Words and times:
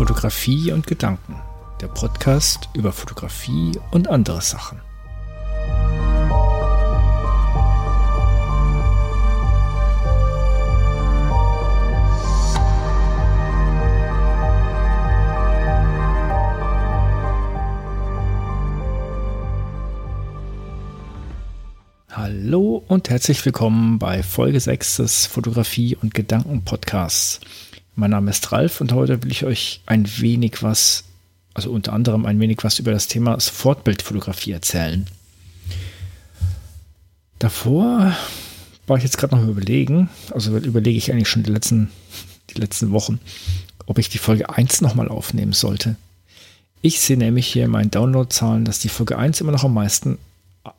Fotografie 0.00 0.72
und 0.72 0.86
Gedanken, 0.86 1.34
der 1.82 1.88
Podcast 1.88 2.70
über 2.72 2.90
Fotografie 2.90 3.78
und 3.90 4.08
andere 4.08 4.40
Sachen. 4.40 4.80
Hallo 22.08 22.82
und 22.88 23.10
herzlich 23.10 23.44
willkommen 23.44 23.98
bei 23.98 24.22
Folge 24.22 24.60
6 24.60 24.96
des 24.96 25.26
Fotografie 25.26 25.94
und 26.00 26.14
Gedanken 26.14 26.64
Podcasts. 26.64 27.40
Mein 28.00 28.12
Name 28.12 28.30
ist 28.30 28.50
Ralf 28.50 28.80
und 28.80 28.94
heute 28.94 29.22
will 29.22 29.30
ich 29.30 29.44
euch 29.44 29.82
ein 29.84 30.08
wenig 30.20 30.62
was, 30.62 31.04
also 31.52 31.70
unter 31.70 31.92
anderem 31.92 32.24
ein 32.24 32.40
wenig 32.40 32.60
was 32.62 32.78
über 32.78 32.92
das 32.92 33.08
Thema 33.08 33.38
Sofortbildfotografie 33.38 34.52
erzählen. 34.52 35.06
Davor 37.38 38.16
war 38.86 38.96
ich 38.96 39.02
jetzt 39.02 39.18
gerade 39.18 39.36
noch 39.36 39.46
überlegen, 39.46 40.08
also 40.30 40.56
überlege 40.56 40.96
ich 40.96 41.12
eigentlich 41.12 41.28
schon 41.28 41.42
die 41.42 41.50
letzten, 41.50 41.90
die 42.48 42.58
letzten 42.58 42.90
Wochen, 42.92 43.20
ob 43.84 43.98
ich 43.98 44.08
die 44.08 44.16
Folge 44.16 44.48
1 44.48 44.80
nochmal 44.80 45.08
aufnehmen 45.08 45.52
sollte. 45.52 45.96
Ich 46.80 47.00
sehe 47.00 47.18
nämlich 47.18 47.48
hier 47.48 47.66
in 47.66 47.70
meinen 47.70 47.90
Downloadzahlen, 47.90 48.64
dass 48.64 48.78
die 48.78 48.88
Folge 48.88 49.18
1 49.18 49.42
immer 49.42 49.52
noch 49.52 49.64
am 49.64 49.74
meisten 49.74 50.16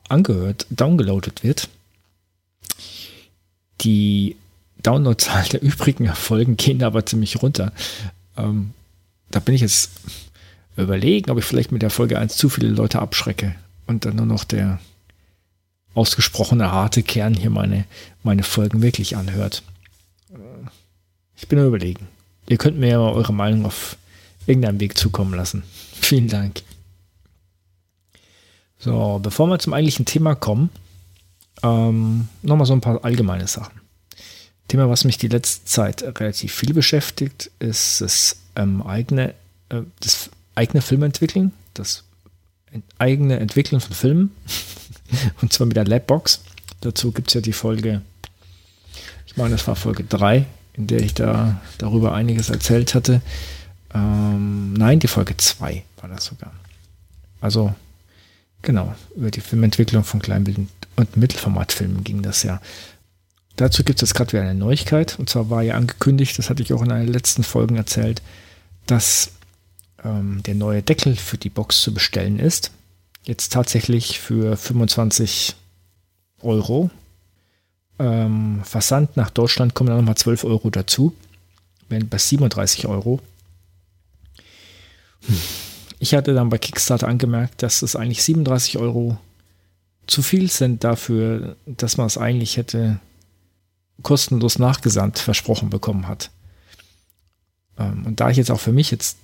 angehört, 0.09 0.65
downgeloadet 0.71 1.43
wird. 1.43 1.69
Die 3.81 4.37
Downloadzahl 4.83 5.45
der 5.49 5.61
übrigen 5.61 6.07
Folgen 6.13 6.57
gehen 6.57 6.83
aber 6.83 7.05
ziemlich 7.05 7.41
runter. 7.41 7.71
Ähm, 8.37 8.71
da 9.29 9.39
bin 9.39 9.55
ich 9.55 9.61
jetzt 9.61 9.91
überlegen, 10.77 11.31
ob 11.31 11.37
ich 11.37 11.45
vielleicht 11.45 11.71
mit 11.71 11.81
der 11.81 11.89
Folge 11.89 12.17
1 12.19 12.35
zu 12.37 12.49
viele 12.49 12.69
Leute 12.69 12.99
abschrecke 12.99 13.55
und 13.87 14.05
dann 14.05 14.15
nur 14.15 14.25
noch 14.25 14.43
der 14.43 14.79
ausgesprochene 15.93 16.71
harte 16.71 17.03
Kern 17.03 17.33
hier 17.33 17.49
meine, 17.49 17.85
meine 18.23 18.43
Folgen 18.43 18.81
wirklich 18.81 19.17
anhört. 19.17 19.63
Ich 21.35 21.47
bin 21.47 21.59
überlegen. 21.59 22.07
Ihr 22.47 22.57
könnt 22.57 22.77
mir 22.77 22.89
ja 22.89 22.99
mal 22.99 23.13
eure 23.13 23.33
Meinung 23.33 23.65
auf 23.65 23.97
irgendeinem 24.45 24.79
Weg 24.79 24.97
zukommen 24.97 25.33
lassen. 25.33 25.63
Vielen 25.93 26.27
Dank. 26.27 26.61
So, 28.79 29.19
bevor 29.21 29.47
wir 29.47 29.59
zum 29.59 29.73
eigentlichen 29.73 30.05
Thema 30.05 30.35
kommen, 30.35 30.69
ähm, 31.61 32.27
nochmal 32.41 32.65
so 32.65 32.73
ein 32.73 32.81
paar 32.81 33.03
allgemeine 33.03 33.47
Sachen. 33.47 33.79
Thema, 34.71 34.89
was 34.89 35.03
mich 35.03 35.17
die 35.17 35.27
letzte 35.27 35.65
Zeit 35.65 36.01
relativ 36.01 36.53
viel 36.53 36.73
beschäftigt, 36.73 37.51
ist 37.59 37.99
das 37.99 38.37
ähm, 38.55 38.81
eigene, 38.81 39.33
äh, 39.67 39.81
das 39.99 40.29
eigene 40.55 40.81
Filmentwickeln, 40.81 41.51
das 41.73 42.05
eigene 42.97 43.37
Entwickeln 43.37 43.81
von 43.81 43.93
Filmen. 43.93 44.31
Und 45.41 45.51
zwar 45.51 45.67
mit 45.67 45.75
der 45.75 45.83
Labbox. 45.83 46.39
Dazu 46.79 47.11
gibt 47.11 47.27
es 47.27 47.33
ja 47.33 47.41
die 47.41 47.51
Folge, 47.51 48.01
ich 49.25 49.35
meine, 49.35 49.49
das 49.49 49.67
war 49.67 49.75
Folge 49.75 50.05
3, 50.05 50.45
in 50.71 50.87
der 50.87 51.01
ich 51.01 51.13
da 51.13 51.59
darüber 51.77 52.13
einiges 52.13 52.49
erzählt 52.49 52.95
hatte. 52.95 53.21
Ähm, 53.93 54.71
nein, 54.71 54.99
die 55.01 55.09
Folge 55.09 55.35
2 55.35 55.83
war 55.99 56.09
das 56.09 56.23
sogar. 56.23 56.53
Also, 57.41 57.75
genau, 58.61 58.95
über 59.17 59.31
die 59.31 59.41
Filmentwicklung 59.41 60.05
von 60.05 60.21
Kleinbild- 60.21 60.65
und 60.95 61.17
Mittelformatfilmen 61.17 62.05
ging 62.05 62.21
das 62.21 62.43
ja. 62.43 62.61
Dazu 63.55 63.83
gibt 63.83 64.01
es 64.01 64.09
jetzt 64.09 64.15
gerade 64.15 64.31
wieder 64.33 64.43
eine 64.43 64.55
Neuigkeit. 64.55 65.19
Und 65.19 65.29
zwar 65.29 65.49
war 65.49 65.61
ja 65.61 65.75
angekündigt, 65.75 66.37
das 66.37 66.49
hatte 66.49 66.63
ich 66.63 66.73
auch 66.73 66.81
in 66.81 66.91
einer 66.91 67.09
letzten 67.09 67.43
Folgen 67.43 67.75
erzählt, 67.75 68.21
dass 68.85 69.31
ähm, 70.03 70.41
der 70.43 70.55
neue 70.55 70.81
Deckel 70.81 71.15
für 71.15 71.37
die 71.37 71.49
Box 71.49 71.81
zu 71.81 71.93
bestellen 71.93 72.39
ist. 72.39 72.71
Jetzt 73.23 73.53
tatsächlich 73.53 74.19
für 74.19 74.57
25 74.57 75.55
Euro. 76.41 76.89
Ähm, 77.99 78.61
Versand 78.63 79.15
nach 79.15 79.29
Deutschland 79.29 79.75
kommen 79.75 79.89
dann 79.89 79.97
nochmal 79.97 80.17
12 80.17 80.43
Euro 80.43 80.69
dazu. 80.69 81.13
Wären 81.89 82.09
bei 82.09 82.17
37 82.17 82.87
Euro. 82.87 83.19
Ich 85.99 86.15
hatte 86.15 86.33
dann 86.33 86.49
bei 86.49 86.57
Kickstarter 86.57 87.07
angemerkt, 87.07 87.61
dass 87.61 87.83
es 87.83 87.95
eigentlich 87.95 88.23
37 88.23 88.79
Euro 88.79 89.19
zu 90.07 90.23
viel 90.23 90.49
sind 90.49 90.83
dafür, 90.83 91.55
dass 91.67 91.97
man 91.97 92.07
es 92.07 92.17
eigentlich 92.17 92.57
hätte 92.57 92.99
kostenlos 94.01 94.59
nachgesandt 94.59 95.19
versprochen 95.19 95.69
bekommen 95.69 96.07
hat. 96.07 96.31
Ähm, 97.77 98.05
und 98.05 98.19
da 98.19 98.29
ich 98.29 98.37
jetzt 98.37 98.51
auch 98.51 98.59
für 98.59 98.71
mich 98.71 98.91
jetzt 98.91 99.17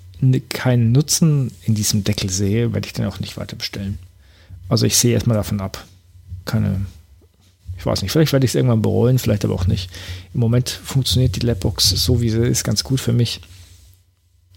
keinen 0.49 0.91
Nutzen 0.91 1.51
in 1.63 1.75
diesem 1.75 2.03
Deckel 2.03 2.29
sehe, 2.29 2.73
werde 2.73 2.87
ich 2.87 2.93
den 2.93 3.05
auch 3.05 3.19
nicht 3.19 3.37
weiter 3.37 3.55
bestellen. 3.55 3.99
Also 4.69 4.85
ich 4.85 4.97
sehe 4.97 5.13
erstmal 5.13 5.37
davon 5.37 5.61
ab. 5.61 5.85
Keine, 6.45 6.85
ich 7.77 7.85
weiß 7.85 8.01
nicht, 8.01 8.11
vielleicht 8.11 8.33
werde 8.33 8.45
ich 8.45 8.51
es 8.51 8.55
irgendwann 8.55 8.81
bereuen, 8.81 9.19
vielleicht 9.19 9.45
aber 9.45 9.53
auch 9.53 9.67
nicht. 9.67 9.89
Im 10.33 10.39
Moment 10.39 10.69
funktioniert 10.69 11.35
die 11.35 11.45
Lapbox 11.45 11.89
so, 11.89 12.21
wie 12.21 12.29
sie 12.29 12.39
ist, 12.39 12.63
ganz 12.63 12.83
gut 12.83 12.99
für 12.99 13.13
mich. 13.13 13.41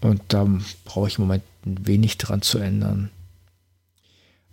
Und 0.01 0.21
da 0.29 0.47
brauche 0.83 1.07
ich 1.07 1.17
im 1.17 1.25
Moment 1.25 1.43
wenig 1.63 2.17
dran 2.17 2.41
zu 2.41 2.57
ändern. 2.57 3.11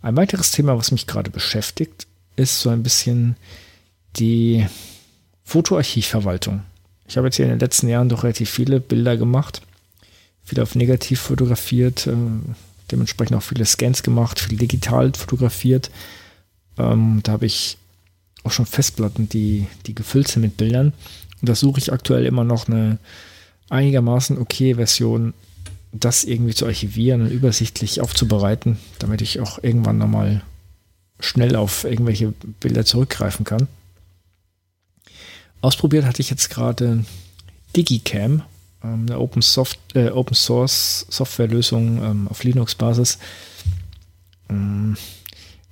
Ein 0.01 0.15
weiteres 0.15 0.51
Thema, 0.51 0.77
was 0.77 0.91
mich 0.91 1.07
gerade 1.07 1.31
beschäftigt, 1.31 2.07
ist 2.35 2.61
so 2.61 2.69
ein 2.69 2.83
bisschen 2.83 3.35
die 4.15 4.65
Fotoarchivverwaltung. 5.49 6.61
Ich 7.07 7.17
habe 7.17 7.25
jetzt 7.27 7.37
hier 7.37 7.45
in 7.45 7.51
den 7.51 7.59
letzten 7.59 7.89
Jahren 7.89 8.07
doch 8.07 8.23
relativ 8.23 8.51
viele 8.51 8.79
Bilder 8.79 9.17
gemacht, 9.17 9.63
viel 10.43 10.61
auf 10.61 10.75
negativ 10.75 11.19
fotografiert, 11.19 12.05
äh, 12.05 12.13
dementsprechend 12.91 13.35
auch 13.35 13.41
viele 13.41 13.65
Scans 13.65 14.03
gemacht, 14.03 14.39
viel 14.39 14.59
digital 14.59 15.11
fotografiert. 15.17 15.89
Ähm, 16.77 17.21
da 17.23 17.31
habe 17.31 17.47
ich 17.47 17.77
auch 18.43 18.51
schon 18.51 18.67
Festplatten, 18.67 19.27
die, 19.27 19.65
die 19.87 19.95
gefüllt 19.95 20.27
sind 20.27 20.43
mit 20.43 20.55
Bildern. 20.55 20.93
Und 21.41 21.49
da 21.49 21.55
suche 21.55 21.79
ich 21.79 21.91
aktuell 21.91 22.27
immer 22.27 22.43
noch 22.43 22.67
eine 22.67 22.99
einigermaßen 23.69 24.37
okay 24.37 24.75
Version, 24.75 25.33
das 25.91 26.25
irgendwie 26.25 26.53
zu 26.53 26.67
archivieren 26.67 27.21
und 27.21 27.31
übersichtlich 27.31 28.01
aufzubereiten, 28.01 28.77
damit 28.99 29.23
ich 29.23 29.39
auch 29.39 29.63
irgendwann 29.63 29.97
nochmal 29.97 30.43
schnell 31.19 31.55
auf 31.55 31.85
irgendwelche 31.85 32.33
Bilder 32.59 32.85
zurückgreifen 32.85 33.45
kann. 33.45 33.67
Ausprobiert 35.61 36.05
hatte 36.05 36.21
ich 36.21 36.29
jetzt 36.29 36.49
gerade 36.49 37.05
Digicam, 37.75 38.43
ähm, 38.83 39.05
eine 39.07 39.19
Open, 39.19 39.41
Soft, 39.41 39.79
äh, 39.93 40.09
Open 40.09 40.35
Source 40.35 41.05
Softwarelösung 41.09 42.03
ähm, 42.03 42.27
auf 42.29 42.43
Linux-Basis. 42.43 43.19
Ähm, 44.49 44.95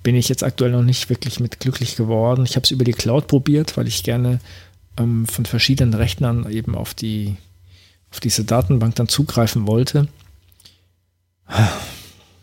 bin 0.04 0.16
ich 0.16 0.30
jetzt 0.30 0.44
aktuell 0.44 0.72
noch 0.72 0.84
nicht 0.84 1.10
wirklich 1.10 1.40
mit 1.40 1.60
glücklich 1.60 1.96
geworden. 1.96 2.46
Ich 2.46 2.56
habe 2.56 2.64
es 2.64 2.72
über 2.72 2.84
die 2.84 2.94
Cloud 2.94 3.28
probiert, 3.28 3.78
weil 3.78 3.88
ich 3.88 4.04
gerne 4.04 4.40
ähm, 4.98 5.26
von 5.26 5.46
verschiedenen 5.46 5.94
Rechnern 5.94 6.50
eben 6.50 6.76
auf 6.76 6.94
die 6.94 7.38
auf 8.10 8.22
diese 8.22 8.46
Datenbank 8.46 8.96
dann 8.96 9.10
zugreifen 9.10 9.68
wollte. 9.68 10.08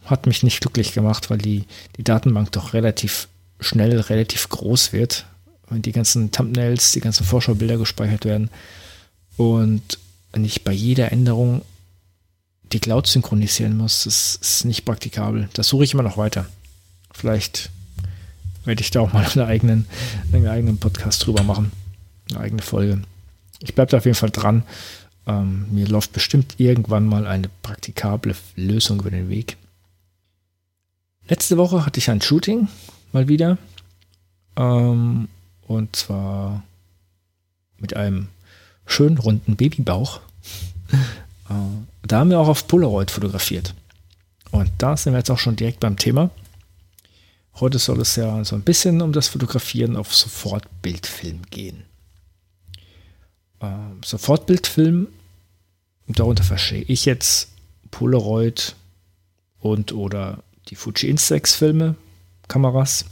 Hat 0.04 0.26
mich 0.26 0.42
nicht 0.42 0.60
glücklich 0.60 0.92
gemacht, 0.92 1.30
weil 1.30 1.38
die, 1.38 1.64
die 1.96 2.04
Datenbank 2.04 2.52
doch 2.52 2.74
relativ 2.74 3.28
schnell, 3.60 3.98
relativ 3.98 4.50
groß 4.50 4.92
wird 4.92 5.24
die 5.70 5.92
ganzen 5.92 6.30
Thumbnails, 6.30 6.92
die 6.92 7.00
ganzen 7.00 7.24
Vorschaubilder 7.24 7.78
gespeichert 7.78 8.24
werden 8.24 8.50
und 9.36 9.98
nicht 10.36 10.64
bei 10.64 10.72
jeder 10.72 11.12
Änderung 11.12 11.62
die 12.72 12.80
Cloud 12.80 13.06
synchronisieren 13.06 13.76
muss, 13.76 14.04
das 14.04 14.36
ist 14.36 14.64
nicht 14.64 14.84
praktikabel. 14.84 15.48
Das 15.52 15.68
suche 15.68 15.84
ich 15.84 15.94
immer 15.94 16.02
noch 16.02 16.16
weiter. 16.16 16.46
Vielleicht 17.12 17.70
werde 18.64 18.80
ich 18.80 18.90
da 18.90 19.00
auch 19.00 19.12
mal 19.12 19.24
einen 19.34 19.46
eigenen, 19.46 19.86
einen 20.32 20.48
eigenen 20.48 20.78
Podcast 20.78 21.24
drüber 21.24 21.42
machen. 21.42 21.72
Eine 22.30 22.40
eigene 22.40 22.62
Folge. 22.62 23.02
Ich 23.60 23.74
bleibe 23.74 23.90
da 23.90 23.98
auf 23.98 24.04
jeden 24.04 24.16
Fall 24.16 24.30
dran. 24.30 24.64
Ähm, 25.26 25.66
mir 25.70 25.86
läuft 25.86 26.12
bestimmt 26.12 26.54
irgendwann 26.58 27.06
mal 27.06 27.26
eine 27.26 27.48
praktikable 27.62 28.34
Lösung 28.56 29.00
über 29.00 29.10
den 29.10 29.28
Weg. 29.28 29.56
Letzte 31.28 31.56
Woche 31.56 31.86
hatte 31.86 31.98
ich 31.98 32.10
ein 32.10 32.20
Shooting 32.20 32.68
mal 33.12 33.28
wieder. 33.28 33.56
Ähm, 34.56 35.28
und 35.66 35.96
zwar 35.96 36.62
mit 37.78 37.96
einem 37.96 38.28
schönen 38.86 39.18
runden 39.18 39.56
Babybauch. 39.56 40.20
Äh, 41.50 42.06
da 42.06 42.20
haben 42.20 42.30
wir 42.30 42.40
auch 42.40 42.48
auf 42.48 42.66
Polaroid 42.68 43.10
fotografiert. 43.10 43.74
Und 44.50 44.70
da 44.78 44.96
sind 44.96 45.12
wir 45.12 45.18
jetzt 45.18 45.30
auch 45.30 45.38
schon 45.38 45.56
direkt 45.56 45.78
beim 45.78 45.98
Thema. 45.98 46.30
Heute 47.56 47.78
soll 47.78 48.00
es 48.00 48.16
ja 48.16 48.42
so 48.44 48.56
ein 48.56 48.62
bisschen 48.62 49.02
um 49.02 49.12
das 49.12 49.28
Fotografieren 49.28 49.96
auf 49.96 50.14
Sofortbildfilm 50.14 51.42
gehen. 51.50 51.84
Ähm, 53.60 54.00
Sofortbildfilm, 54.02 55.08
darunter 56.08 56.44
verstehe 56.44 56.84
ich 56.88 57.04
jetzt 57.04 57.50
Polaroid 57.90 58.74
und 59.60 59.92
oder 59.92 60.42
die 60.68 60.76
Fuji 60.76 61.10
Instax 61.10 61.54
Filme, 61.54 61.94
Kameras. 62.48 63.04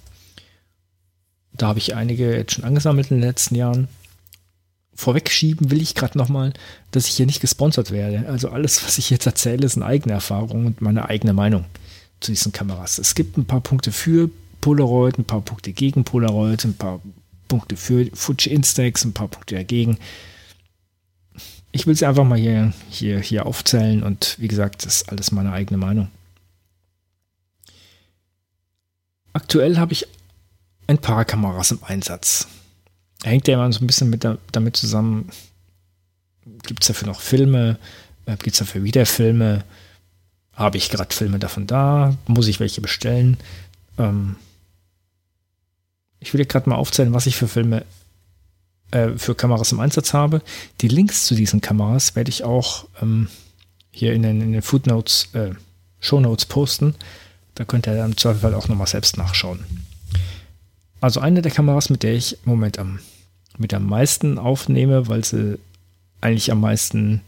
Da 1.54 1.68
habe 1.68 1.78
ich 1.78 1.94
einige 1.94 2.34
jetzt 2.34 2.54
schon 2.54 2.64
angesammelt 2.64 3.10
in 3.10 3.18
den 3.18 3.28
letzten 3.28 3.54
Jahren. 3.54 3.88
vorwegschieben 4.94 5.70
will 5.70 5.82
ich 5.82 5.94
gerade 5.94 6.18
nochmal, 6.18 6.52
dass 6.90 7.06
ich 7.08 7.16
hier 7.16 7.26
nicht 7.26 7.40
gesponsert 7.40 7.90
werde. 7.90 8.28
Also 8.28 8.50
alles, 8.50 8.84
was 8.84 8.98
ich 8.98 9.10
jetzt 9.10 9.26
erzähle, 9.26 9.66
ist 9.66 9.76
eine 9.76 9.86
eigene 9.86 10.14
Erfahrung 10.14 10.66
und 10.66 10.80
meine 10.80 11.08
eigene 11.08 11.32
Meinung 11.32 11.64
zu 12.20 12.30
diesen 12.30 12.52
Kameras. 12.52 12.98
Es 12.98 13.14
gibt 13.14 13.36
ein 13.36 13.46
paar 13.46 13.60
Punkte 13.60 13.90
für 13.90 14.30
Polaroid, 14.60 15.18
ein 15.18 15.24
paar 15.24 15.40
Punkte 15.40 15.72
gegen 15.72 16.04
Polaroid, 16.04 16.64
ein 16.64 16.76
paar 16.76 17.00
Punkte 17.48 17.76
für 17.76 18.06
Fuji 18.14 18.52
Instax, 18.52 19.04
ein 19.04 19.12
paar 19.12 19.28
Punkte 19.28 19.56
dagegen. 19.56 19.98
Ich 21.72 21.86
will 21.86 21.96
sie 21.96 22.06
einfach 22.06 22.24
mal 22.24 22.38
hier, 22.38 22.72
hier, 22.90 23.18
hier 23.18 23.46
aufzählen 23.46 24.02
und 24.02 24.36
wie 24.38 24.48
gesagt, 24.48 24.84
das 24.84 24.96
ist 24.96 25.08
alles 25.08 25.32
meine 25.32 25.52
eigene 25.52 25.78
Meinung. 25.78 26.08
Aktuell 29.32 29.78
habe 29.78 29.94
ich 29.94 30.06
ein 30.86 30.98
paar 30.98 31.24
Kameras 31.24 31.70
im 31.70 31.82
Einsatz. 31.84 32.46
Hängt 33.22 33.48
ja 33.48 33.54
immer 33.54 33.72
so 33.72 33.80
ein 33.82 33.86
bisschen 33.86 34.10
mit 34.10 34.24
da, 34.24 34.38
damit 34.50 34.76
zusammen, 34.76 35.30
gibt 36.64 36.82
es 36.82 36.88
dafür 36.88 37.08
noch 37.08 37.20
Filme, 37.20 37.78
äh, 38.26 38.36
gibt 38.36 38.52
es 38.52 38.58
dafür 38.58 38.82
wieder 38.84 39.06
Filme, 39.06 39.64
habe 40.54 40.76
ich 40.76 40.90
gerade 40.90 41.14
Filme 41.14 41.38
davon 41.38 41.66
da, 41.66 42.16
muss 42.26 42.48
ich 42.48 42.60
welche 42.60 42.80
bestellen. 42.80 43.36
Ähm, 43.98 44.36
ich 46.20 46.34
will 46.34 46.44
gerade 46.44 46.68
mal 46.68 46.76
aufzählen, 46.76 47.12
was 47.12 47.26
ich 47.26 47.36
für 47.36 47.48
Filme 47.48 47.84
äh, 48.92 49.16
für 49.16 49.34
Kameras 49.34 49.72
im 49.72 49.80
Einsatz 49.80 50.12
habe. 50.12 50.42
Die 50.80 50.88
Links 50.88 51.24
zu 51.24 51.34
diesen 51.34 51.60
Kameras 51.60 52.14
werde 52.14 52.30
ich 52.30 52.44
auch 52.44 52.86
ähm, 53.00 53.28
hier 53.90 54.12
in 54.12 54.22
den, 54.22 54.40
in 54.40 54.52
den 54.52 54.62
Footnotes, 54.62 55.28
äh, 55.32 55.50
Shownotes 56.00 56.46
posten. 56.46 56.94
Da 57.54 57.64
könnt 57.64 57.86
ihr 57.86 57.94
dann 57.94 58.12
im 58.12 58.16
Zweifel 58.16 58.54
auch 58.54 58.68
nochmal 58.68 58.86
selbst 58.86 59.16
nachschauen. 59.16 59.64
Also 61.02 61.18
eine 61.18 61.42
der 61.42 61.50
Kameras, 61.50 61.90
mit 61.90 62.04
der 62.04 62.14
ich 62.14 62.34
im 62.44 62.52
Moment 62.52 62.78
am, 62.78 63.00
mit 63.58 63.74
am 63.74 63.86
meisten 63.86 64.38
aufnehme, 64.38 65.08
weil 65.08 65.24
sie 65.24 65.58
eigentlich 66.20 66.52
am 66.52 66.60
meisten, 66.60 67.22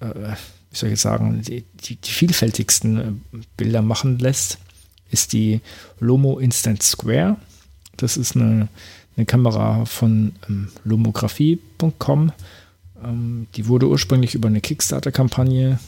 äh, 0.00 0.34
wie 0.70 0.76
soll 0.76 0.88
ich 0.88 0.94
jetzt 0.94 1.02
sagen, 1.02 1.40
die, 1.42 1.64
die, 1.74 1.94
die 1.94 2.10
vielfältigsten 2.10 2.98
äh, 2.98 3.38
Bilder 3.56 3.82
machen 3.82 4.18
lässt, 4.18 4.58
ist 5.12 5.32
die 5.32 5.60
Lomo 6.00 6.40
Instant 6.40 6.82
Square. 6.82 7.36
Das 7.96 8.16
ist 8.16 8.34
eine, 8.34 8.66
eine 9.16 9.26
Kamera 9.26 9.84
von 9.84 10.32
ähm, 10.48 10.72
lomografie.com. 10.82 12.32
Ähm, 13.04 13.46
die 13.54 13.68
wurde 13.68 13.86
ursprünglich 13.86 14.34
über 14.34 14.48
eine 14.48 14.60
Kickstarter-Kampagne 14.60 15.78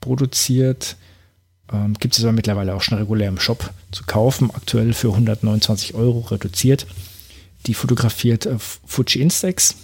produziert. 0.00 0.96
Ähm, 1.72 1.94
Gibt 1.94 2.16
es 2.16 2.24
aber 2.24 2.32
mittlerweile 2.32 2.74
auch 2.74 2.82
schon 2.82 2.98
regulär 2.98 3.28
im 3.28 3.38
Shop 3.38 3.70
zu 3.92 4.04
kaufen, 4.04 4.50
aktuell 4.50 4.92
für 4.92 5.08
129 5.08 5.94
Euro 5.94 6.20
reduziert. 6.20 6.86
Die 7.66 7.74
fotografiert 7.74 8.46
äh, 8.46 8.56
Fuji 8.58 9.20
Instax. 9.20 9.76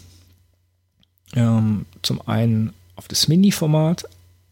Ähm, 1.35 1.87
zum 2.03 2.27
einen 2.27 2.73
auf 2.97 3.09
das 3.09 3.29
Mini-Format, 3.29 4.05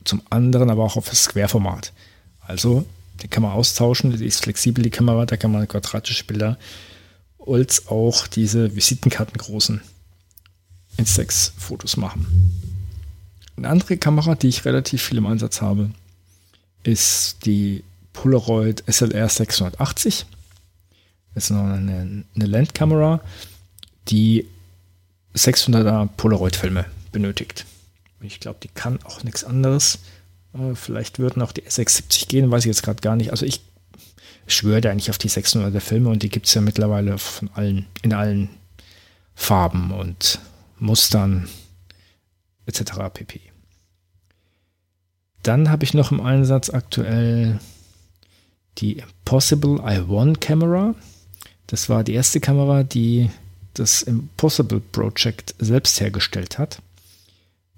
zum 0.05 0.23
anderen 0.31 0.71
aber 0.71 0.85
auch 0.85 0.97
auf 0.97 1.09
das 1.09 1.25
Square-Format. 1.25 1.93
Also, 2.41 2.85
die 3.23 3.29
kann 3.29 3.43
man 3.43 3.53
austauschen, 3.53 4.17
die 4.17 4.27
ist 4.27 4.43
flexibel, 4.43 4.83
die 4.83 4.91
Kamera, 4.91 5.25
da 5.25 5.37
kann 5.37 5.53
man 5.53 5.67
quadratische 5.67 6.25
Bilder 6.25 6.59
als 7.47 7.89
auch 7.89 8.27
diese 8.27 8.75
Visitenkartengroßen 8.75 9.81
Instax-Fotos 10.97 11.97
machen. 11.97 12.27
Eine 13.57 13.69
andere 13.69 13.97
Kamera, 13.97 14.35
die 14.35 14.49
ich 14.49 14.65
relativ 14.65 15.03
viel 15.03 15.19
im 15.19 15.27
Einsatz 15.27 15.61
habe, 15.61 15.91
ist 16.85 17.45
die 17.45 17.83
Polaroid 18.13 18.85
SLR 18.87 19.29
680. 19.29 20.27
Das 21.35 21.45
ist 21.45 21.51
noch 21.51 21.65
eine, 21.65 22.25
eine 22.35 22.47
Landkamera, 22.47 23.21
die 24.09 24.47
600er 25.35 26.09
Polaroid-Filme 26.17 26.87
benötigt. 27.11 27.67
Ich 28.21 28.41
glaube, 28.41 28.59
die 28.63 28.69
kann 28.69 29.01
auch 29.05 29.25
nichts 29.25 29.45
anderes. 29.45 29.99
Äh, 30.55 30.75
vielleicht 30.75 31.19
würden 31.19 31.43
auch 31.43 31.53
die 31.53 31.63
S670 31.63 32.29
gehen, 32.29 32.51
weiß 32.51 32.65
ich 32.65 32.69
jetzt 32.69 32.83
gerade 32.83 33.01
gar 33.01 33.17
nicht. 33.17 33.31
Also 33.31 33.45
ich 33.45 33.61
schwöre 34.47 34.81
da 34.81 34.91
eigentlich 34.91 35.11
auf 35.11 35.19
die 35.19 35.31
600er 35.31 35.81
Filme 35.81 36.11
und 36.11 36.23
die 36.23 36.29
gibt 36.29 36.47
es 36.47 36.55
ja 36.55 36.61
mittlerweile 36.61 37.19
von 37.19 37.51
allen, 37.55 37.87
in 38.03 38.13
allen 38.13 38.49
Farben 39.35 39.91
und 39.91 40.39
Mustern 40.79 41.49
etc. 42.67 42.93
pp. 43.13 43.41
Dann 45.45 45.71
habe 45.71 45.85
ich 45.85 45.95
noch 45.95 46.11
im 46.11 46.21
Einsatz 46.21 46.71
aktuell 46.71 47.61
die 48.79 48.99
Impossible 48.99 49.81
i1 49.81 50.41
Camera. 50.41 50.95
Das 51.67 51.89
war 51.89 52.03
die 52.03 52.15
erste 52.15 52.41
Kamera, 52.41 52.83
die 52.83 53.31
das 53.75 54.03
Impossible 54.03 54.81
Project 54.81 55.55
selbst 55.59 56.01
hergestellt 56.01 56.59
hat. 56.59 56.81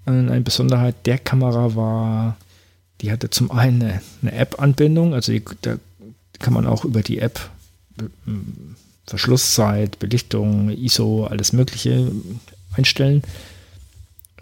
Eine 0.05 0.39
Besonderheit 0.41 0.95
der 1.05 1.17
Kamera 1.17 1.75
war, 1.75 2.37
die 3.01 3.11
hatte 3.11 3.29
zum 3.29 3.51
einen 3.51 3.99
eine, 4.21 4.31
App-Anbindung, 4.31 5.13
also 5.13 5.33
die, 5.33 5.43
da 5.61 5.77
kann 6.39 6.53
man 6.53 6.65
auch 6.65 6.85
über 6.85 7.01
die 7.01 7.19
App 7.19 7.49
Verschlusszeit, 9.05 9.99
Belichtung, 9.99 10.69
ISO, 10.69 11.25
alles 11.25 11.51
Mögliche 11.51 12.11
einstellen. 12.75 13.23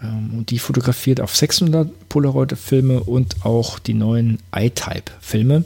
Ähm, 0.01 0.37
und 0.37 0.49
die 0.49 0.59
fotografiert 0.59 1.21
auf 1.21 1.35
600 1.35 2.09
Polaroid-Filme 2.09 3.01
und 3.03 3.45
auch 3.45 3.79
die 3.79 3.93
neuen 3.93 4.39
iType-Filme, 4.53 5.65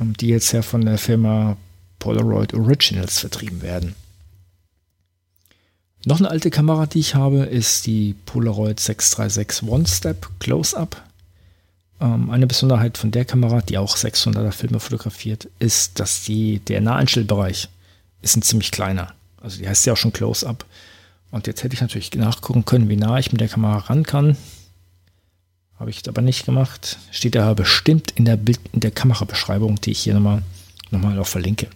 ähm, 0.00 0.16
die 0.16 0.28
jetzt 0.28 0.52
ja 0.52 0.62
von 0.62 0.84
der 0.84 0.98
Firma 0.98 1.56
Polaroid 1.98 2.54
Originals 2.54 3.20
vertrieben 3.20 3.62
werden. 3.62 3.94
Noch 6.04 6.18
eine 6.18 6.30
alte 6.30 6.50
Kamera, 6.50 6.86
die 6.86 6.98
ich 6.98 7.14
habe, 7.14 7.44
ist 7.44 7.86
die 7.86 8.16
Polaroid 8.26 8.80
636 8.80 9.68
One-Step 9.68 10.28
Close-Up. 10.40 11.00
Ähm, 12.00 12.30
eine 12.30 12.48
Besonderheit 12.48 12.98
von 12.98 13.12
der 13.12 13.24
Kamera, 13.24 13.60
die 13.60 13.78
auch 13.78 13.96
600er 13.96 14.50
Filme 14.50 14.80
fotografiert, 14.80 15.48
ist, 15.60 16.00
dass 16.00 16.24
die, 16.24 16.58
der 16.58 16.80
Naheinstellbereich 16.80 17.68
ist 18.20 18.36
ein 18.36 18.42
ziemlich 18.42 18.72
kleiner. 18.72 19.14
Also 19.40 19.58
die 19.58 19.68
heißt 19.68 19.86
ja 19.86 19.92
auch 19.92 19.96
schon 19.96 20.12
Close-Up. 20.12 20.64
Und 21.32 21.46
jetzt 21.46 21.64
hätte 21.64 21.74
ich 21.74 21.80
natürlich 21.80 22.14
nachgucken 22.14 22.64
können, 22.64 22.88
wie 22.88 22.96
nah 22.96 23.18
ich 23.18 23.32
mit 23.32 23.40
der 23.40 23.48
Kamera 23.48 23.78
ran 23.78 24.04
kann. 24.04 24.36
Habe 25.78 25.90
ich 25.90 26.06
aber 26.06 26.22
nicht 26.22 26.44
gemacht. 26.44 26.98
Steht 27.10 27.34
da 27.34 27.52
bestimmt 27.54 28.12
in 28.12 28.26
der, 28.26 28.36
Bild, 28.36 28.60
in 28.72 28.80
der 28.80 28.90
Kamerabeschreibung, 28.90 29.80
die 29.80 29.92
ich 29.92 30.00
hier 30.00 30.14
nochmal 30.14 30.42
noch 30.90 31.00
mal 31.00 31.18
auch 31.18 31.26
verlinke. 31.26 31.68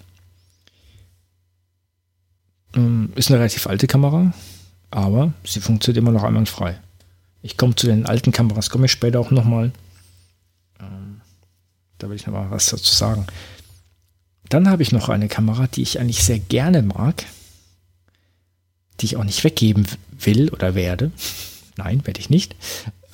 Ähm, 2.75 3.13
ist 3.17 3.31
eine 3.31 3.39
relativ 3.39 3.67
alte 3.67 3.87
Kamera, 3.87 4.35
aber 4.91 5.33
sie 5.45 5.61
funktioniert 5.61 6.03
immer 6.03 6.13
noch 6.13 6.23
einwandfrei. 6.23 6.79
Ich 7.41 7.57
komme 7.57 7.75
zu 7.75 7.87
den 7.87 8.05
alten 8.05 8.33
Kameras, 8.33 8.69
komme 8.69 8.85
ich 8.85 8.93
später 8.93 9.19
auch 9.21 9.31
nochmal. 9.31 9.73
Ähm, 10.79 11.23
da 11.97 12.11
will 12.11 12.17
ich 12.17 12.27
nochmal 12.27 12.51
was 12.51 12.67
dazu 12.67 12.95
sagen. 12.95 13.27
Dann 14.51 14.69
habe 14.69 14.83
ich 14.83 14.93
noch 14.93 15.09
eine 15.09 15.29
Kamera, 15.29 15.67
die 15.67 15.83
ich 15.83 15.99
eigentlich 15.99 16.23
sehr 16.23 16.39
gerne 16.39 16.83
mag 16.83 17.25
die 19.01 19.07
ich 19.07 19.17
auch 19.17 19.25
nicht 19.25 19.45
weggeben 19.45 19.87
will 20.19 20.49
oder 20.51 20.75
werde. 20.75 21.11
Nein, 21.77 22.07
werde 22.07 22.21
ich 22.21 22.31
nicht. 22.31 22.57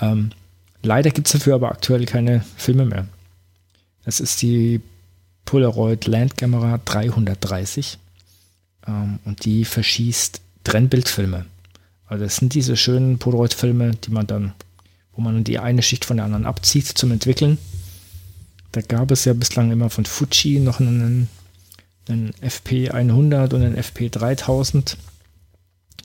Ähm, 0.00 0.30
leider 0.82 1.10
gibt 1.10 1.26
es 1.26 1.32
dafür 1.32 1.54
aber 1.54 1.70
aktuell 1.70 2.06
keine 2.06 2.44
Filme 2.56 2.84
mehr. 2.84 3.06
Das 4.04 4.20
ist 4.20 4.42
die 4.42 4.80
Polaroid 5.44 6.06
Landkamera 6.06 6.80
330 6.84 7.98
ähm, 8.86 9.18
und 9.24 9.44
die 9.44 9.64
verschießt 9.64 10.40
Trennbildfilme. 10.64 11.46
Also 12.06 12.24
das 12.24 12.36
sind 12.36 12.54
diese 12.54 12.76
schönen 12.76 13.18
Polaroid-Filme, 13.18 13.92
die 13.92 14.10
man 14.10 14.26
dann, 14.26 14.52
wo 15.14 15.22
man 15.22 15.44
die 15.44 15.58
eine 15.58 15.82
Schicht 15.82 16.04
von 16.04 16.18
der 16.18 16.26
anderen 16.26 16.46
abzieht 16.46 16.86
zum 16.86 17.10
Entwickeln. 17.10 17.58
Da 18.72 18.80
gab 18.80 19.10
es 19.10 19.24
ja 19.24 19.32
bislang 19.32 19.70
immer 19.70 19.90
von 19.90 20.04
Fuji 20.04 20.60
noch 20.60 20.80
einen, 20.80 21.28
einen 22.08 22.32
FP100 22.42 23.54
und 23.54 23.62
einen 23.62 23.76
FP3000 23.76 24.96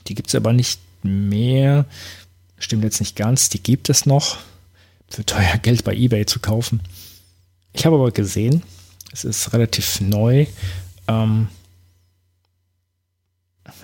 die 0.08 0.14
gibt 0.14 0.28
es 0.28 0.34
aber 0.34 0.52
nicht 0.52 0.80
mehr. 1.02 1.86
Stimmt 2.58 2.84
jetzt 2.84 3.00
nicht 3.00 3.16
ganz. 3.16 3.48
Die 3.48 3.62
gibt 3.62 3.88
es 3.88 4.06
noch. 4.06 4.38
Für 5.08 5.24
teuer 5.24 5.58
Geld 5.62 5.84
bei 5.84 5.94
eBay 5.94 6.26
zu 6.26 6.40
kaufen. 6.40 6.80
Ich 7.72 7.86
habe 7.86 7.96
aber 7.96 8.10
gesehen, 8.10 8.62
es 9.12 9.24
ist 9.24 9.52
relativ 9.52 10.00
neu. 10.00 10.46
Ähm, 11.06 11.48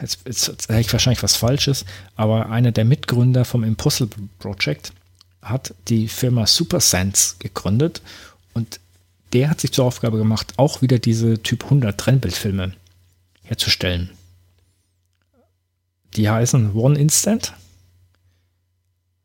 jetzt, 0.01 0.21
jetzt 0.27 0.63
sage 0.63 0.81
ich 0.81 0.93
wahrscheinlich 0.93 1.23
was 1.23 1.37
Falsches, 1.37 1.85
aber 2.17 2.51
einer 2.51 2.73
der 2.73 2.85
Mitgründer 2.85 3.45
vom 3.45 3.65
Impossible 3.65 4.29
Project 4.39 4.93
hat 5.43 5.75
die 5.89 6.09
Firma 6.09 6.47
SuperSense 6.47 7.37
gegründet 7.39 8.01
und 8.55 8.81
der 9.33 9.51
hat 9.51 9.61
sich 9.61 9.73
zur 9.73 9.85
Aufgabe 9.85 10.17
gemacht, 10.17 10.55
auch 10.57 10.81
wieder 10.81 10.99
diese 10.99 11.43
Typ 11.43 11.65
100 11.65 11.99
Trennbildfilme 11.99 12.73
herzustellen. 13.43 14.11
Die 16.17 16.31
heißen 16.31 16.75
One 16.75 16.99
Instant. 16.99 17.55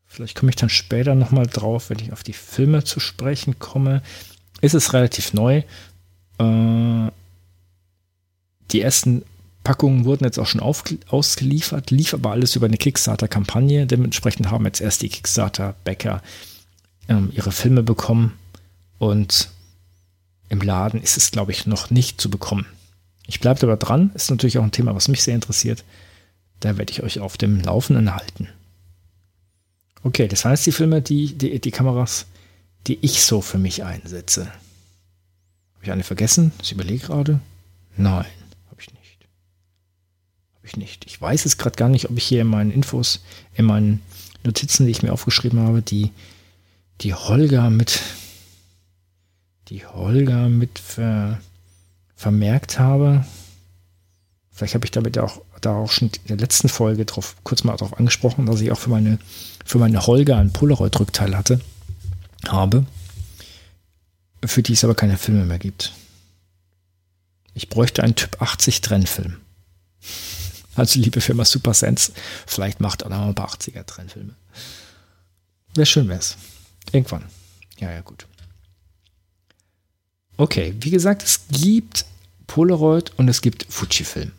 Vielleicht 0.06 0.36
komme 0.36 0.50
ich 0.50 0.56
dann 0.56 0.68
später 0.68 1.14
nochmal 1.14 1.46
drauf, 1.46 1.90
wenn 1.90 2.00
ich 2.00 2.12
auf 2.12 2.22
die 2.22 2.32
Filme 2.32 2.82
zu 2.82 2.98
sprechen 2.98 3.58
komme. 3.58 4.02
Ist 4.60 4.74
es 4.74 4.92
relativ 4.92 5.32
neu. 5.32 5.62
Äh, 6.38 7.10
die 8.72 8.80
ersten 8.80 9.22
Packungen 9.62 10.04
wurden 10.04 10.24
jetzt 10.24 10.38
auch 10.38 10.46
schon 10.46 10.62
ausgeliefert, 10.62 11.90
lief 11.90 12.14
aber 12.14 12.30
alles 12.32 12.56
über 12.56 12.66
eine 12.66 12.76
Kickstarter-Kampagne. 12.76 13.86
Dementsprechend 13.86 14.50
haben 14.50 14.64
jetzt 14.64 14.80
erst 14.80 15.02
die 15.02 15.08
Kickstarter-Bäcker 15.08 16.22
ähm, 17.08 17.30
ihre 17.32 17.52
Filme 17.52 17.82
bekommen 17.82 18.38
und 18.98 19.50
im 20.48 20.60
Laden 20.60 21.02
ist 21.02 21.16
es, 21.16 21.30
glaube 21.30 21.52
ich, 21.52 21.66
noch 21.66 21.90
nicht 21.90 22.20
zu 22.20 22.30
bekommen. 22.30 22.66
Ich 23.26 23.38
bleibe 23.38 23.62
aber 23.62 23.76
dran, 23.76 24.10
ist 24.14 24.30
natürlich 24.30 24.58
auch 24.58 24.64
ein 24.64 24.72
Thema, 24.72 24.94
was 24.94 25.08
mich 25.08 25.22
sehr 25.22 25.34
interessiert. 25.36 25.84
Da 26.60 26.76
werde 26.76 26.92
ich 26.92 27.02
euch 27.02 27.20
auf 27.20 27.38
dem 27.38 27.60
Laufenden 27.60 28.14
halten. 28.14 28.48
Okay, 30.02 30.28
das 30.28 30.44
heißt, 30.44 30.66
die 30.66 30.72
Filme, 30.72 31.02
die, 31.02 31.34
die, 31.34 31.58
die 31.58 31.70
Kameras, 31.70 32.26
die 32.86 32.98
ich 33.02 33.22
so 33.22 33.40
für 33.40 33.58
mich 33.58 33.84
einsetze. 33.84 34.46
Habe 34.46 35.84
ich 35.84 35.92
eine 35.92 36.04
vergessen? 36.04 36.52
Ich 36.62 36.72
überlege 36.72 37.06
gerade. 37.06 37.40
Nein, 37.96 38.26
habe 38.68 38.80
ich 38.80 38.92
nicht. 38.92 39.26
Habe 40.56 40.66
ich 40.66 40.76
nicht. 40.76 41.06
Ich 41.06 41.20
weiß 41.20 41.44
es 41.44 41.58
gerade 41.58 41.76
gar 41.76 41.88
nicht, 41.88 42.08
ob 42.08 42.16
ich 42.16 42.24
hier 42.24 42.42
in 42.42 42.46
meinen 42.46 42.70
Infos, 42.70 43.22
in 43.54 43.66
meinen 43.66 44.02
Notizen, 44.42 44.86
die 44.86 44.92
ich 44.92 45.02
mir 45.02 45.12
aufgeschrieben 45.12 45.60
habe, 45.60 45.82
die, 45.82 46.12
die 47.02 47.14
Holger 47.14 47.68
mit, 47.70 48.00
die 49.68 49.86
Holger 49.86 50.48
mit 50.48 50.78
ver, 50.78 51.40
vermerkt 52.14 52.78
habe. 52.78 53.26
Vielleicht 54.50 54.74
habe 54.74 54.84
ich 54.84 54.90
damit 54.90 55.18
auch 55.18 55.42
da 55.60 55.74
auch 55.74 55.90
schon 55.90 56.08
in 56.08 56.28
der 56.28 56.36
letzten 56.38 56.68
Folge 56.68 57.04
drauf, 57.04 57.36
kurz 57.44 57.64
mal 57.64 57.76
darauf 57.76 57.98
angesprochen, 57.98 58.46
dass 58.46 58.60
ich 58.60 58.70
auch 58.72 58.78
für 58.78 58.90
meine, 58.90 59.18
für 59.64 59.78
meine 59.78 60.06
Holger 60.06 60.36
ein 60.38 60.52
Polaroid-Rückteil 60.52 61.36
hatte, 61.36 61.60
habe, 62.48 62.86
für 64.44 64.62
die 64.62 64.72
es 64.72 64.84
aber 64.84 64.94
keine 64.94 65.18
Filme 65.18 65.44
mehr 65.44 65.58
gibt. 65.58 65.92
Ich 67.54 67.68
bräuchte 67.68 68.02
einen 68.02 68.14
Typ 68.14 68.40
80 68.40 68.80
Trennfilm. 68.80 69.36
Also 70.74 71.00
liebe 71.00 71.20
Firma 71.20 71.44
Super 71.44 71.74
Sense, 71.74 72.12
vielleicht 72.46 72.80
macht 72.80 73.04
auch 73.04 73.10
noch 73.10 73.26
ein 73.26 73.34
paar 73.34 73.50
80er 73.50 73.84
Trennfilme. 73.84 74.34
Wäre 75.74 75.86
schön, 75.86 76.08
wäre 76.08 76.20
es. 76.20 76.36
Irgendwann. 76.92 77.24
Ja, 77.78 77.90
ja, 77.90 78.00
gut. 78.00 78.26
Okay, 80.36 80.74
wie 80.80 80.90
gesagt, 80.90 81.22
es 81.22 81.40
gibt 81.50 82.06
Polaroid 82.46 83.12
und 83.18 83.28
es 83.28 83.42
gibt 83.42 83.66
Fujifilm. 83.68 84.32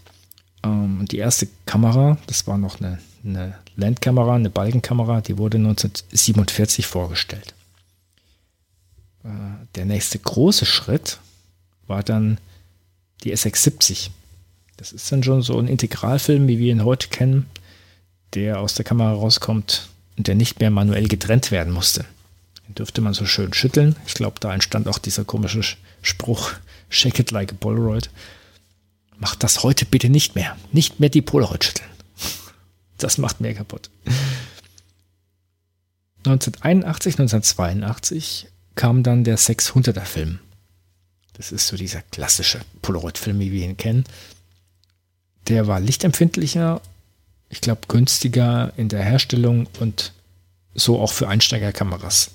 Ähm, 0.63 1.05
die 1.09 1.17
erste 1.17 1.47
Kamera, 1.65 2.17
das 2.27 2.45
war 2.45 2.59
noch 2.59 2.79
eine, 2.79 2.99
eine 3.25 3.57
Landkamera, 3.75 4.35
eine 4.35 4.51
Balkenkamera, 4.51 5.21
die 5.21 5.39
wurde 5.39 5.57
1947 5.57 6.85
vorgestellt. 6.85 7.55
Äh, 9.23 9.29
der 9.73 9.85
nächste 9.85 10.19
große 10.19 10.67
Schritt 10.67 11.19
war 11.87 12.03
dann 12.03 12.37
die 13.23 13.33
SX70. 13.33 14.11
Das 14.77 14.91
ist 14.91 15.11
dann 15.11 15.23
schon 15.23 15.41
so 15.41 15.57
ein 15.57 15.67
Integralfilm, 15.67 16.47
wie 16.47 16.59
wir 16.59 16.71
ihn 16.71 16.83
heute 16.83 17.07
kennen 17.07 17.47
der 18.33 18.59
aus 18.59 18.73
der 18.75 18.85
Kamera 18.85 19.13
rauskommt 19.13 19.89
und 20.17 20.27
der 20.27 20.35
nicht 20.35 20.59
mehr 20.59 20.69
manuell 20.69 21.07
getrennt 21.07 21.51
werden 21.51 21.73
musste. 21.73 22.05
Den 22.67 22.75
dürfte 22.75 23.01
man 23.01 23.13
so 23.13 23.25
schön 23.25 23.53
schütteln. 23.53 23.95
Ich 24.05 24.13
glaube, 24.13 24.39
da 24.39 24.53
entstand 24.53 24.87
auch 24.87 24.99
dieser 24.99 25.25
komische 25.25 25.63
Spruch, 26.01 26.53
shake 26.89 27.19
it 27.19 27.31
like 27.31 27.51
a 27.51 27.55
Polaroid. 27.59 28.09
Macht 29.17 29.43
das 29.43 29.63
heute 29.63 29.85
bitte 29.85 30.09
nicht 30.09 30.35
mehr. 30.35 30.57
Nicht 30.71 30.99
mehr 30.99 31.09
die 31.09 31.21
Polaroid 31.21 31.63
schütteln. 31.63 31.89
Das 32.97 33.17
macht 33.17 33.41
mir 33.41 33.53
kaputt. 33.53 33.89
1981, 36.25 37.19
1982 37.19 38.47
kam 38.75 39.03
dann 39.03 39.25
der 39.25 39.37
600er 39.37 40.05
Film. 40.05 40.39
Das 41.33 41.51
ist 41.51 41.67
so 41.67 41.75
dieser 41.75 42.01
klassische 42.01 42.61
Polaroid-Film, 42.81 43.39
wie 43.39 43.51
wir 43.51 43.65
ihn 43.65 43.75
kennen. 43.75 44.05
Der 45.47 45.67
war 45.67 45.81
lichtempfindlicher 45.81 46.81
ich 47.53 47.61
glaube, 47.61 47.81
günstiger 47.87 48.73
in 48.77 48.89
der 48.89 49.03
Herstellung 49.03 49.67
und 49.79 50.11
so 50.73 50.99
auch 50.99 51.11
für 51.11 51.27
Einsteigerkameras 51.27 52.31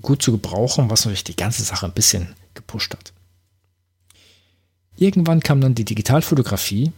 gut 0.00 0.22
zu 0.22 0.32
gebrauchen, 0.32 0.88
was 0.88 1.04
natürlich 1.04 1.24
die 1.24 1.36
ganze 1.36 1.62
Sache 1.62 1.84
ein 1.84 1.92
bisschen 1.92 2.34
gepusht 2.54 2.94
hat. 2.94 3.12
Irgendwann 4.96 5.40
kam 5.40 5.60
dann 5.60 5.74
die 5.74 5.84
Digitalfotografie 5.84 6.90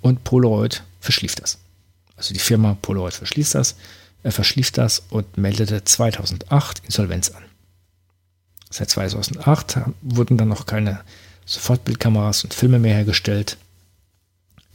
und 0.00 0.24
Polaroid 0.24 0.82
verschlief 1.00 1.36
das. 1.36 1.58
Also 2.16 2.34
die 2.34 2.40
Firma 2.40 2.76
Polaroid 2.82 3.14
verschließt 3.14 3.54
das, 3.54 3.76
er 4.24 4.32
verschlief 4.32 4.72
das 4.72 5.04
und 5.10 5.38
meldete 5.38 5.84
2008 5.84 6.82
Insolvenz 6.84 7.30
an. 7.30 7.44
Seit 8.68 8.90
2008 8.90 9.78
wurden 10.02 10.36
dann 10.36 10.48
noch 10.48 10.66
keine 10.66 11.02
Sofortbildkameras 11.46 12.42
und 12.42 12.52
Filme 12.52 12.80
mehr 12.80 12.94
hergestellt. 12.94 13.58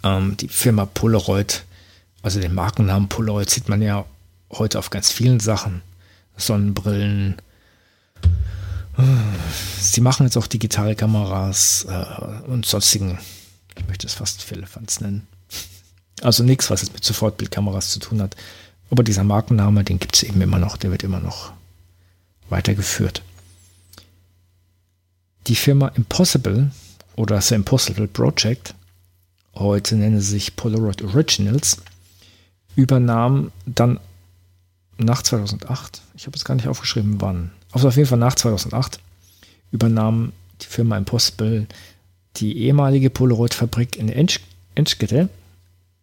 Ähm, 0.04 0.38
die 0.38 0.48
Firma 0.48 0.86
Polaroid 0.86 1.66
also 2.26 2.40
den 2.40 2.56
Markennamen 2.56 3.08
Polaroid 3.08 3.52
sieht 3.52 3.70
man 3.70 3.84
ja 3.84 4.04
heute 4.52 4.80
auf 4.80 4.90
ganz 4.90 5.12
vielen 5.12 5.40
Sachen. 5.40 5.84
Sonnenbrillen. 6.36 7.36
Sie 9.80 10.02
machen 10.02 10.26
jetzt 10.26 10.36
auch 10.36 10.48
digitale 10.48 10.96
Kameras 10.96 11.86
äh, 11.88 12.50
und 12.50 12.66
sonstigen, 12.66 13.20
ich 13.78 13.88
möchte 13.88 14.08
es 14.08 14.16
fast 14.16 14.42
Firlefanz 14.42 15.02
nennen. 15.02 15.28
Also 16.24 16.44
nichts, 16.44 16.72
was 16.72 16.82
jetzt 16.82 16.94
mit 16.94 17.04
Sofortbildkameras 17.06 17.92
zu 17.92 18.00
tun 18.00 18.24
hat. 18.24 18.36
Aber 18.90 19.04
dieser 19.04 19.24
Markenname, 19.24 19.84
den 19.84 20.00
gibt 20.00 20.16
es 20.16 20.24
eben 20.24 20.42
immer 20.42 20.58
noch, 20.58 20.78
der 20.78 20.90
wird 20.90 21.04
immer 21.04 21.20
noch 21.20 21.54
weitergeführt. 22.50 23.22
Die 25.46 25.56
Firma 25.56 25.90
Impossible 25.90 26.72
oder 27.18 27.40
The 27.40 27.54
Impossible 27.54 28.08
Project, 28.08 28.74
heute 29.54 29.96
nennen 29.96 30.20
sie 30.20 30.32
sich 30.32 30.56
Polaroid 30.56 31.04
Originals, 31.04 31.78
übernahm 32.76 33.52
dann 33.66 34.00
nach 34.98 35.22
2008, 35.22 36.02
ich 36.16 36.26
habe 36.28 36.38
es 36.38 36.46
gar 36.46 36.56
nicht 36.56 36.68
aufgeschrieben, 36.68 37.20
wann, 37.20 37.52
also 37.72 37.88
auf 37.88 37.96
jeden 37.98 38.08
Fall 38.08 38.18
nach 38.18 38.36
2008, 38.36 39.00
übernahm 39.72 40.32
die 40.62 40.68
Firma 40.68 40.98
Impossible 40.98 41.68
die 42.38 42.58
ehemalige 42.60 43.10
Polaroid-Fabrik 43.10 43.96
in 43.96 44.10
Ensch 44.10 44.42
Enschede 44.76 45.30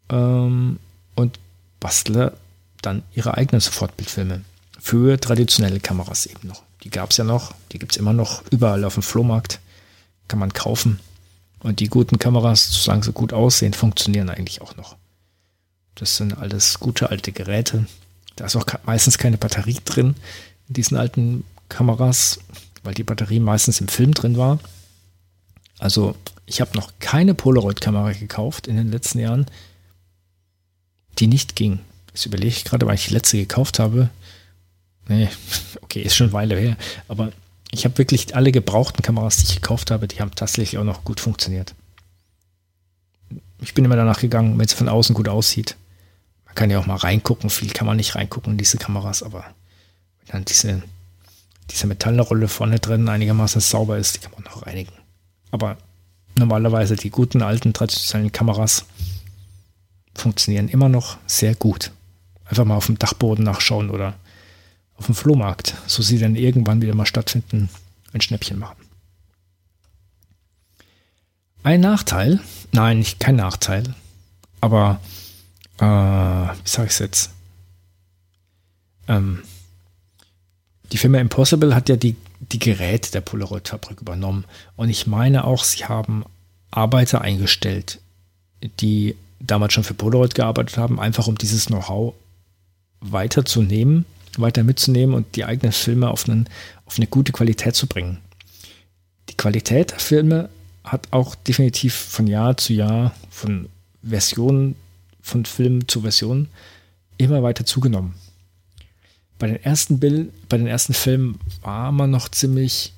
ähm, 0.09 0.79
und 1.15 1.39
bastle 1.79 2.33
dann 2.81 3.03
ihre 3.15 3.35
eigenen 3.35 3.61
Sofortbildfilme 3.61 4.43
für 4.81 5.21
traditionelle 5.21 5.79
Kameras 5.79 6.27
eben 6.27 6.49
noch. 6.49 6.63
Die 6.83 6.91
gab 6.91 7.11
es 7.11 7.19
ja 7.19 7.25
noch, 7.25 7.55
die 7.71 7.79
gibt 7.79 7.93
es 7.93 7.99
immer 7.99 8.13
noch 8.13 8.43
überall 8.51 8.85
auf 8.85 8.95
dem 8.95 9.03
Flohmarkt, 9.03 9.61
kann 10.27 10.39
man 10.39 10.53
kaufen. 10.53 11.01
Und 11.61 11.79
die 11.81 11.89
guten 11.89 12.19
Kameras, 12.19 12.73
solange 12.73 13.05
sie 13.05 13.13
gut 13.13 13.33
aussehen, 13.33 13.73
funktionieren 13.73 14.31
eigentlich 14.31 14.63
auch 14.63 14.75
noch. 14.77 14.97
Das 15.95 16.17
sind 16.17 16.37
alles 16.39 16.81
gute 16.81 17.11
alte 17.11 17.33
Geräte. 17.33 17.87
Da 18.37 18.47
ist 18.47 18.57
auch 18.57 18.67
meistens 18.85 19.19
keine 19.19 19.39
Batterie 19.39 19.79
drin 19.85 20.15
in 20.69 20.75
diesen 20.75 20.97
alten 20.97 21.45
Kameras, 21.69 22.41
weil 22.83 22.95
die 22.95 23.05
Batterie 23.05 23.41
meistens 23.41 23.81
im 23.81 23.89
Film 23.89 24.15
drin 24.15 24.37
war. 24.37 24.59
Also 25.79 26.17
ich 26.47 26.61
habe 26.61 26.77
noch 26.77 26.93
keine 27.01 27.35
Polaroid-Kamera 27.35 28.13
gekauft 28.13 28.67
in 28.67 28.77
den 28.77 28.91
letzten 28.91 29.19
Jahren, 29.19 29.47
die 31.19 31.27
nicht 31.27 31.57
ging. 31.57 31.81
Das 32.13 32.27
überlege 32.27 32.49
ich 32.49 32.65
gerade, 32.65 32.87
weil 32.87 32.95
ich 32.95 33.07
die 33.07 33.15
letzte 33.15 33.39
gekauft 33.39 33.79
habe. 33.79 34.11
Nee, 35.09 35.29
okay, 35.83 36.03
ist 36.03 36.15
schon 36.15 36.29
eine 36.29 36.35
Weile 36.35 36.57
her. 36.57 36.77
Aber 37.09 37.33
ich 37.71 37.85
habe 37.85 37.99
wirklich 37.99 38.37
alle 38.37 38.53
gebrauchten 38.53 39.03
Kameras, 39.03 39.39
die 39.39 39.45
ich 39.45 39.55
gekauft 39.57 39.91
habe, 39.91 40.07
die 40.09 40.21
haben 40.21 40.35
tatsächlich 40.35 40.79
auch 40.79 40.85
noch 40.85 41.05
gut 41.05 41.21
funktioniert. 41.21 41.75
Ich 43.61 43.75
bin 43.75 43.85
immer 43.85 43.97
danach 43.97 44.21
gegangen, 44.21 44.59
wenn 44.59 44.67
es 44.67 44.73
von 44.73 44.89
außen 44.89 45.15
gut 45.15 45.29
aussieht, 45.29 45.77
man 46.53 46.57
kann 46.57 46.71
ja 46.71 46.79
auch 46.79 46.87
mal 46.87 46.97
reingucken, 46.97 47.49
viel 47.49 47.71
kann 47.71 47.87
man 47.87 47.97
nicht 47.97 48.15
reingucken 48.15 48.53
in 48.53 48.59
diese 48.59 48.77
Kameras, 48.77 49.23
aber 49.23 49.47
wenn 50.19 50.33
dann 50.33 50.45
diese, 50.45 50.83
diese 51.71 51.87
Metallrolle 51.87 52.47
vorne 52.47 52.79
drin 52.79 53.09
einigermaßen 53.09 53.63
sauber 53.63 53.97
ist, 53.97 54.17
die 54.17 54.21
kann 54.21 54.33
man 54.33 54.43
noch 54.43 54.67
reinigen. 54.67 54.93
Aber 55.51 55.79
normalerweise 56.37 56.95
die 56.97 57.09
guten 57.09 57.41
alten 57.41 57.73
traditionellen 57.73 58.33
Kameras 58.33 58.85
funktionieren 60.15 60.69
immer 60.69 60.91
noch 60.91 61.17
sehr 61.27 61.55
gut. 61.55 61.91
Einfach 62.45 62.67
mal 62.67 62.77
auf 62.77 62.87
dem 62.87 62.99
Dachboden 62.99 63.47
nachschauen 63.47 63.89
oder 63.89 64.13
auf 64.97 65.07
dem 65.07 65.15
Flohmarkt, 65.15 65.75
so 65.87 66.03
sie 66.03 66.19
dann 66.19 66.37
irgendwann 66.37 66.83
wieder 66.83 66.95
mal 66.95 67.07
stattfinden, 67.07 67.71
ein 68.13 68.21
Schnäppchen 68.21 68.59
machen. 68.59 68.77
Ein 71.63 71.81
Nachteil, 71.81 72.41
nein, 72.73 73.07
kein 73.21 73.37
Nachteil, 73.37 73.95
aber 74.61 75.01
äh, 75.83 75.85
wie 75.85 76.69
sage 76.69 76.87
ich 76.87 76.93
es 76.93 76.99
jetzt? 77.01 77.31
Ähm, 79.09 79.43
die 80.93 80.97
Firma 80.97 81.19
Impossible 81.19 81.75
hat 81.75 81.89
ja 81.89 81.97
die, 81.97 82.15
die 82.41 82.61
Geräte 82.61 83.11
der 83.11 83.21
Polaroid-Fabrik 83.21 84.01
übernommen. 84.01 84.45
Und 84.77 84.91
ich 84.91 85.07
meine 85.09 85.45
auch, 85.45 85.65
sie 85.65 85.85
haben 85.87 86.25
Arbeiter 86.71 87.21
eingestellt, 87.21 87.99
die 88.81 89.17
damals 89.41 89.73
schon 89.73 89.83
für 89.83 89.95
Polaroid 89.95 90.37
gearbeitet 90.37 90.77
haben, 90.77 91.01
einfach 91.01 91.27
um 91.27 91.37
dieses 91.37 91.67
Know-how 91.67 92.15
weiterzunehmen, 93.01 94.05
weiter 94.37 94.63
mitzunehmen 94.63 95.17
und 95.17 95.35
die 95.35 95.45
eigenen 95.45 95.73
Filme 95.73 96.11
auf, 96.11 96.29
einen, 96.29 96.49
auf 96.87 96.97
eine 96.97 97.09
gute 97.09 97.33
Qualität 97.33 97.75
zu 97.75 97.89
bringen. 97.89 98.19
Die 99.31 99.37
Qualität 99.37 99.91
der 99.91 99.99
Filme 99.99 100.49
hat 100.85 101.09
auch 101.11 101.35
definitiv 101.35 101.95
von 101.95 102.29
Jahr 102.29 102.57
zu 102.57 102.73
Jahr, 102.73 103.13
von 103.31 103.69
Version 104.03 104.77
von 105.23 105.45
Film 105.45 105.89
zu 105.89 106.03
Version 106.03 106.49
immer 107.17 107.43
weiter 107.43 107.65
zugenommen. 107.65 108.15
Bei 109.39 109.47
den 109.47 109.63
ersten 109.63 109.99
Bild, 109.99 110.31
bei 110.49 110.57
den 110.57 110.67
ersten 110.67 110.95
Filmen 110.95 111.39
war 111.63 111.93
man 111.93 112.11
noch 112.11 112.29
ziemlich, 112.29 112.93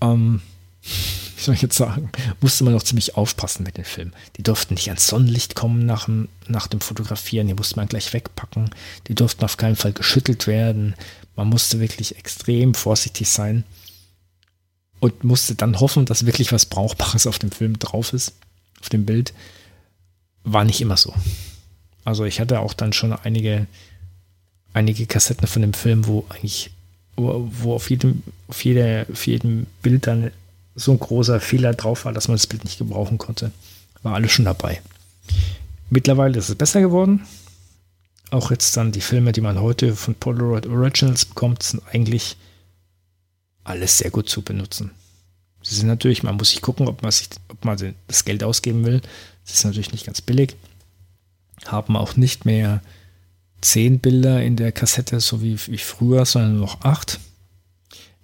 ähm, 0.00 0.40
wie 0.82 1.42
soll 1.42 1.54
ich 1.54 1.62
jetzt 1.62 1.76
sagen, 1.76 2.10
musste 2.40 2.64
man 2.64 2.72
noch 2.72 2.82
ziemlich 2.82 3.16
aufpassen 3.16 3.64
mit 3.64 3.76
den 3.76 3.84
Filmen. 3.84 4.14
Die 4.36 4.42
durften 4.42 4.74
nicht 4.74 4.88
ans 4.88 5.06
Sonnenlicht 5.06 5.54
kommen 5.54 5.84
nach 5.84 6.06
dem, 6.06 6.28
nach 6.48 6.66
dem 6.66 6.80
Fotografieren, 6.80 7.48
die 7.48 7.54
musste 7.54 7.76
man 7.76 7.88
gleich 7.88 8.12
wegpacken. 8.12 8.70
Die 9.08 9.14
durften 9.14 9.44
auf 9.44 9.56
keinen 9.56 9.76
Fall 9.76 9.92
geschüttelt 9.92 10.46
werden. 10.46 10.94
Man 11.36 11.48
musste 11.48 11.80
wirklich 11.80 12.16
extrem 12.16 12.74
vorsichtig 12.74 13.28
sein 13.28 13.64
und 15.00 15.22
musste 15.22 15.54
dann 15.54 15.80
hoffen, 15.80 16.06
dass 16.06 16.24
wirklich 16.24 16.50
was 16.52 16.66
Brauchbares 16.66 17.26
auf 17.26 17.38
dem 17.38 17.50
Film 17.50 17.78
drauf 17.78 18.12
ist, 18.12 18.32
auf 18.80 18.88
dem 18.88 19.04
Bild. 19.04 19.34
War 20.44 20.64
nicht 20.64 20.80
immer 20.80 20.96
so. 20.96 21.14
Also 22.04 22.24
ich 22.24 22.40
hatte 22.40 22.60
auch 22.60 22.74
dann 22.74 22.92
schon 22.92 23.12
einige, 23.12 23.66
einige 24.72 25.06
Kassetten 25.06 25.46
von 25.46 25.62
dem 25.62 25.72
Film, 25.72 26.06
wo 26.06 26.26
eigentlich, 26.28 26.70
wo, 27.16 27.48
wo 27.50 27.74
auf 27.74 27.90
jedem, 27.90 28.22
auf 28.48 28.64
jeder, 28.64 29.06
auf 29.10 29.26
jedem 29.26 29.66
Bild 29.82 30.06
dann 30.06 30.30
so 30.74 30.92
ein 30.92 31.00
großer 31.00 31.40
Fehler 31.40 31.72
drauf 31.72 32.04
war, 32.04 32.12
dass 32.12 32.28
man 32.28 32.36
das 32.36 32.46
Bild 32.46 32.64
nicht 32.64 32.78
gebrauchen 32.78 33.18
konnte. 33.18 33.52
War 34.02 34.14
alles 34.14 34.32
schon 34.32 34.44
dabei. 34.44 34.82
Mittlerweile 35.90 36.38
ist 36.38 36.48
es 36.48 36.54
besser 36.56 36.80
geworden. 36.80 37.24
Auch 38.30 38.50
jetzt 38.50 38.76
dann 38.76 38.92
die 38.92 39.00
Filme, 39.00 39.32
die 39.32 39.40
man 39.40 39.60
heute 39.60 39.94
von 39.94 40.14
Polaroid 40.14 40.66
Originals 40.66 41.24
bekommt, 41.24 41.62
sind 41.62 41.82
eigentlich 41.92 42.36
alles 43.62 43.98
sehr 43.98 44.10
gut 44.10 44.28
zu 44.28 44.42
benutzen. 44.42 44.90
Sie 45.62 45.74
sind 45.74 45.86
natürlich, 45.86 46.22
man 46.22 46.36
muss 46.36 46.50
sich 46.50 46.60
gucken, 46.60 46.88
ob 46.88 47.02
man, 47.02 47.10
sich, 47.10 47.28
ob 47.48 47.64
man 47.64 47.94
das 48.06 48.24
Geld 48.24 48.44
ausgeben 48.44 48.84
will. 48.84 49.00
Das 49.44 49.54
ist 49.54 49.64
natürlich 49.64 49.92
nicht 49.92 50.06
ganz 50.06 50.20
billig. 50.20 50.56
Haben 51.66 51.96
auch 51.96 52.16
nicht 52.16 52.44
mehr 52.44 52.82
zehn 53.60 53.98
Bilder 53.98 54.42
in 54.42 54.56
der 54.56 54.72
Kassette, 54.72 55.20
so 55.20 55.42
wie, 55.42 55.58
wie 55.66 55.78
früher, 55.78 56.24
sondern 56.24 56.52
nur 56.52 56.66
noch 56.66 56.82
acht. 56.82 57.20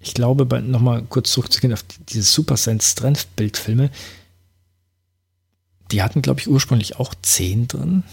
Ich 0.01 0.15
glaube, 0.15 0.47
nochmal 0.63 1.03
kurz 1.03 1.33
zurückzugehen 1.33 1.73
auf 1.73 1.85
diese 2.09 2.23
Super 2.23 2.57
Sense 2.57 2.95
Trendbildfilme, 2.95 3.91
die 5.91 6.03
hatten, 6.03 6.23
glaube 6.23 6.41
ich, 6.41 6.49
ursprünglich 6.49 6.97
auch 6.97 7.15
zehn 7.23 7.69
drin. 7.69 8.05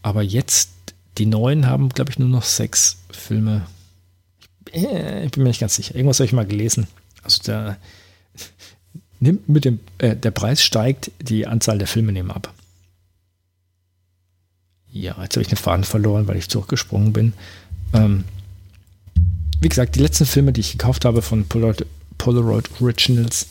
Aber 0.00 0.22
jetzt, 0.22 0.70
die 1.18 1.26
neuen 1.26 1.66
haben, 1.66 1.88
glaube 1.88 2.10
ich, 2.10 2.18
nur 2.18 2.28
noch 2.28 2.44
sechs 2.44 2.98
Filme. 3.10 3.66
Ich, 4.72 4.84
äh, 4.84 5.24
ich 5.24 5.32
bin 5.32 5.42
mir 5.42 5.48
nicht 5.48 5.60
ganz 5.60 5.74
sicher. 5.74 5.94
Irgendwas 5.94 6.20
habe 6.20 6.26
ich 6.26 6.32
mal 6.32 6.46
gelesen. 6.46 6.86
Also 7.22 7.42
der 7.42 7.78
nimmt 9.20 9.48
mit 9.48 9.64
dem, 9.64 9.80
äh, 9.98 10.16
der 10.16 10.30
Preis 10.30 10.62
steigt, 10.62 11.10
die 11.20 11.46
Anzahl 11.46 11.78
der 11.78 11.86
Filme 11.86 12.12
nehmen 12.12 12.30
ab. 12.30 12.52
Ja, 14.90 15.20
jetzt 15.22 15.34
habe 15.34 15.42
ich 15.42 15.48
den 15.48 15.58
Faden 15.58 15.84
verloren, 15.84 16.26
weil 16.26 16.36
ich 16.36 16.48
zurückgesprungen 16.48 17.12
bin. 17.12 17.32
Ähm, 17.92 18.24
wie 19.60 19.68
gesagt, 19.68 19.96
die 19.96 20.00
letzten 20.00 20.26
Filme, 20.26 20.52
die 20.52 20.60
ich 20.60 20.72
gekauft 20.72 21.04
habe 21.04 21.22
von 21.22 21.46
Polaroid, 21.46 21.86
Polaroid 22.16 22.68
Originals, 22.80 23.46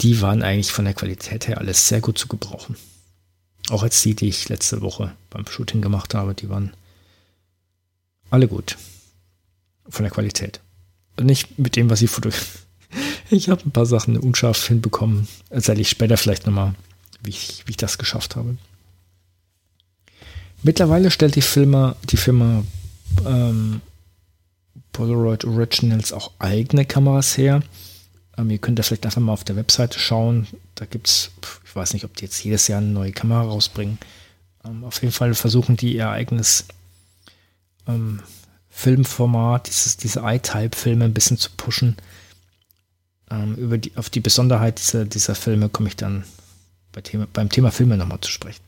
die 0.00 0.20
waren 0.20 0.42
eigentlich 0.42 0.72
von 0.72 0.84
der 0.84 0.94
Qualität 0.94 1.48
her 1.48 1.58
alles 1.58 1.88
sehr 1.88 2.00
gut 2.00 2.18
zu 2.18 2.28
gebrauchen. 2.28 2.76
Auch 3.70 3.82
jetzt 3.82 4.04
die, 4.04 4.14
die 4.14 4.28
ich 4.28 4.48
letzte 4.48 4.80
Woche 4.80 5.12
beim 5.30 5.46
Shooting 5.46 5.82
gemacht 5.82 6.14
habe, 6.14 6.34
die 6.34 6.48
waren 6.48 6.72
alle 8.30 8.48
gut. 8.48 8.76
Von 9.88 10.04
der 10.04 10.12
Qualität. 10.12 10.60
Nicht 11.20 11.58
mit 11.58 11.76
dem, 11.76 11.90
was 11.90 12.02
ich 12.02 12.10
fotografiert 12.10 12.67
ich 13.30 13.48
habe 13.48 13.62
ein 13.64 13.70
paar 13.70 13.86
Sachen 13.86 14.16
unscharf 14.16 14.66
hinbekommen. 14.66 15.28
Erzähle 15.50 15.80
ich 15.80 15.88
später 15.88 16.16
vielleicht 16.16 16.46
nochmal, 16.46 16.74
wie 17.22 17.30
ich, 17.30 17.62
wie 17.66 17.72
ich 17.72 17.76
das 17.76 17.98
geschafft 17.98 18.36
habe. 18.36 18.56
Mittlerweile 20.62 21.10
stellt 21.10 21.36
die 21.36 21.42
Firma, 21.42 21.96
die 22.04 22.16
Firma 22.16 22.64
ähm, 23.24 23.80
Polaroid 24.92 25.44
Originals 25.44 26.12
auch 26.12 26.32
eigene 26.38 26.84
Kameras 26.84 27.36
her. 27.38 27.62
Ähm, 28.36 28.50
ihr 28.50 28.58
könnt 28.58 28.78
da 28.78 28.82
vielleicht 28.82 29.04
einfach 29.04 29.20
mal 29.20 29.32
auf 29.32 29.44
der 29.44 29.56
Webseite 29.56 29.98
schauen. 29.98 30.46
Da 30.74 30.84
gibt 30.84 31.08
es, 31.08 31.30
ich 31.64 31.76
weiß 31.76 31.92
nicht, 31.92 32.04
ob 32.04 32.16
die 32.16 32.24
jetzt 32.24 32.42
jedes 32.42 32.66
Jahr 32.68 32.80
eine 32.80 32.88
neue 32.88 33.12
Kamera 33.12 33.42
rausbringen. 33.42 33.98
Ähm, 34.64 34.84
auf 34.84 35.00
jeden 35.02 35.12
Fall 35.12 35.34
versuchen 35.34 35.76
die 35.76 35.94
ihr 35.94 36.10
eigenes 36.10 36.64
ähm, 37.86 38.20
Filmformat, 38.70 39.68
dieses, 39.68 39.96
diese 39.96 40.20
iType-Filme 40.20 41.04
ein 41.04 41.14
bisschen 41.14 41.38
zu 41.38 41.50
pushen. 41.56 41.96
Ähm, 43.30 43.54
über 43.56 43.78
die, 43.78 43.96
auf 43.96 44.10
die 44.10 44.20
Besonderheit 44.20 44.78
dieser, 44.78 45.04
dieser 45.04 45.34
Filme 45.34 45.68
komme 45.68 45.88
ich 45.88 45.96
dann 45.96 46.24
bei 46.92 47.00
Thema, 47.02 47.26
beim 47.32 47.50
Thema 47.50 47.70
Filme 47.70 47.96
nochmal 47.96 48.20
zu 48.20 48.30
sprechen. 48.30 48.62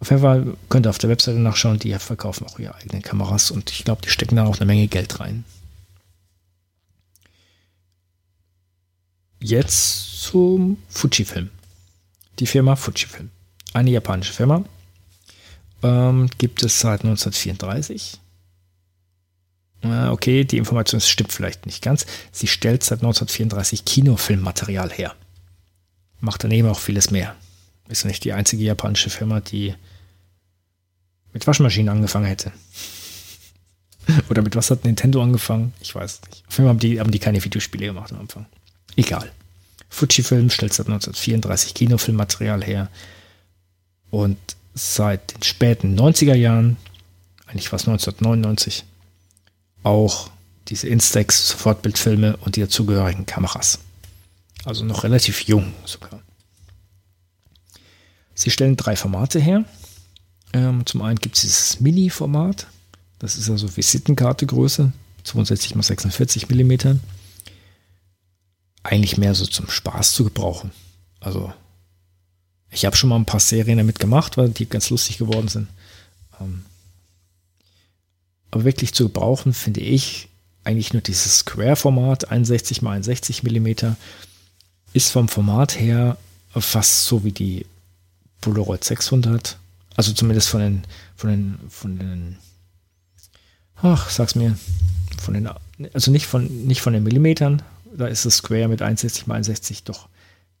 Auf 0.00 0.10
jeden 0.10 0.22
Fall 0.22 0.56
könnt 0.68 0.86
ihr 0.86 0.90
auf 0.90 0.98
der 0.98 1.10
Webseite 1.10 1.38
nachschauen, 1.38 1.78
die 1.78 1.92
verkaufen 1.98 2.46
auch 2.46 2.58
ihre 2.58 2.74
eigenen 2.74 3.02
Kameras 3.02 3.50
und 3.50 3.70
ich 3.70 3.84
glaube, 3.84 4.02
die 4.02 4.08
stecken 4.08 4.36
da 4.36 4.46
auch 4.46 4.56
eine 4.56 4.66
Menge 4.66 4.88
Geld 4.88 5.20
rein. 5.20 5.44
Jetzt 9.42 10.22
zum 10.22 10.78
Fujifilm. 10.88 11.50
Die 12.38 12.46
Firma 12.46 12.76
Fujifilm. 12.76 13.30
Eine 13.72 13.90
japanische 13.90 14.32
Firma. 14.32 14.64
Ähm, 15.82 16.28
gibt 16.38 16.62
es 16.62 16.80
seit 16.80 17.00
1934 17.04 18.19
okay, 19.82 20.44
die 20.44 20.58
Information 20.58 21.00
stimmt 21.00 21.32
vielleicht 21.32 21.66
nicht 21.66 21.82
ganz. 21.82 22.06
Sie 22.32 22.46
stellt 22.46 22.82
seit 22.82 22.98
1934 22.98 23.84
Kinofilmmaterial 23.84 24.90
her. 24.90 25.14
Macht 26.20 26.44
daneben 26.44 26.68
auch 26.68 26.78
vieles 26.78 27.10
mehr. 27.10 27.34
Ist 27.88 28.04
nicht 28.04 28.24
die 28.24 28.32
einzige 28.32 28.62
japanische 28.62 29.10
Firma, 29.10 29.40
die 29.40 29.74
mit 31.32 31.46
Waschmaschinen 31.46 31.88
angefangen 31.88 32.26
hätte. 32.26 32.52
Oder 34.30 34.42
mit 34.42 34.54
was 34.54 34.70
hat 34.70 34.84
Nintendo 34.84 35.22
angefangen? 35.22 35.72
Ich 35.80 35.94
weiß 35.94 36.20
nicht. 36.28 36.44
Auf 36.46 36.54
jeden 36.54 36.64
Fall 36.64 36.68
haben 36.68 36.78
die, 36.78 37.00
haben 37.00 37.10
die 37.10 37.18
keine 37.18 37.42
Videospiele 37.42 37.86
gemacht 37.86 38.12
am 38.12 38.20
Anfang. 38.20 38.46
Egal. 38.96 39.30
Fujifilm 39.88 40.50
stellt 40.50 40.72
seit 40.72 40.86
1934 40.86 41.74
Kinofilmmaterial 41.74 42.62
her. 42.62 42.88
Und 44.10 44.38
seit 44.74 45.34
den 45.34 45.42
späten 45.42 45.98
90er 45.98 46.34
Jahren, 46.34 46.76
eigentlich 47.46 47.72
war 47.72 47.76
es 47.76 47.88
1999, 47.88 48.84
auch 49.82 50.30
diese 50.68 50.88
Instax 50.88 51.48
Sofortbildfilme 51.48 52.36
und 52.38 52.56
die 52.56 52.60
dazugehörigen 52.60 53.26
Kameras. 53.26 53.80
Also 54.64 54.84
noch 54.84 55.04
relativ 55.04 55.42
jung 55.42 55.72
sogar. 55.84 56.20
Sie 58.34 58.50
stellen 58.50 58.76
drei 58.76 58.96
Formate 58.96 59.40
her. 59.40 59.64
Ähm, 60.52 60.86
zum 60.86 61.02
einen 61.02 61.18
gibt 61.18 61.36
es 61.36 61.42
dieses 61.42 61.80
Mini-Format. 61.80 62.66
Das 63.18 63.36
ist 63.36 63.50
also 63.50 63.68
Visitenkarte-Größe, 63.68 64.92
62 65.24 65.76
x 65.76 65.86
46 65.86 66.48
mm. 66.48 67.00
Eigentlich 68.82 69.18
mehr 69.18 69.34
so 69.34 69.44
zum 69.44 69.68
Spaß 69.68 70.12
zu 70.12 70.24
gebrauchen. 70.24 70.70
Also 71.20 71.52
ich 72.70 72.84
habe 72.86 72.96
schon 72.96 73.10
mal 73.10 73.16
ein 73.16 73.26
paar 73.26 73.40
Serien 73.40 73.78
damit 73.78 73.98
gemacht, 73.98 74.36
weil 74.36 74.48
die 74.50 74.66
ganz 74.66 74.90
lustig 74.90 75.18
geworden 75.18 75.48
sind. 75.48 75.68
Ähm, 76.40 76.64
aber 78.50 78.64
wirklich 78.64 78.94
zu 78.94 79.04
gebrauchen, 79.04 79.52
finde 79.52 79.80
ich 79.80 80.28
eigentlich 80.64 80.92
nur 80.92 81.02
dieses 81.02 81.38
Square-Format, 81.38 82.30
61 82.30 82.78
x 82.78 82.86
61 82.86 83.42
mm, 83.42 83.94
ist 84.92 85.10
vom 85.10 85.28
Format 85.28 85.78
her 85.78 86.16
fast 86.54 87.04
so 87.04 87.24
wie 87.24 87.32
die 87.32 87.66
Polaroid 88.40 88.82
600. 88.82 89.58
Also 89.96 90.12
zumindest 90.12 90.48
von 90.48 90.60
den, 90.60 90.82
von 91.16 91.30
den, 91.30 91.58
von 91.68 91.98
den, 91.98 92.38
ach, 93.76 94.10
sag's 94.10 94.34
mir, 94.34 94.56
von 95.20 95.34
den, 95.34 95.48
also 95.92 96.10
nicht 96.10 96.26
von, 96.26 96.46
nicht 96.66 96.80
von 96.80 96.92
den 96.92 97.02
Millimetern, 97.02 97.62
da 97.96 98.06
ist 98.06 98.24
das 98.24 98.38
Square 98.38 98.68
mit 98.68 98.82
61 98.82 99.22
x 99.22 99.30
61 99.30 99.84
doch 99.84 100.08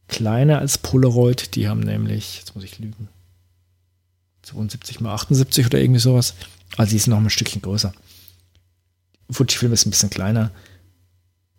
kleiner 0.08 0.58
als 0.58 0.78
Polaroid. 0.78 1.54
Die 1.54 1.68
haben 1.68 1.80
nämlich, 1.80 2.38
jetzt 2.38 2.54
muss 2.54 2.64
ich 2.64 2.78
lügen, 2.78 3.08
72 4.42 5.00
mal 5.00 5.14
78 5.14 5.66
oder 5.66 5.78
irgendwie 5.78 6.00
sowas. 6.00 6.34
Also 6.76 6.90
die 6.90 6.96
ist 6.96 7.06
noch 7.06 7.18
ein 7.18 7.30
Stückchen 7.30 7.62
größer. 7.62 7.92
Fujifilm 9.30 9.72
ist 9.72 9.86
ein 9.86 9.90
bisschen 9.90 10.10
kleiner. 10.10 10.50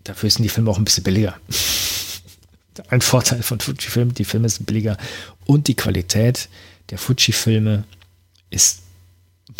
Dafür 0.03 0.29
sind 0.29 0.43
die 0.43 0.49
Filme 0.49 0.71
auch 0.71 0.77
ein 0.77 0.85
bisschen 0.85 1.03
billiger. 1.03 1.39
ein 2.89 3.01
Vorteil 3.01 3.43
von 3.43 3.59
Fujifilm, 3.59 4.13
die 4.13 4.25
Filme 4.25 4.49
sind 4.49 4.65
billiger 4.65 4.97
und 5.45 5.67
die 5.67 5.75
Qualität 5.75 6.49
der 6.89 6.97
Fuji-Filme 6.97 7.83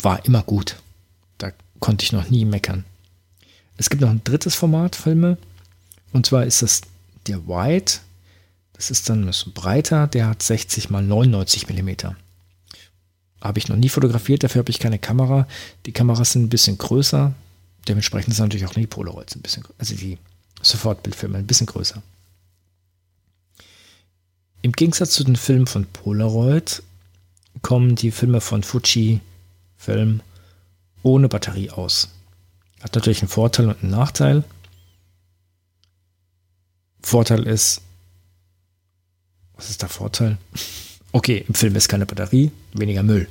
war 0.00 0.24
immer 0.24 0.42
gut. 0.42 0.76
Da 1.38 1.52
konnte 1.80 2.04
ich 2.04 2.12
noch 2.12 2.28
nie 2.28 2.44
meckern. 2.44 2.84
Es 3.76 3.90
gibt 3.90 4.02
noch 4.02 4.10
ein 4.10 4.24
drittes 4.24 4.54
Format 4.54 4.96
Filme 4.96 5.38
und 6.12 6.26
zwar 6.26 6.44
ist 6.44 6.62
das 6.62 6.82
der 7.26 7.46
Wide. 7.46 7.92
Das 8.74 8.90
ist 8.90 9.08
dann 9.08 9.22
ein 9.22 9.26
bisschen 9.26 9.52
breiter, 9.52 10.06
der 10.06 10.26
hat 10.26 10.42
60 10.42 10.90
mal 10.90 11.02
99 11.02 11.68
Millimeter. 11.68 12.16
Habe 13.42 13.58
ich 13.58 13.68
noch 13.68 13.76
nie 13.76 13.88
fotografiert, 13.88 14.44
dafür 14.44 14.60
habe 14.60 14.70
ich 14.70 14.78
keine 14.78 15.00
Kamera. 15.00 15.48
Die 15.84 15.92
Kameras 15.92 16.32
sind 16.32 16.44
ein 16.44 16.48
bisschen 16.48 16.78
größer. 16.78 17.34
Dementsprechend 17.88 18.34
sind 18.34 18.44
natürlich 18.44 18.66
auch 18.66 18.74
die 18.74 18.86
Polaroids 18.86 19.34
ein 19.34 19.42
bisschen, 19.42 19.64
also 19.78 19.96
die 19.96 20.16
Sofortbildfilme 20.62 21.38
ein 21.38 21.46
bisschen 21.46 21.66
größer. 21.66 22.00
Im 24.62 24.70
Gegensatz 24.70 25.10
zu 25.10 25.24
den 25.24 25.34
Filmen 25.34 25.66
von 25.66 25.86
Polaroid 25.86 26.84
kommen 27.62 27.96
die 27.96 28.12
Filme 28.12 28.40
von 28.40 28.62
Fuji 28.62 29.20
Film 29.76 30.20
ohne 31.02 31.28
Batterie 31.28 31.70
aus. 31.70 32.10
Hat 32.80 32.94
natürlich 32.94 33.22
einen 33.22 33.28
Vorteil 33.28 33.68
und 33.68 33.82
einen 33.82 33.90
Nachteil. 33.90 34.44
Vorteil 37.02 37.48
ist, 37.48 37.80
was 39.56 39.68
ist 39.68 39.82
der 39.82 39.88
Vorteil? 39.88 40.38
Okay, 41.12 41.44
im 41.46 41.54
Film 41.54 41.76
ist 41.76 41.88
keine 41.88 42.06
Batterie, 42.06 42.50
weniger 42.72 43.02
Müll. 43.02 43.28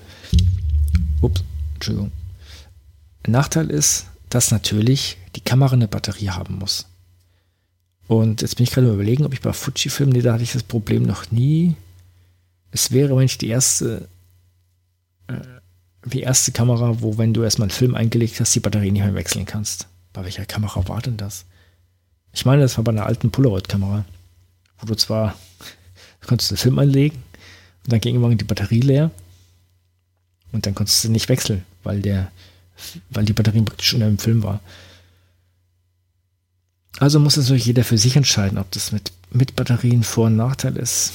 Ups, 1.22 1.44
Entschuldigung. 1.74 2.12
Nachteil 3.26 3.72
ist, 3.72 4.06
dass 4.30 4.52
natürlich 4.52 5.18
die 5.36 5.42
Kamera 5.42 5.74
eine 5.74 5.88
Batterie 5.88 6.30
haben 6.30 6.60
muss. 6.60 6.86
Und 8.08 8.42
jetzt 8.42 8.58
bin 8.58 8.66
ich 8.66 8.72
gerade 8.72 8.92
überlegen, 8.92 9.26
ob 9.26 9.34
ich 9.34 9.42
bei 9.42 9.52
Fujifilm, 9.52 10.12
nee, 10.12 10.22
da 10.22 10.34
hatte 10.34 10.44
ich 10.44 10.54
das 10.54 10.64
Problem 10.64 11.04
noch 11.04 11.32
nie. 11.32 11.76
Es 12.70 12.92
wäre, 12.92 13.16
wenn 13.18 13.26
ich 13.26 13.38
die 13.38 13.48
erste, 13.48 14.08
äh, 15.28 15.40
die 16.06 16.22
erste 16.22 16.52
Kamera, 16.52 17.02
wo, 17.02 17.18
wenn 17.18 17.34
du 17.34 17.44
erstmal 17.44 17.68
einen 17.68 17.76
Film 17.78 17.96
eingelegt 17.96 18.40
hast, 18.40 18.54
die 18.54 18.60
Batterie 18.60 18.92
nicht 18.92 19.04
mehr 19.04 19.16
wechseln 19.16 19.46
kannst. 19.46 19.88
Bei 20.14 20.24
welcher 20.24 20.46
Kamera 20.46 20.88
war 20.88 21.02
denn 21.02 21.18
das? 21.18 21.46
Ich 22.34 22.46
meine, 22.46 22.62
das 22.62 22.78
war 22.78 22.84
bei 22.84 22.92
einer 22.92 23.06
alten 23.06 23.32
Polaroid-Kamera, 23.32 24.06
wo 24.80 24.86
du 24.86 24.96
zwar, 24.96 25.36
du 26.22 26.28
konntest 26.28 26.52
den 26.52 26.58
Film 26.58 26.78
einlegen 26.78 27.31
und 27.84 27.94
dann 27.94 28.02
ging 28.02 28.16
irgendwann 28.16 28.38
die 28.38 28.44
Batterie 28.44 28.82
leer 28.82 29.12
und 30.52 30.66
dann 30.66 30.76
konntest 30.76 31.04
du 31.04 31.10
nicht 31.10 31.30
wechseln, 31.30 31.64
weil 31.84 32.02
der, 32.02 32.32
weil 33.10 33.26
die 33.26 33.34
Batterie 33.34 33.62
praktisch 33.62 33.90
schon 33.90 34.02
im 34.02 34.18
Film 34.18 34.44
war. 34.44 34.60
Also 37.00 37.20
muss 37.20 37.38
natürlich 37.38 37.66
jeder 37.66 37.84
für 37.84 37.98
sich 37.98 38.16
entscheiden, 38.16 38.58
ob 38.58 38.70
das 38.72 38.92
mit, 38.92 39.12
mit 39.32 39.56
Batterien 39.56 40.04
Vor- 40.04 40.28
und 40.28 40.36
Nachteil 40.36 40.76
ist. 40.78 41.14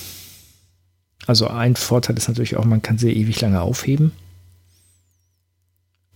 Also 1.27 1.49
ein 1.49 1.77
Vorteil 1.77 2.17
ist 2.17 2.29
natürlich 2.29 2.57
auch, 2.57 2.65
man 2.65 2.83
kann 2.83 2.99
sie 2.99 3.13
ewig 3.13 3.41
lange 3.41 3.61
aufheben. 3.61 4.13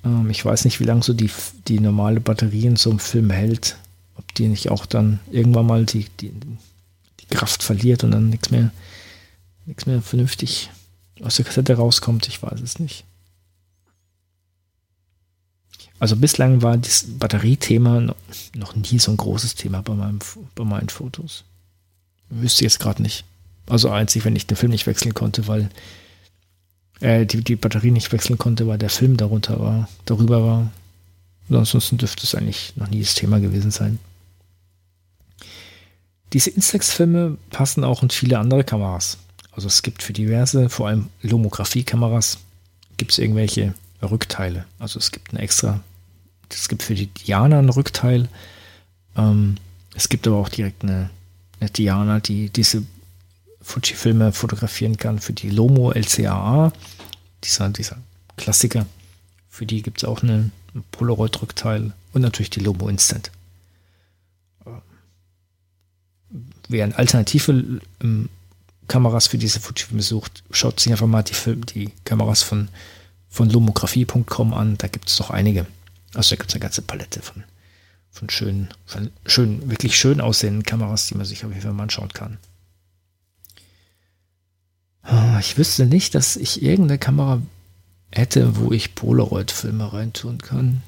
Ähm, 0.04 0.30
ich 0.30 0.44
weiß 0.44 0.64
nicht, 0.64 0.80
wie 0.80 0.84
lange 0.84 1.02
so 1.02 1.12
die, 1.12 1.30
die 1.68 1.80
normale 1.80 2.20
Batterie 2.20 2.66
in 2.66 2.76
so 2.76 2.90
einem 2.90 2.98
Film 2.98 3.30
hält. 3.30 3.76
Ob 4.16 4.34
die 4.34 4.48
nicht 4.48 4.70
auch 4.70 4.86
dann 4.86 5.20
irgendwann 5.30 5.66
mal 5.66 5.84
die, 5.84 6.06
die, 6.20 6.32
die 7.20 7.26
Kraft 7.26 7.62
verliert 7.62 8.04
und 8.04 8.12
dann 8.12 8.30
nichts 8.30 8.50
mehr, 8.50 8.70
nichts 9.70 9.87
mehr 9.87 10.02
vernünftig 10.02 10.68
aus 11.22 11.37
der 11.37 11.44
Kassette 11.44 11.74
rauskommt. 11.74 12.26
Ich 12.26 12.42
weiß 12.42 12.61
es 12.61 12.78
nicht. 12.78 13.04
Also 16.00 16.16
bislang 16.16 16.62
war 16.62 16.76
das 16.76 17.04
Batteriethema 17.06 18.14
noch 18.54 18.74
nie 18.74 18.98
so 18.98 19.12
ein 19.12 19.16
großes 19.16 19.54
Thema 19.54 19.83
bei, 19.83 19.94
meinem, 19.94 20.18
bei 20.54 20.64
meinen 20.64 20.88
Fotos. 20.88 21.44
Wüsste 22.30 22.64
jetzt 22.64 22.80
gerade 22.80 23.02
nicht. 23.02 23.24
Also 23.68 23.90
einzig, 23.90 24.24
wenn 24.24 24.35
ich 24.35 24.46
den 24.46 24.56
Film 24.56 24.72
nicht 24.72 24.87
wechseln 24.87 25.14
konnte, 25.14 25.46
weil 25.46 25.70
äh, 27.00 27.26
die, 27.26 27.44
die 27.44 27.56
Batterie 27.56 27.92
nicht 27.92 28.12
wechseln 28.12 28.38
konnte, 28.38 28.66
weil 28.66 28.78
der 28.78 28.90
Film 28.90 29.16
darunter 29.16 29.61
war, 29.61 29.88
darüber 30.04 30.44
war. 30.44 30.72
Ansonsten 31.50 31.98
dürfte 31.98 32.24
es 32.24 32.35
eigentlich 32.35 32.72
noch 32.76 32.88
nie 32.88 33.00
das 33.00 33.14
Thema 33.14 33.38
gewesen 33.38 33.70
sein. 33.70 33.98
Diese 36.33 36.50
Instax-Filme 36.50 37.37
passen 37.50 37.85
auch 37.85 38.02
in 38.02 38.11
viele 38.11 38.38
andere 38.38 38.64
Kameras. 38.64 39.18
Also 39.52 39.66
es 39.66 39.82
gibt 39.82 40.02
für 40.02 40.12
diverse, 40.12 40.68
vor 40.68 40.88
allem 40.88 41.08
Lomographie-Kameras, 41.22 42.38
gibt 42.96 43.12
es 43.12 43.18
irgendwelche 43.18 43.74
Rückteile. 44.02 44.64
Also 44.78 44.98
es 44.98 45.10
gibt 45.10 45.30
eine 45.30 45.40
extra 45.40 45.80
es 46.54 46.68
gibt 46.68 46.82
für 46.82 46.94
die 46.94 47.06
Diana 47.06 47.58
ein 47.58 47.68
Rückteil. 47.68 48.28
Ähm, 49.16 49.56
es 49.94 50.08
gibt 50.08 50.26
aber 50.26 50.36
auch 50.36 50.48
direkt 50.48 50.82
eine, 50.82 51.10
eine 51.60 51.70
Diana, 51.70 52.20
die 52.20 52.50
diese 52.50 52.84
Fuji-Filme 53.62 54.32
fotografieren 54.32 54.96
kann 54.96 55.18
für 55.18 55.32
die 55.32 55.50
Lomo 55.50 55.92
LCAA, 55.92 56.72
dieser, 57.44 57.68
dieser 57.68 57.98
Klassiker. 58.36 58.86
Für 59.48 59.66
die 59.66 59.82
gibt 59.82 59.98
es 59.98 60.04
auch 60.04 60.22
eine, 60.22 60.50
ein 60.74 60.84
Polaroid-Rückteil 60.92 61.92
und 62.12 62.22
natürlich 62.22 62.50
die 62.50 62.60
Lomo 62.60 62.88
Instant. 62.88 63.30
Eine 66.70 66.96
alternative 66.96 67.80
ähm, 68.00 68.28
Kameras 68.90 69.29
für 69.29 69.38
diese 69.38 69.61
Fuji-Filme 69.61 70.03
sucht, 70.03 70.42
schaut 70.50 70.81
sich 70.81 70.90
einfach 70.90 71.07
mal 71.07 71.22
die, 71.22 71.35
Film, 71.35 71.64
die 71.64 71.92
Kameras 72.03 72.42
von, 72.42 72.68
von 73.29 73.48
lomografie.com 73.48 74.53
an. 74.53 74.76
Da 74.79 74.88
gibt 74.88 75.09
es 75.09 75.16
doch 75.16 75.31
einige. 75.31 75.64
Also 76.12 76.31
da 76.31 76.37
gibt 76.37 76.50
es 76.50 76.57
eine 76.57 76.62
ganze 76.62 76.83
Palette 76.83 77.22
von, 77.22 77.44
von 78.11 78.29
schönen, 78.31 78.68
von 78.87 79.12
schön, 79.24 79.70
wirklich 79.70 79.96
schön 79.96 80.20
aussehenden 80.20 80.64
Kameras, 80.64 81.07
die 81.07 81.14
man 81.14 81.24
sich 81.24 81.44
auf 81.44 81.53
jeden 81.53 81.62
Fall 81.62 81.72
mal 81.72 81.85
anschauen 81.85 82.12
kann. 82.12 82.38
Ah, 85.03 85.38
ich 85.38 85.57
wüsste 85.57 85.87
nicht, 85.87 86.16
dass 86.16 86.35
ich 86.35 86.61
irgendeine 86.61 86.98
Kamera 86.98 87.40
hätte, 88.11 88.57
wo 88.57 88.72
ich 88.72 88.96
Polaroid-Filme 88.96 89.92
reintun 89.92 90.38
kann. 90.38 90.83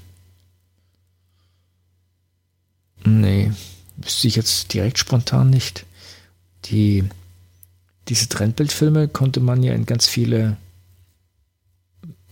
Nee, 3.04 3.52
wüsste 3.96 4.26
ich 4.26 4.34
jetzt 4.34 4.74
direkt 4.74 4.98
spontan 4.98 5.50
nicht. 5.50 5.86
Die, 6.64 7.04
diese 8.08 8.28
Trendbildfilme 8.28 9.08
konnte 9.08 9.40
man 9.40 9.62
ja 9.62 9.72
in 9.74 9.86
ganz 9.86 10.06
viele 10.06 10.56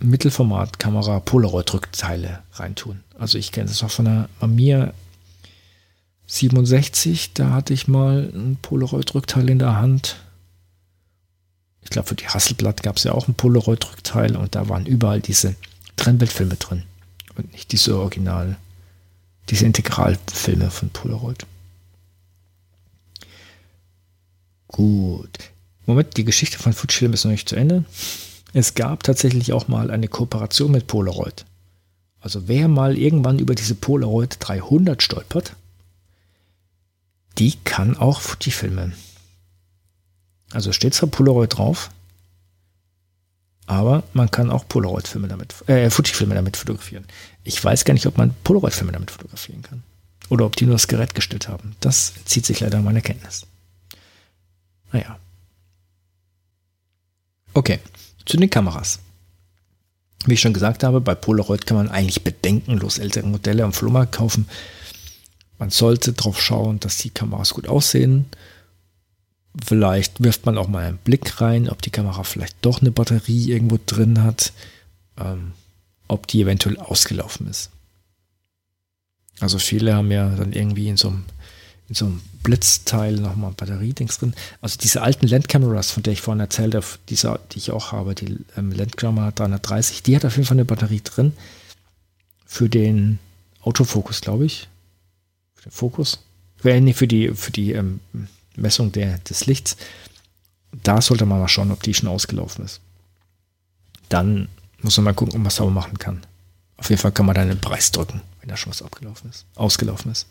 Mittelformatkamera 0.01 1.21
Polaroid-Rückteile 1.21 2.43
reintun. 2.55 3.01
Also 3.19 3.39
ich 3.39 3.53
kenne 3.53 3.69
das 3.69 3.83
auch 3.83 3.91
von 3.91 4.07
der 4.07 4.29
Mamiya 4.41 4.95
67, 6.27 7.35
da 7.35 7.51
hatte 7.51 7.75
ich 7.75 7.89
mal 7.89 8.31
ein 8.35 8.57
Polaroid-Rückteil 8.63 9.51
in 9.51 9.59
der 9.59 9.77
Hand. 9.77 10.17
Ich 11.83 11.91
glaube, 11.91 12.09
für 12.09 12.15
die 12.15 12.29
Hasselblatt 12.29 12.83
gab 12.83 12.97
es 12.97 13.05
ja 13.05 13.13
auch 13.13 13.29
ein 13.29 13.35
Polaroid-Rückteil 13.35 14.37
und 14.37 14.55
da 14.55 14.69
waren 14.69 14.87
überall 14.87 15.21
diese 15.21 15.57
Trennbildfilme 15.97 16.55
drin 16.57 16.85
und 17.37 17.53
nicht 17.53 17.73
diese 17.73 17.99
Original, 17.99 18.57
diese 19.49 19.67
Integralfilme 19.67 20.71
von 20.71 20.91
Polaroid. 20.91 21.47
Gut. 24.69 25.51
Moment, 25.91 26.17
die 26.17 26.25
Geschichte 26.25 26.59
von 26.59 26.73
Fujifilm 26.73 27.13
ist 27.13 27.25
noch 27.25 27.33
nicht 27.33 27.49
zu 27.49 27.57
Ende. 27.57 27.85
Es 28.53 28.75
gab 28.75 29.03
tatsächlich 29.03 29.53
auch 29.53 29.69
mal 29.69 29.91
eine 29.91 30.09
Kooperation 30.09 30.73
mit 30.73 30.87
Polaroid. 30.87 31.45
Also 32.21 32.49
wer 32.49 32.69
mal 32.69 32.99
irgendwann 32.99 33.39
über 33.39 33.55
diese 33.55 33.75
Polaroid 33.75 34.37
300 34.41 35.03
stolpert, 35.03 35.57
die 37.39 37.57
kann 37.65 37.97
auch 37.97 38.21
Fuji-Filme. 38.21 38.93
Also 40.53 40.73
steht 40.73 40.95
zwar 40.95 41.09
Polaroid 41.09 41.57
drauf, 41.57 41.91
aber 43.67 44.03
man 44.13 44.31
kann 44.31 44.51
auch 44.51 44.67
Polaroid-Filme 44.67 45.29
damit, 45.29 45.55
äh, 45.69 45.89
Fuji-Filme 45.91 46.35
damit 46.35 46.57
fotografieren. 46.57 47.05
Ich 47.45 47.63
weiß 47.63 47.85
gar 47.85 47.95
nicht, 47.95 48.07
ob 48.07 48.19
man 48.19 48.35
Polaroid-Filme 48.45 48.93
damit 48.93 49.11
fotografieren 49.13 49.63
kann. 49.63 49.83
Oder 50.29 50.45
ob 50.45 50.57
die 50.57 50.65
nur 50.65 50.75
das 50.75 50.89
Gerät 50.89 51.15
gestellt 51.15 51.49
haben. 51.49 51.75
Das 51.81 52.15
zieht 52.25 52.47
sich 52.47 52.61
leider 52.61 52.81
meiner 52.83 53.01
Kenntnis. 53.01 53.47
Naja. 54.93 55.19
Okay. 57.55 57.81
Zu 58.27 58.37
den 58.37 58.51
Kameras. 58.51 59.01
Wie 60.27 60.35
ich 60.35 60.41
schon 60.41 60.53
gesagt 60.53 60.85
habe, 60.85 61.01
bei 61.01 61.15
Polaroid 61.15 61.67
kann 61.67 61.77
man 61.77 61.89
eigentlich 61.89 62.23
bedenkenlos 62.23 62.99
ältere 62.99 63.27
Modelle 63.27 63.65
am 63.65 63.73
Flohmarkt 63.73 64.13
kaufen. 64.13 64.47
Man 65.59 65.71
sollte 65.71 66.13
darauf 66.13 66.41
schauen, 66.41 66.81
dass 66.81 66.99
die 66.99 67.11
Kameras 67.11 67.55
gut 67.55 67.69
aussehen. 67.69 68.27
Vielleicht 69.65 70.23
wirft 70.23 70.47
man 70.47 70.59
auch 70.59 70.69
mal 70.69 70.85
einen 70.85 70.99
Blick 70.99 71.41
rein, 71.41 71.69
ob 71.69 71.83
die 71.83 71.91
Kamera 71.91 72.23
vielleicht 72.23 72.57
doch 72.63 72.81
eine 72.81 72.91
Batterie 72.91 73.51
irgendwo 73.51 73.79
drin 73.85 74.23
hat, 74.23 74.53
ähm, 75.19 75.53
ob 76.07 76.27
die 76.27 76.43
eventuell 76.43 76.79
ausgelaufen 76.79 77.49
ist. 77.49 77.71
Also 79.41 79.59
viele 79.59 79.95
haben 79.95 80.13
ja 80.13 80.29
dann 80.29 80.53
irgendwie 80.53 80.89
in 80.89 80.97
so 80.97 81.09
einem, 81.09 81.25
in 81.89 81.95
so 81.95 82.07
einem 82.07 82.21
Blitzteil 82.43 83.15
nochmal 83.17 83.53
Batteriedings 83.53 84.19
drin. 84.19 84.35
Also 84.61 84.79
diese 84.79 85.03
alten 85.03 85.27
Landkameras, 85.27 85.91
von 85.91 86.03
der 86.03 86.13
ich 86.13 86.21
vorhin 86.21 86.41
erzählt 86.41 86.75
habe, 86.75 86.87
diese, 87.09 87.39
die 87.53 87.59
ich 87.59 87.71
auch 87.71 87.93
habe, 87.93 88.15
die 88.15 88.39
ähm, 88.57 88.73
Landkamera 88.73 89.31
330, 89.31 90.03
die 90.03 90.17
hat 90.17 90.25
auf 90.25 90.37
jeden 90.37 90.47
Fall 90.47 90.57
eine 90.57 90.65
Batterie 90.65 91.03
drin. 91.03 91.33
Für 92.47 92.69
den 92.69 93.19
Autofokus, 93.63 94.21
glaube 94.21 94.47
ich. 94.47 94.69
Für 95.55 95.69
den 95.69 95.73
Fokus. 95.73 96.21
Äh, 96.65 96.81
nee, 96.81 96.95
für 96.95 97.07
die, 97.07 97.29
für 97.35 97.51
die 97.51 97.73
ähm, 97.73 98.01
Messung 98.57 98.93
der, 98.93 99.19
des 99.19 99.47
Lichts. 99.47 99.77
Da 100.83 101.01
sollte 101.01 101.27
man 101.27 101.41
mal 101.41 101.49
schauen, 101.49 101.73
ob 101.73 101.83
die 101.83 101.95
schon 101.95 102.09
ausgelaufen 102.09 102.65
ist. 102.65 102.81
Dann 104.09 104.49
muss 104.83 104.97
man 104.97 105.05
mal 105.05 105.15
gucken, 105.15 105.35
ob 105.35 105.39
man 105.39 105.49
es 105.49 105.57
sauber 105.57 105.71
machen 105.71 105.99
kann. 105.99 106.23
Auf 106.77 106.89
jeden 106.89 107.01
Fall 107.01 107.13
kann 107.13 107.27
man 107.27 107.35
dann 107.35 107.49
den 107.49 107.61
Preis 107.61 107.93
drücken, 107.93 108.23
wenn 108.41 108.49
da 108.49 108.57
schon 108.57 108.71
was 108.71 108.83
abgelaufen 108.83 109.29
ist, 109.29 109.45
ausgelaufen 109.55 110.11
ist. 110.11 110.27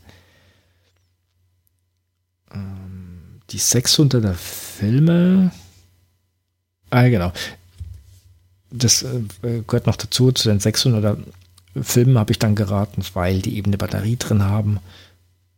Ähm, 2.54 3.42
die 3.52 3.60
600er 3.60 4.34
Filme. 4.34 5.52
Ah, 6.90 7.08
genau. 7.08 7.32
Das 8.72 9.04
äh, 9.04 9.22
gehört 9.68 9.88
noch 9.88 9.96
dazu. 9.96 10.32
Zu 10.32 10.50
den 10.50 10.60
600er 10.60 11.18
Filmen 11.82 12.18
habe 12.18 12.32
ich 12.32 12.40
dann 12.40 12.56
geraten, 12.56 13.04
weil 13.14 13.42
die 13.42 13.58
eben 13.58 13.70
eine 13.70 13.78
Batterie 13.78 14.18
drin 14.18 14.44
haben 14.44 14.80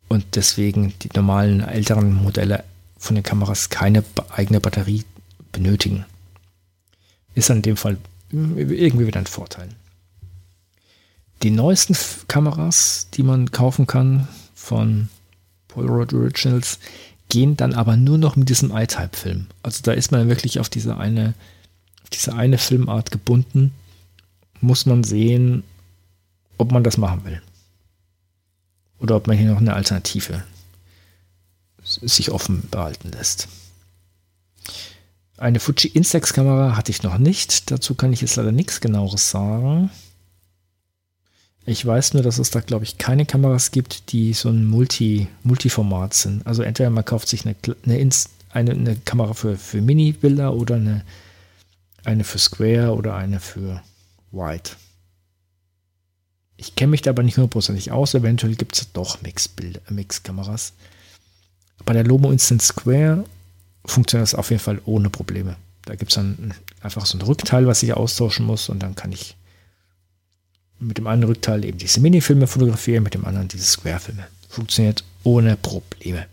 und 0.07 0.35
deswegen 0.35 0.93
die 1.01 1.09
normalen 1.15 1.61
älteren 1.61 2.13
Modelle 2.13 2.63
von 2.97 3.15
den 3.15 3.23
Kameras 3.23 3.69
keine 3.69 4.03
eigene 4.29 4.59
Batterie 4.59 5.05
benötigen. 5.51 6.05
Ist 7.33 7.49
in 7.49 7.61
dem 7.61 7.77
Fall 7.77 7.97
irgendwie 8.29 9.07
wieder 9.07 9.19
ein 9.19 9.27
Vorteil. 9.27 9.69
Die 11.43 11.51
neuesten 11.51 11.95
Kameras, 12.27 13.07
die 13.13 13.23
man 13.23 13.51
kaufen 13.51 13.87
kann 13.87 14.27
von 14.53 15.09
Polaroid 15.73 16.13
Originals, 16.13 16.79
gehen 17.29 17.57
dann 17.57 17.73
aber 17.73 17.95
nur 17.95 18.17
noch 18.17 18.35
mit 18.35 18.49
diesem 18.49 18.75
I-Type-Film. 18.75 19.47
Also 19.63 19.81
da 19.83 19.93
ist 19.93 20.11
man 20.11 20.27
wirklich 20.27 20.59
auf 20.59 20.69
diese 20.69 20.97
eine, 20.97 21.33
diese 22.13 22.33
eine 22.33 22.57
Filmart 22.57 23.11
gebunden. 23.11 23.73
Muss 24.59 24.85
man 24.85 25.03
sehen, 25.03 25.63
ob 26.57 26.71
man 26.71 26.83
das 26.83 26.97
machen 26.97 27.23
will. 27.25 27.41
Oder 28.99 29.15
ob 29.15 29.27
man 29.27 29.37
hier 29.37 29.49
noch 29.49 29.59
eine 29.59 29.73
Alternative 29.73 30.43
sich 31.83 32.31
offen 32.31 32.67
behalten 32.69 33.09
lässt. 33.11 33.47
Eine 35.37 35.59
Fuji 35.59 35.89
Instax-Kamera 35.89 36.75
hatte 36.75 36.91
ich 36.91 37.01
noch 37.01 37.17
nicht. 37.17 37.71
Dazu 37.71 37.95
kann 37.95 38.13
ich 38.13 38.21
jetzt 38.21 38.35
leider 38.35 38.51
nichts 38.51 38.79
genaueres 38.81 39.31
sagen. 39.31 39.89
Ich 41.65 41.85
weiß 41.85 42.15
nur, 42.15 42.23
dass 42.23 42.39
es 42.39 42.49
da, 42.49 42.59
glaube 42.59 42.85
ich, 42.85 42.97
keine 42.97 43.25
Kameras 43.25 43.71
gibt, 43.71 44.11
die 44.11 44.33
so 44.33 44.49
ein 44.49 44.65
Multi, 44.65 45.27
Multiformat 45.43 46.13
sind. 46.13 46.45
Also 46.47 46.63
entweder 46.63 46.89
man 46.89 47.05
kauft 47.05 47.27
sich 47.27 47.45
eine, 47.45 47.55
eine, 47.85 48.09
eine, 48.49 48.71
eine 48.71 48.95
Kamera 48.97 49.33
für, 49.33 49.57
für 49.57 49.81
Mini-Bilder 49.81 50.53
oder 50.53 50.75
eine, 50.75 51.05
eine 52.03 52.23
für 52.23 52.39
Square 52.39 52.95
oder 52.95 53.15
eine 53.15 53.39
für 53.39 53.81
Wide. 54.31 54.71
Ich 56.57 56.75
kenne 56.75 56.91
mich 56.91 57.01
da 57.01 57.11
aber 57.11 57.23
nicht 57.23 57.37
hundertprozentig 57.37 57.91
aus. 57.91 58.15
Eventuell 58.15 58.55
gibt 58.55 58.75
es 58.75 58.91
doch 58.91 59.19
Mix-Kameras. 59.21 60.73
Bei 61.85 61.93
der 61.93 62.03
Lomo 62.03 62.31
Instant 62.31 62.61
Square 62.61 63.23
funktioniert 63.85 64.27
das 64.27 64.35
auf 64.35 64.49
jeden 64.49 64.61
Fall 64.61 64.81
ohne 64.85 65.09
Probleme. 65.09 65.57
Da 65.85 65.95
gibt 65.95 66.11
es 66.11 66.15
dann 66.15 66.53
einfach 66.81 67.05
so 67.05 67.17
ein 67.17 67.21
Rückteil, 67.21 67.67
was 67.67 67.81
ich 67.83 67.93
austauschen 67.93 68.45
muss 68.45 68.69
und 68.69 68.79
dann 68.79 68.95
kann 68.95 69.11
ich 69.11 69.35
mit 70.81 70.97
dem 70.97 71.07
einen 71.07 71.23
Rückteil 71.23 71.63
eben 71.63 71.77
diese 71.77 71.99
Minifilme 71.99 72.47
fotografieren, 72.47 73.03
mit 73.03 73.13
dem 73.13 73.25
anderen 73.25 73.47
diese 73.47 73.65
Square-Filme. 73.65 74.27
Funktioniert 74.49 75.03
ohne 75.23 75.55
Probleme. 75.55 76.25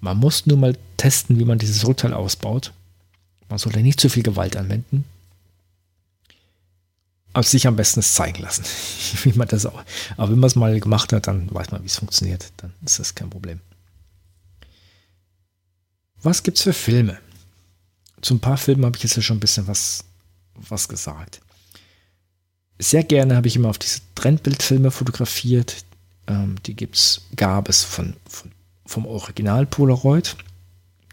Man 0.00 0.18
muss 0.18 0.46
nur 0.46 0.58
mal 0.58 0.76
testen, 0.96 1.38
wie 1.38 1.44
man 1.44 1.58
dieses 1.58 1.86
Rückteil 1.86 2.12
ausbaut. 2.12 2.72
Man 3.48 3.58
sollte 3.58 3.80
nicht 3.80 3.98
zu 3.98 4.08
viel 4.08 4.22
Gewalt 4.22 4.56
anwenden. 4.56 5.04
Aber 7.32 7.42
sich 7.42 7.66
am 7.66 7.76
besten 7.76 8.00
es 8.00 8.14
zeigen 8.14 8.42
lassen, 8.42 8.64
wie 9.24 9.32
man 9.32 9.48
das 9.48 9.66
auch. 9.66 9.82
Aber 10.16 10.32
wenn 10.32 10.38
man 10.38 10.48
es 10.48 10.54
mal 10.54 10.78
gemacht 10.78 11.12
hat, 11.12 11.26
dann 11.26 11.52
weiß 11.52 11.70
man, 11.70 11.82
wie 11.82 11.86
es 11.86 11.96
funktioniert. 11.96 12.52
Dann 12.58 12.72
ist 12.84 12.98
das 12.98 13.14
kein 13.14 13.30
Problem. 13.30 13.60
Was 16.22 16.42
gibt 16.42 16.58
es 16.58 16.62
für 16.62 16.72
Filme? 16.72 17.18
Zu 18.20 18.34
ein 18.34 18.40
paar 18.40 18.56
Filmen 18.56 18.84
habe 18.84 18.96
ich 18.96 19.02
jetzt 19.02 19.16
ja 19.16 19.22
schon 19.22 19.36
ein 19.36 19.40
bisschen 19.40 19.66
was, 19.66 20.04
was 20.54 20.88
gesagt 20.88 21.40
sehr 22.78 23.04
gerne 23.04 23.36
habe 23.36 23.48
ich 23.48 23.56
immer 23.56 23.70
auf 23.70 23.78
diese 23.78 24.00
Trendbildfilme 24.14 24.90
fotografiert. 24.90 25.84
Ähm, 26.26 26.56
die 26.66 26.74
gibt's, 26.74 27.22
gab 27.34 27.68
es 27.68 27.82
von, 27.82 28.14
von, 28.28 28.50
vom 28.84 29.06
Original 29.06 29.66
Polaroid. 29.66 30.36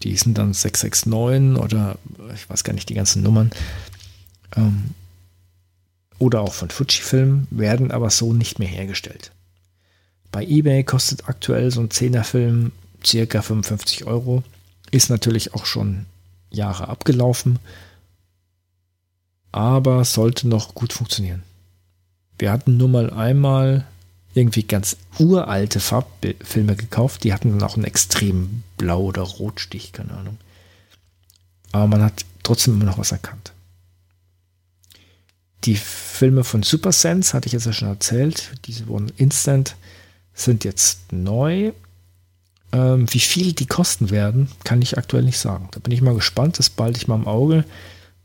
Die 0.03 0.15
sind 0.17 0.37
dann 0.37 0.53
669 0.53 1.61
oder 1.63 1.97
ich 2.33 2.49
weiß 2.49 2.63
gar 2.63 2.73
nicht 2.73 2.89
die 2.89 2.95
ganzen 2.95 3.23
Nummern. 3.23 3.51
Ähm, 4.55 4.93
oder 6.19 6.41
auch 6.41 6.53
von 6.53 6.69
Fujifilm, 6.69 7.47
werden 7.49 7.91
aber 7.91 8.09
so 8.09 8.33
nicht 8.33 8.59
mehr 8.59 8.67
hergestellt. 8.67 9.31
Bei 10.31 10.43
eBay 10.43 10.83
kostet 10.83 11.27
aktuell 11.27 11.71
so 11.71 11.81
ein 11.81 11.89
10er 11.89 12.23
Film 12.23 12.71
circa 13.05 13.41
55 13.41 14.05
Euro. 14.05 14.43
Ist 14.91 15.09
natürlich 15.09 15.53
auch 15.53 15.65
schon 15.65 16.05
Jahre 16.49 16.87
abgelaufen, 16.87 17.59
aber 19.51 20.05
sollte 20.05 20.47
noch 20.47 20.75
gut 20.75 20.93
funktionieren. 20.93 21.43
Wir 22.37 22.51
hatten 22.51 22.77
nur 22.77 22.89
mal 22.89 23.11
einmal 23.11 23.85
irgendwie 24.33 24.63
ganz 24.63 24.97
uralte 25.19 25.79
Farbfilme 25.79 26.75
gekauft. 26.75 27.23
Die 27.23 27.33
hatten 27.33 27.51
dann 27.51 27.67
auch 27.67 27.75
einen 27.75 27.85
extremen 27.85 28.63
Blau- 28.77 29.03
oder 29.03 29.21
Rotstich, 29.21 29.91
keine 29.91 30.11
Ahnung. 30.11 30.37
Aber 31.71 31.87
man 31.87 32.03
hat 32.03 32.25
trotzdem 32.41 32.75
immer 32.75 32.85
noch 32.85 32.97
was 32.97 33.11
erkannt. 33.11 33.53
Die 35.65 35.75
Filme 35.75 36.43
von 36.43 36.63
Super 36.63 36.91
Sense, 36.91 37.33
hatte 37.33 37.47
ich 37.47 37.53
jetzt 37.53 37.65
ja 37.65 37.73
schon 37.73 37.87
erzählt, 37.87 38.51
diese 38.65 38.87
wurden 38.87 39.11
instant, 39.17 39.75
sind 40.33 40.63
jetzt 40.63 41.13
neu. 41.13 41.71
Ähm, 42.71 43.05
wie 43.13 43.19
viel 43.19 43.53
die 43.53 43.67
kosten 43.67 44.09
werden, 44.09 44.49
kann 44.63 44.81
ich 44.81 44.97
aktuell 44.97 45.23
nicht 45.23 45.37
sagen. 45.37 45.69
Da 45.71 45.79
bin 45.79 45.93
ich 45.93 46.01
mal 46.01 46.15
gespannt, 46.15 46.59
das 46.59 46.69
bald 46.69 46.97
ich 46.97 47.07
mal 47.07 47.15
im 47.15 47.27
Auge. 47.27 47.65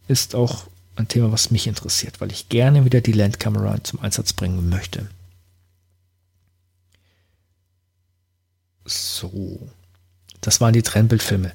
Ist 0.09 0.35
auch 0.35 0.65
ein 0.99 1.09
Thema, 1.09 1.33
was 1.33 1.51
mich 1.51 1.67
interessiert, 1.67 2.21
weil 2.21 2.33
ich 2.33 2.49
gerne 2.49 2.85
wieder 2.85 3.01
die 3.01 3.13
Landkamera 3.13 3.83
zum 3.85 4.01
Einsatz 4.01 4.33
bringen 4.33 4.69
möchte. 4.69 5.09
So, 8.85 9.69
das 10.41 10.61
waren 10.61 10.73
die 10.73 10.83
Trennbildfilme. 10.83 11.53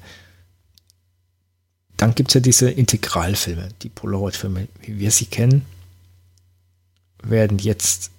Dann 1.96 2.14
gibt 2.14 2.30
es 2.30 2.34
ja 2.34 2.40
diese 2.40 2.70
Integralfilme, 2.70 3.68
die 3.82 3.88
Polaroid-Filme, 3.88 4.68
wie 4.82 4.98
wir 4.98 5.10
sie 5.10 5.26
kennen, 5.26 5.64
werden 7.22 7.58
jetzt 7.58 8.10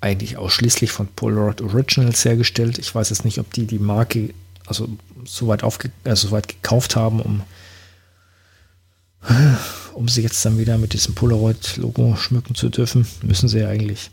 eigentlich 0.00 0.36
ausschließlich 0.36 0.92
von 0.92 1.08
Polaroid 1.08 1.60
Originals 1.60 2.24
hergestellt. 2.24 2.78
Ich 2.78 2.94
weiß 2.94 3.10
jetzt 3.10 3.24
nicht, 3.24 3.38
ob 3.38 3.52
die 3.52 3.66
die 3.66 3.78
Marke 3.78 4.32
also 4.66 4.88
so 5.24 5.48
weit, 5.48 5.62
aufge 5.62 5.90
also 6.04 6.28
so 6.28 6.32
weit 6.32 6.48
gekauft 6.48 6.96
haben, 6.96 7.20
um 7.20 7.42
um 9.94 10.08
sie 10.08 10.22
jetzt 10.22 10.44
dann 10.44 10.58
wieder 10.58 10.78
mit 10.78 10.92
diesem 10.92 11.14
Polaroid-Logo 11.14 12.16
schmücken 12.16 12.54
zu 12.54 12.68
dürfen, 12.68 13.06
müssen 13.22 13.48
sie 13.48 13.60
ja 13.60 13.68
eigentlich. 13.68 14.10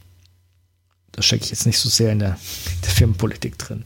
Das 1.12 1.26
stecke 1.26 1.46
ich 1.46 1.52
jetzt 1.52 1.66
nicht 1.66 1.80
so 1.80 1.90
sehr 1.90 2.12
in 2.12 2.20
der, 2.20 2.38
der 2.84 2.92
Firmenpolitik 2.92 3.58
drin. 3.58 3.86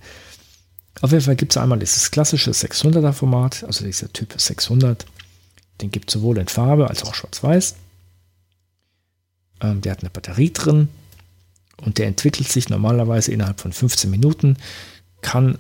Auf 1.02 1.12
jeden 1.12 1.24
Fall 1.24 1.36
gibt 1.36 1.54
es 1.54 1.58
einmal 1.58 1.80
dieses 1.80 2.12
klassische 2.12 2.52
600er 2.52 3.14
Format, 3.14 3.64
also 3.64 3.86
dieser 3.86 4.12
Typ 4.12 4.34
600. 4.36 5.06
Den 5.80 5.92
gibt 5.92 6.10
es 6.10 6.14
sowohl 6.14 6.38
in 6.38 6.48
Farbe 6.48 6.90
als 6.90 7.04
auch 7.04 7.16
schwarz-weiß. 7.16 7.76
Ähm, 9.62 9.82
der 9.82 9.94
hat 9.94 10.02
eine 10.02 10.10
Batterie 10.10 10.52
drin 10.52 10.90
und 11.78 11.98
der 11.98 12.08
entwickelt 12.08 12.50
sich 12.50 12.70
normalerweise 12.70 13.32
innerhalb 13.32 13.62
von 13.62 13.72
15 13.72 14.10
Minuten. 14.12 14.58
Kann 15.22 15.58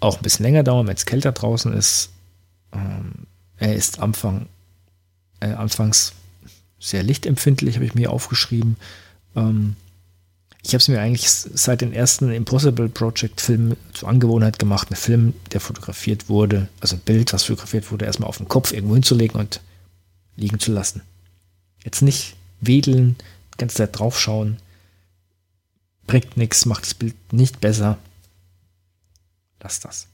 auch 0.00 0.16
ein 0.16 0.22
bisschen 0.22 0.44
länger 0.44 0.62
dauern, 0.62 0.86
wenn 0.86 0.96
es 0.96 1.06
kälter 1.06 1.32
draußen 1.32 1.72
ist. 1.72 2.10
Ähm, 2.72 3.26
er 3.56 3.74
ist 3.74 3.98
Anfang 3.98 4.46
äh, 5.44 5.54
anfangs 5.54 6.12
sehr 6.78 7.02
lichtempfindlich, 7.02 7.76
habe 7.76 7.86
ich 7.86 7.94
mir 7.94 8.10
aufgeschrieben. 8.10 8.76
Ähm, 9.36 9.76
ich 10.62 10.70
habe 10.70 10.78
es 10.78 10.88
mir 10.88 11.00
eigentlich 11.00 11.28
seit 11.28 11.82
den 11.82 11.92
ersten 11.92 12.32
Impossible 12.32 12.88
Project 12.88 13.40
Filmen 13.40 13.76
zur 13.92 14.08
Angewohnheit 14.08 14.58
gemacht, 14.58 14.88
einen 14.88 14.96
Film, 14.96 15.34
der 15.52 15.60
fotografiert 15.60 16.28
wurde, 16.28 16.68
also 16.80 16.96
ein 16.96 17.00
Bild, 17.00 17.32
was 17.32 17.44
fotografiert 17.44 17.90
wurde, 17.90 18.06
erstmal 18.06 18.28
auf 18.28 18.38
den 18.38 18.48
Kopf 18.48 18.72
irgendwo 18.72 18.94
hinzulegen 18.94 19.38
und 19.38 19.60
liegen 20.36 20.58
zu 20.58 20.72
lassen. 20.72 21.02
Jetzt 21.84 22.00
nicht 22.00 22.36
wedeln, 22.60 23.16
die 23.52 23.58
ganze 23.58 23.76
Zeit 23.76 23.98
draufschauen, 23.98 24.56
bringt 26.06 26.36
nichts, 26.36 26.64
macht 26.64 26.84
das 26.84 26.94
Bild 26.94 27.14
nicht 27.32 27.60
besser. 27.60 27.98
Lass 29.60 29.80
das. 29.80 30.06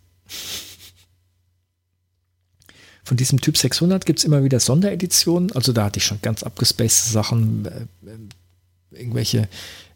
Von 3.11 3.17
diesem 3.17 3.41
Typ 3.41 3.57
600 3.57 4.07
gibt 4.07 4.21
es 4.21 4.25
immer 4.25 4.45
wieder 4.45 4.61
Sondereditionen. 4.61 5.51
Also 5.51 5.73
da 5.73 5.87
hatte 5.87 5.99
ich 5.99 6.05
schon 6.05 6.23
ganz 6.23 6.45
abgespacede 6.45 7.11
Sachen, 7.11 7.67
äh, 7.67 8.09
äh, 8.09 8.99
irgendwelche 9.01 9.49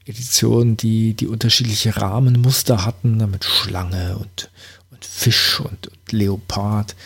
Editionen, 0.05 0.77
die, 0.77 1.15
die 1.15 1.29
unterschiedliche 1.29 1.97
Rahmenmuster 1.97 2.85
hatten, 2.85 3.19
mit 3.31 3.45
Schlange 3.45 4.19
und, 4.19 4.51
und 4.91 5.05
Fisch 5.05 5.61
und, 5.61 5.87
und 5.87 6.11
Leopard. 6.11 6.97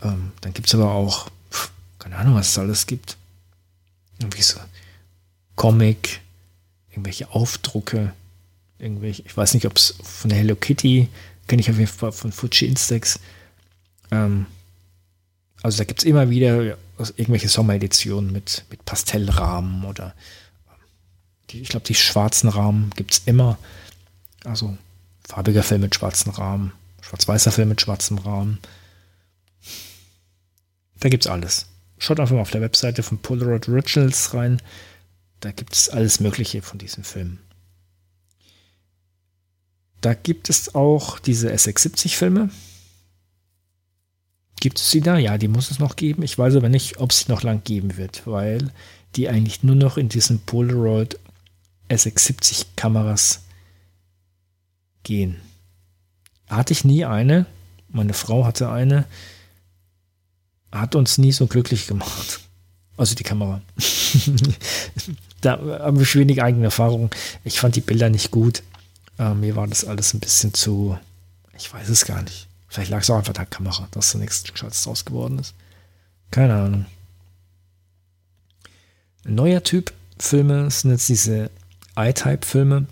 Ähm, 0.00 0.30
dann 0.40 0.54
gibt 0.54 0.68
es 0.68 0.74
aber 0.76 0.92
auch, 0.92 1.30
pf, 1.50 1.72
keine 1.98 2.14
Ahnung, 2.14 2.36
was 2.36 2.50
es 2.50 2.58
alles 2.58 2.86
gibt. 2.86 3.16
Irgendwie 4.20 4.42
so 4.42 4.60
Comic, 5.56 6.20
irgendwelche 6.90 7.28
Aufdrucke, 7.32 8.12
irgendwelche, 8.78 9.24
ich 9.26 9.36
weiß 9.36 9.52
nicht, 9.54 9.66
ob 9.66 9.76
es 9.78 9.96
von 10.00 10.30
Hello 10.30 10.54
Kitty, 10.54 11.08
kenne 11.48 11.60
ich 11.60 11.68
auf 11.68 11.76
jeden 11.76 11.90
Fall 11.90 12.12
von 12.12 12.30
Fuji 12.30 12.68
Instax. 12.68 13.18
Ähm, 14.12 14.46
also 15.62 15.78
da 15.78 15.84
gibt 15.84 16.00
es 16.00 16.04
immer 16.04 16.30
wieder 16.30 16.76
irgendwelche 17.16 17.48
Sommereditionen 17.48 18.32
mit, 18.32 18.64
mit 18.70 18.84
Pastellrahmen 18.84 19.84
oder 19.84 20.14
die, 21.50 21.60
ich 21.60 21.68
glaube, 21.68 21.86
die 21.86 21.94
schwarzen 21.94 22.48
Rahmen 22.48 22.90
gibt 22.96 23.12
es 23.12 23.22
immer. 23.26 23.58
Also 24.44 24.76
farbiger 25.28 25.62
Film 25.62 25.82
mit 25.82 25.94
schwarzen 25.94 26.30
Rahmen, 26.30 26.72
schwarz-weißer 27.00 27.52
Film 27.52 27.68
mit 27.68 27.80
schwarzem 27.80 28.18
Rahmen. 28.18 28.58
Da 31.00 31.08
gibt 31.08 31.24
es 31.24 31.30
alles. 31.30 31.66
Schaut 31.98 32.20
einfach 32.20 32.34
mal 32.34 32.42
auf 32.42 32.50
der 32.50 32.60
Webseite 32.60 33.02
von 33.02 33.18
Polaroid 33.18 33.68
Originals 33.68 34.34
rein. 34.34 34.60
Da 35.40 35.52
gibt 35.52 35.74
es 35.74 35.88
alles 35.88 36.20
Mögliche 36.20 36.62
von 36.62 36.78
diesem 36.78 37.04
Film. 37.04 37.38
Da 40.00 40.14
gibt 40.14 40.50
es 40.50 40.74
auch 40.74 41.18
diese 41.18 41.52
SX70-Filme. 41.52 42.50
Gibt 44.60 44.78
es 44.78 44.90
sie 44.90 45.00
da? 45.00 45.18
Ja, 45.18 45.38
die 45.38 45.48
muss 45.48 45.70
es 45.70 45.78
noch 45.78 45.96
geben. 45.96 46.22
Ich 46.22 46.38
weiß 46.38 46.56
aber 46.56 46.68
nicht, 46.68 46.98
ob 46.98 47.10
es 47.10 47.28
noch 47.28 47.42
lang 47.42 47.62
geben 47.64 47.96
wird, 47.96 48.26
weil 48.26 48.70
die 49.14 49.28
eigentlich 49.28 49.62
nur 49.62 49.76
noch 49.76 49.96
in 49.96 50.08
diesen 50.08 50.40
Polaroid 50.40 51.18
SX70 51.88 52.66
Kameras 52.76 53.42
gehen. 55.02 55.36
Hatte 56.48 56.72
ich 56.72 56.84
nie 56.84 57.04
eine. 57.04 57.46
Meine 57.88 58.14
Frau 58.14 58.44
hatte 58.44 58.70
eine. 58.70 59.04
Hat 60.72 60.94
uns 60.94 61.18
nie 61.18 61.32
so 61.32 61.46
glücklich 61.46 61.86
gemacht. 61.86 62.40
Also 62.96 63.14
die 63.14 63.24
Kamera. 63.24 63.60
da 65.40 65.58
habe 65.58 66.02
ich 66.02 66.14
wenig 66.16 66.42
eigene 66.42 66.64
Erfahrung. 66.64 67.10
Ich 67.44 67.60
fand 67.60 67.76
die 67.76 67.80
Bilder 67.80 68.10
nicht 68.10 68.30
gut. 68.30 68.62
Äh, 69.18 69.34
mir 69.34 69.56
war 69.56 69.66
das 69.66 69.84
alles 69.84 70.14
ein 70.14 70.20
bisschen 70.20 70.54
zu. 70.54 70.98
Ich 71.56 71.72
weiß 71.72 71.88
es 71.88 72.04
gar 72.04 72.22
nicht. 72.22 72.48
Vielleicht 72.68 72.90
lag 72.90 73.02
es 73.02 73.10
auch 73.10 73.18
einfach 73.18 73.32
der 73.32 73.46
Kamera, 73.46 73.88
dass 73.92 74.12
da 74.12 74.18
nichts 74.18 74.44
Gescheites 74.44 74.82
draus 74.82 75.04
geworden 75.04 75.38
ist. 75.38 75.54
Keine 76.30 76.54
Ahnung. 76.54 76.86
Ein 79.24 79.34
neuer 79.34 79.62
Typ 79.62 79.92
Filme 80.18 80.70
sind 80.70 80.90
jetzt 80.90 81.08
diese 81.08 81.50
I-Type-Filme. 81.98 82.86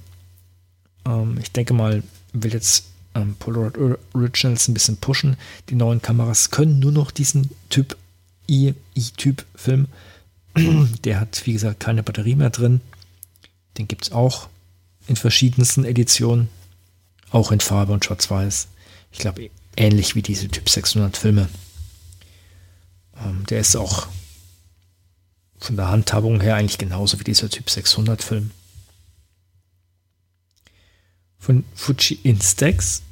Ähm, 1.07 1.39
ich 1.41 1.53
denke 1.53 1.75
mal, 1.75 2.03
will 2.33 2.53
jetzt 2.53 2.87
ähm, 3.15 3.37
Polaroid 3.39 3.99
Originals 4.15 4.69
ein 4.69 4.75
bisschen 4.75 4.97
pushen. 4.97 5.37
Die 5.69 5.75
neuen 5.75 6.03
Kameras 6.03 6.51
können 6.51 6.79
nur 6.79 6.93
noch 6.93 7.11
diesen 7.11 7.51
Typ 7.71 7.97
I-Typ-Film. 8.49 9.89
Der 11.05 11.21
hat, 11.21 11.43
wie 11.47 11.53
gesagt, 11.53 11.81
keine 11.81 12.03
Batterie 12.03 12.35
mehr 12.35 12.51
drin. 12.51 12.81
Den 13.79 13.89
gibt 13.89 14.05
es 14.05 14.13
auch 14.13 14.49
in 15.07 15.17
verschiedensten 15.17 15.85
Editionen. 15.85 16.49
Auch 17.31 17.51
in 17.51 17.61
Farbe 17.61 17.93
und 17.93 18.05
Schwarz-Weiß. 18.05 18.69
Ich 19.13 19.19
glaube, 19.19 19.51
ähnlich 19.77 20.15
wie 20.15 20.23
diese 20.23 20.49
Typ 20.49 20.69
600 20.69 21.17
Filme. 21.17 21.49
Ähm, 23.23 23.45
der 23.47 23.61
ist 23.61 23.77
auch 23.77 24.09
von 25.59 25.77
der 25.77 25.89
Handhabung 25.89 26.41
her 26.41 26.57
eigentlich 26.57 26.79
genauso 26.79 27.19
wie 27.21 27.25
dieser 27.25 27.49
Typ 27.49 27.71
600 27.71 28.23
Film. 28.23 28.51
Von 31.39 31.65
Fuji 31.75 32.19
Instax 32.23 33.03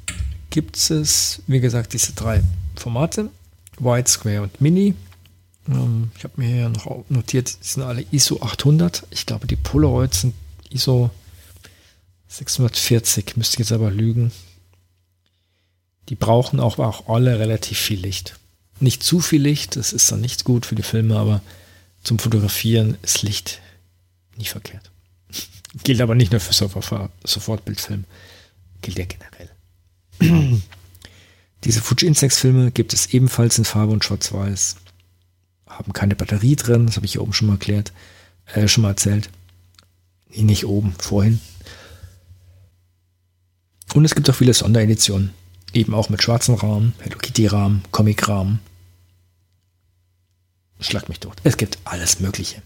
gibt 0.49 0.77
es, 0.77 1.41
wie 1.47 1.59
gesagt, 1.59 1.93
diese 1.93 2.13
drei 2.13 2.43
Formate, 2.75 3.29
Wide, 3.79 4.09
Square 4.09 4.43
und 4.43 4.61
Mini. 4.61 4.95
Ähm, 5.67 6.11
ich 6.17 6.23
habe 6.23 6.33
mir 6.37 6.47
hier 6.47 6.69
noch 6.69 7.05
notiert, 7.09 7.57
die 7.61 7.67
sind 7.67 7.83
alle 7.83 8.05
ISO 8.11 8.41
800. 8.41 9.07
Ich 9.11 9.25
glaube, 9.25 9.47
die 9.47 9.55
Polaroids 9.55 10.21
sind 10.21 10.33
ISO 10.69 11.09
640, 12.27 13.37
müsste 13.37 13.55
ich 13.55 13.59
jetzt 13.59 13.71
aber 13.71 13.91
lügen. 13.91 14.31
Die 16.09 16.15
brauchen 16.15 16.59
auch, 16.59 16.79
auch 16.79 17.07
alle 17.07 17.39
relativ 17.39 17.77
viel 17.77 17.99
Licht. 17.99 18.39
Nicht 18.79 19.03
zu 19.03 19.19
viel 19.19 19.41
Licht, 19.41 19.75
das 19.75 19.93
ist 19.93 20.11
dann 20.11 20.21
nicht 20.21 20.43
gut 20.43 20.65
für 20.65 20.75
die 20.75 20.83
Filme, 20.83 21.17
aber 21.17 21.41
zum 22.03 22.19
Fotografieren 22.19 22.97
ist 23.01 23.21
Licht 23.21 23.61
nie 24.35 24.45
verkehrt. 24.45 24.91
Gilt 25.83 26.01
aber 26.01 26.15
nicht 26.15 26.31
nur 26.31 26.41
für 26.41 26.53
Sofortbildfilm, 26.53 28.05
gilt 28.81 28.99
ja 28.99 29.05
generell. 29.05 30.61
Diese 31.63 31.81
Fuji 31.81 32.07
Instax 32.07 32.37
Filme 32.37 32.71
gibt 32.71 32.93
es 32.93 33.13
ebenfalls 33.13 33.57
in 33.57 33.65
Farbe 33.65 33.93
und 33.93 34.03
Schwarz-Weiß. 34.03 34.75
Haben 35.67 35.93
keine 35.93 36.15
Batterie 36.15 36.55
drin, 36.55 36.85
das 36.85 36.97
habe 36.97 37.05
ich 37.05 37.13
hier 37.13 37.21
oben 37.21 37.33
schon 37.33 37.47
mal 37.47 37.53
erklärt, 37.53 37.93
äh, 38.53 38.67
schon 38.67 38.83
mal 38.83 38.89
erzählt. 38.89 39.29
Nee, 40.29 40.43
nicht 40.43 40.65
oben, 40.65 40.93
vorhin. 40.99 41.39
Und 43.93 44.05
es 44.05 44.13
gibt 44.13 44.29
auch 44.29 44.35
viele 44.35 44.53
Sondereditionen. 44.53 45.31
Eben 45.73 45.95
auch 45.95 46.09
mit 46.09 46.21
schwarzen 46.21 46.53
Rahmen, 46.53 46.93
Hello 46.99 47.17
Kitty 47.17 47.47
Rahmen, 47.47 47.81
Comic 47.91 48.27
Rahmen. 48.27 48.59
Schlag 50.79 51.09
mich 51.09 51.19
tot. 51.19 51.37
Es 51.43 51.57
gibt 51.57 51.79
alles 51.83 52.19
Mögliche. 52.19 52.61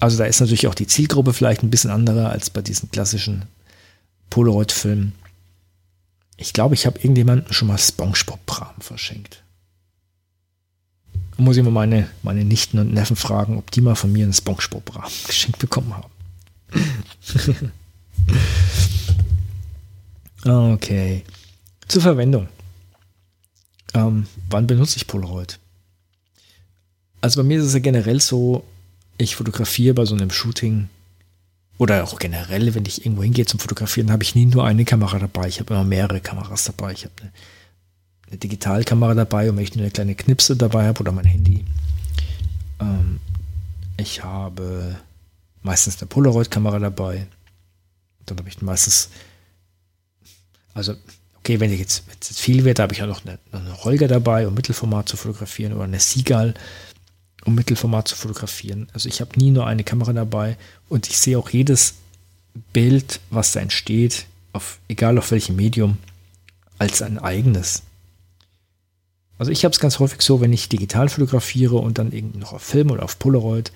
Also 0.00 0.18
da 0.18 0.26
ist 0.26 0.40
natürlich 0.40 0.66
auch 0.68 0.74
die 0.74 0.86
Zielgruppe 0.86 1.32
vielleicht 1.32 1.62
ein 1.62 1.70
bisschen 1.70 1.90
anderer 1.90 2.30
als 2.30 2.50
bei 2.50 2.60
diesen 2.60 2.90
klassischen 2.90 3.46
Polaroid-Filmen. 4.28 5.14
Ich 6.36 6.52
glaube, 6.52 6.74
ich 6.74 6.86
habe 6.86 6.98
irgendjemanden 6.98 7.52
schon 7.52 7.68
mal 7.68 7.78
SpongeBob-Rahmen 7.78 8.80
verschenkt. 8.80 9.42
Da 11.36 11.42
muss 11.42 11.56
ich 11.56 11.62
mal 11.62 11.70
meine, 11.70 12.08
meine 12.22 12.44
Nichten 12.44 12.78
und 12.78 12.92
Neffen 12.92 13.16
fragen, 13.16 13.56
ob 13.56 13.70
die 13.70 13.80
mal 13.80 13.94
von 13.94 14.12
mir 14.12 14.24
einen 14.24 14.34
SpongeBob-Rahmen 14.34 15.10
geschenkt 15.26 15.58
bekommen 15.58 15.94
haben. 15.94 16.10
okay. 20.74 21.24
Zur 21.90 22.02
Verwendung. 22.02 22.46
Ähm, 23.94 24.26
wann 24.48 24.68
benutze 24.68 24.96
ich 24.96 25.08
Polaroid? 25.08 25.58
Also 27.20 27.40
bei 27.40 27.42
mir 27.42 27.58
ist 27.58 27.66
es 27.66 27.74
ja 27.74 27.80
generell 27.80 28.20
so, 28.20 28.62
ich 29.18 29.34
fotografiere 29.34 29.94
bei 29.94 30.04
so 30.04 30.14
einem 30.14 30.30
Shooting 30.30 30.88
oder 31.78 32.04
auch 32.04 32.20
generell, 32.20 32.76
wenn 32.76 32.86
ich 32.86 33.04
irgendwo 33.04 33.24
hingehe 33.24 33.44
zum 33.44 33.58
Fotografieren, 33.58 34.12
habe 34.12 34.22
ich 34.22 34.36
nie 34.36 34.46
nur 34.46 34.64
eine 34.64 34.84
Kamera 34.84 35.18
dabei. 35.18 35.48
Ich 35.48 35.58
habe 35.58 35.74
immer 35.74 35.82
mehrere 35.82 36.20
Kameras 36.20 36.62
dabei. 36.62 36.92
Ich 36.92 37.06
habe 37.06 37.14
eine, 37.22 37.32
eine 38.28 38.36
Digitalkamera 38.36 39.14
dabei 39.14 39.50
und 39.50 39.56
wenn 39.56 39.64
ich 39.64 39.74
nur 39.74 39.82
eine 39.82 39.90
kleine 39.90 40.14
Knipse 40.14 40.56
dabei 40.56 40.86
habe 40.86 41.00
oder 41.00 41.10
mein 41.10 41.24
Handy. 41.24 41.64
Ähm, 42.78 43.18
ich 43.96 44.22
habe 44.22 44.96
meistens 45.62 46.00
eine 46.00 46.06
Polaroid-Kamera 46.06 46.78
dabei. 46.78 47.26
Dann 48.26 48.38
habe 48.38 48.48
ich 48.48 48.62
meistens, 48.62 49.10
also 50.72 50.94
okay, 51.40 51.60
wenn 51.60 51.72
ich 51.72 51.80
jetzt, 51.80 52.04
jetzt 52.08 52.40
viel 52.40 52.64
wird, 52.64 52.78
habe 52.78 52.92
ich 52.92 53.02
auch 53.02 53.06
noch 53.06 53.24
eine, 53.24 53.38
eine 53.52 53.84
Holger 53.84 54.08
dabei, 54.08 54.46
um 54.46 54.54
Mittelformat 54.54 55.08
zu 55.08 55.16
fotografieren 55.16 55.72
oder 55.72 55.84
eine 55.84 56.00
Seagull 56.00 56.54
um 57.44 57.54
Mittelformat 57.54 58.08
zu 58.08 58.16
fotografieren. 58.16 58.88
Also 58.92 59.08
ich 59.08 59.20
habe 59.20 59.38
nie 59.38 59.50
nur 59.50 59.66
eine 59.66 59.84
Kamera 59.84 60.12
dabei 60.12 60.56
und 60.88 61.08
ich 61.08 61.18
sehe 61.18 61.38
auch 61.38 61.50
jedes 61.50 61.94
Bild, 62.72 63.20
was 63.30 63.52
da 63.52 63.60
entsteht, 63.60 64.26
auf, 64.52 64.78
egal 64.88 65.18
auf 65.18 65.30
welchem 65.30 65.56
Medium, 65.56 65.98
als 66.78 67.02
ein 67.02 67.18
eigenes. 67.18 67.82
Also 69.38 69.52
ich 69.52 69.64
habe 69.64 69.72
es 69.72 69.80
ganz 69.80 69.98
häufig 69.98 70.20
so, 70.20 70.40
wenn 70.40 70.52
ich 70.52 70.68
digital 70.68 71.08
fotografiere 71.08 71.76
und 71.76 71.98
dann 71.98 72.12
irgendwie 72.12 72.38
noch 72.38 72.52
auf 72.52 72.62
Film 72.62 72.90
oder 72.90 73.04
auf 73.04 73.18
Polaroid 73.18 73.72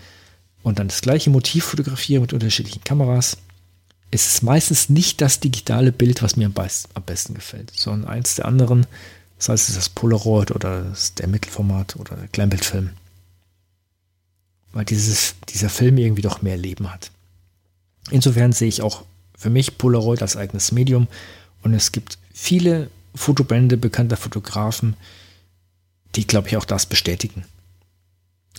und 0.62 0.79
dann 0.79 0.88
das 0.88 1.00
gleiche 1.00 1.31
Motiv 1.31 1.64
fotografiere 1.64 2.20
mit 2.20 2.33
unterschiedlichen 2.33 2.85
Kameras, 2.85 3.38
ist 4.14 4.27
es 4.29 4.42
meistens 4.42 4.88
nicht 4.88 5.20
das 5.20 5.40
digitale 5.40 5.92
Bild, 5.92 6.22
was 6.22 6.37
mir 6.37 6.46
am, 6.46 7.03
besten 7.05 7.35
gefällt, 7.35 7.72
sondern 7.74 8.09
eins 8.09 8.37
der 8.37 8.46
anderen, 8.46 8.87
sei 9.38 9.55
es 9.55 9.74
das 9.74 9.88
Polaroid 9.88 10.52
oder 10.52 10.85
das 10.85 11.15
der 11.15 11.29
Mittelformat 11.29 11.96
oder 11.96 12.17
der 12.17 12.29
Kleinbildfilm 12.29 12.90
weil 14.75 14.85
dieses, 14.85 15.37
dieser 15.48 15.71
Film 15.71 15.96
irgendwie 15.96 16.23
doch 16.23 16.42
mehr 16.42 16.56
Leben 16.56 16.92
hat. 16.92 17.10
Insofern 18.10 18.52
sehe 18.52 18.69
ich 18.69 18.83
auch 18.83 19.04
für 19.38 19.48
mich 19.48 19.79
Polaroid 19.79 20.21
als 20.21 20.37
eigenes 20.37 20.73
Medium 20.73 21.08
und 21.62 21.73
es 21.73 21.92
gibt 21.92 22.19
viele 22.33 22.90
Fotobände 23.15 23.77
bekannter 23.77 24.17
Fotografen, 24.17 24.96
die, 26.17 26.27
glaube 26.27 26.48
ich, 26.48 26.56
auch 26.56 26.65
das 26.65 26.87
bestätigen. 26.87 27.44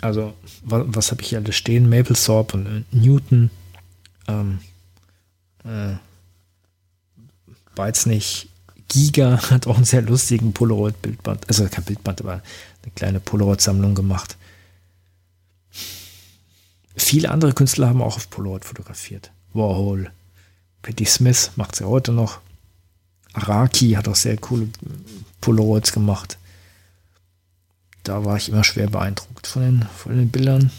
Also, 0.01 0.33
was, 0.63 0.83
was 0.87 1.11
habe 1.11 1.21
ich 1.21 1.29
hier 1.29 1.39
alles 1.39 1.55
stehen? 1.55 1.89
Maplethorpe 1.89 2.57
und 2.57 2.65
äh, 2.65 2.83
Newton. 2.91 3.49
Ähm, 4.27 4.59
äh, 5.65 5.95
war 7.75 7.87
jetzt 7.87 8.07
nicht. 8.07 8.49
Giga 8.87 9.41
hat 9.49 9.67
auch 9.67 9.75
einen 9.75 9.85
sehr 9.85 10.01
lustigen 10.01 10.53
Polaroid-Bildband, 10.53 11.47
also 11.47 11.67
kein 11.67 11.83
Bildband, 11.83 12.21
aber 12.21 12.33
eine 12.83 12.91
kleine 12.95 13.19
Polaroid-Sammlung 13.19 13.95
gemacht. 13.95 14.37
Viele 16.95 17.29
andere 17.29 17.53
Künstler 17.53 17.89
haben 17.89 18.01
auch 18.01 18.15
auf 18.15 18.29
Polaroid 18.29 18.63
fotografiert. 18.63 19.31
Warhol, 19.53 20.11
Patti 20.81 21.05
Smith 21.05 21.51
macht 21.55 21.75
sie 21.75 21.85
heute 21.85 22.11
noch. 22.11 22.39
Araki 23.33 23.91
hat 23.91 24.07
auch 24.07 24.15
sehr 24.15 24.37
coole 24.37 24.69
Polaroids 25.41 25.91
gemacht. 25.91 26.37
Da 28.03 28.23
war 28.23 28.37
ich 28.37 28.49
immer 28.49 28.63
schwer 28.63 28.87
beeindruckt 28.87 29.47
von 29.47 29.61
den, 29.63 29.85
von 29.97 30.15
den 30.15 30.29
Bildern. 30.29 30.71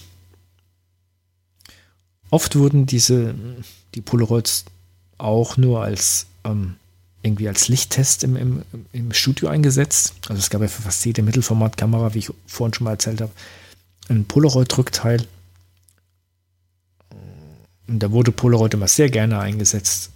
Oft 2.30 2.57
wurden 2.57 2.87
diese, 2.87 3.34
die 3.95 4.01
Polaroids 4.01 4.64
auch 5.19 5.57
nur 5.57 5.83
als 5.83 6.27
ähm, 6.45 6.77
irgendwie 7.27 7.49
als 7.49 7.69
Lichttest 7.69 8.23
im, 8.23 8.37
im, 8.37 8.62
im 8.93 9.12
Studio 9.12 9.49
eingesetzt. 9.49 10.14
Also 10.29 10.39
es 10.39 10.49
gab 10.49 10.62
ja 10.62 10.69
für 10.69 10.83
fast 10.83 11.05
jede 11.05 11.23
Mittelformatkamera, 11.23 12.14
wie 12.14 12.21
ich 12.21 12.31
vorhin 12.47 12.73
schon 12.73 12.85
mal 12.85 12.93
erzählt 12.93 13.21
habe, 13.21 13.33
ein 14.09 14.25
Polaroid-Rückteil. 14.25 15.27
Und 17.89 17.99
da 18.01 18.12
wurde 18.12 18.33
Polaroid 18.33 18.75
immer 18.75 18.89
sehr 18.89 19.11
gerne 19.11 19.41
eingesetzt, 19.41 20.11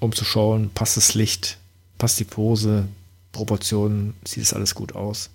um 0.00 0.12
zu 0.12 0.24
schauen, 0.24 0.70
passt 0.70 0.96
das 0.96 1.14
Licht, 1.14 1.58
passt 1.98 2.18
die 2.18 2.24
Pose, 2.24 2.88
Proportionen, 3.32 4.14
sieht 4.26 4.42
es 4.42 4.52
alles 4.54 4.74
gut 4.74 4.94
aus. 4.94 5.30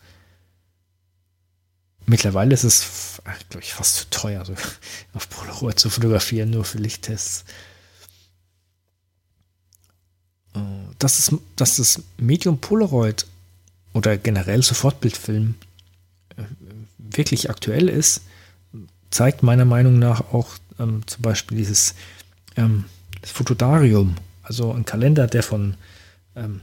Mittlerweile 2.05 2.53
ist 2.53 2.63
es, 2.63 3.21
glaube 3.49 3.63
ich, 3.63 3.73
fast 3.73 3.95
zu 3.95 4.09
teuer, 4.09 4.43
so 4.45 4.53
auf 5.13 5.29
Polaroid 5.29 5.79
zu 5.79 5.89
fotografieren, 5.89 6.49
nur 6.49 6.65
für 6.65 6.79
Lichttests. 6.79 7.45
Dass, 10.99 11.19
es, 11.19 11.35
dass 11.55 11.77
das 11.77 12.01
Medium 12.17 12.59
Polaroid 12.59 13.25
oder 13.93 14.17
generell 14.17 14.61
Sofortbildfilm 14.61 15.55
äh, 16.37 16.43
wirklich 16.97 17.49
aktuell 17.49 17.89
ist, 17.89 18.21
zeigt 19.09 19.43
meiner 19.43 19.65
Meinung 19.65 19.99
nach 19.99 20.33
auch 20.33 20.49
ähm, 20.79 21.01
zum 21.05 21.21
Beispiel 21.21 21.57
dieses 21.57 21.95
ähm, 22.55 22.85
Fotodarium, 23.23 24.15
also 24.41 24.71
ein 24.71 24.85
Kalender, 24.85 25.27
der 25.27 25.43
von 25.43 25.75
ähm, 26.35 26.61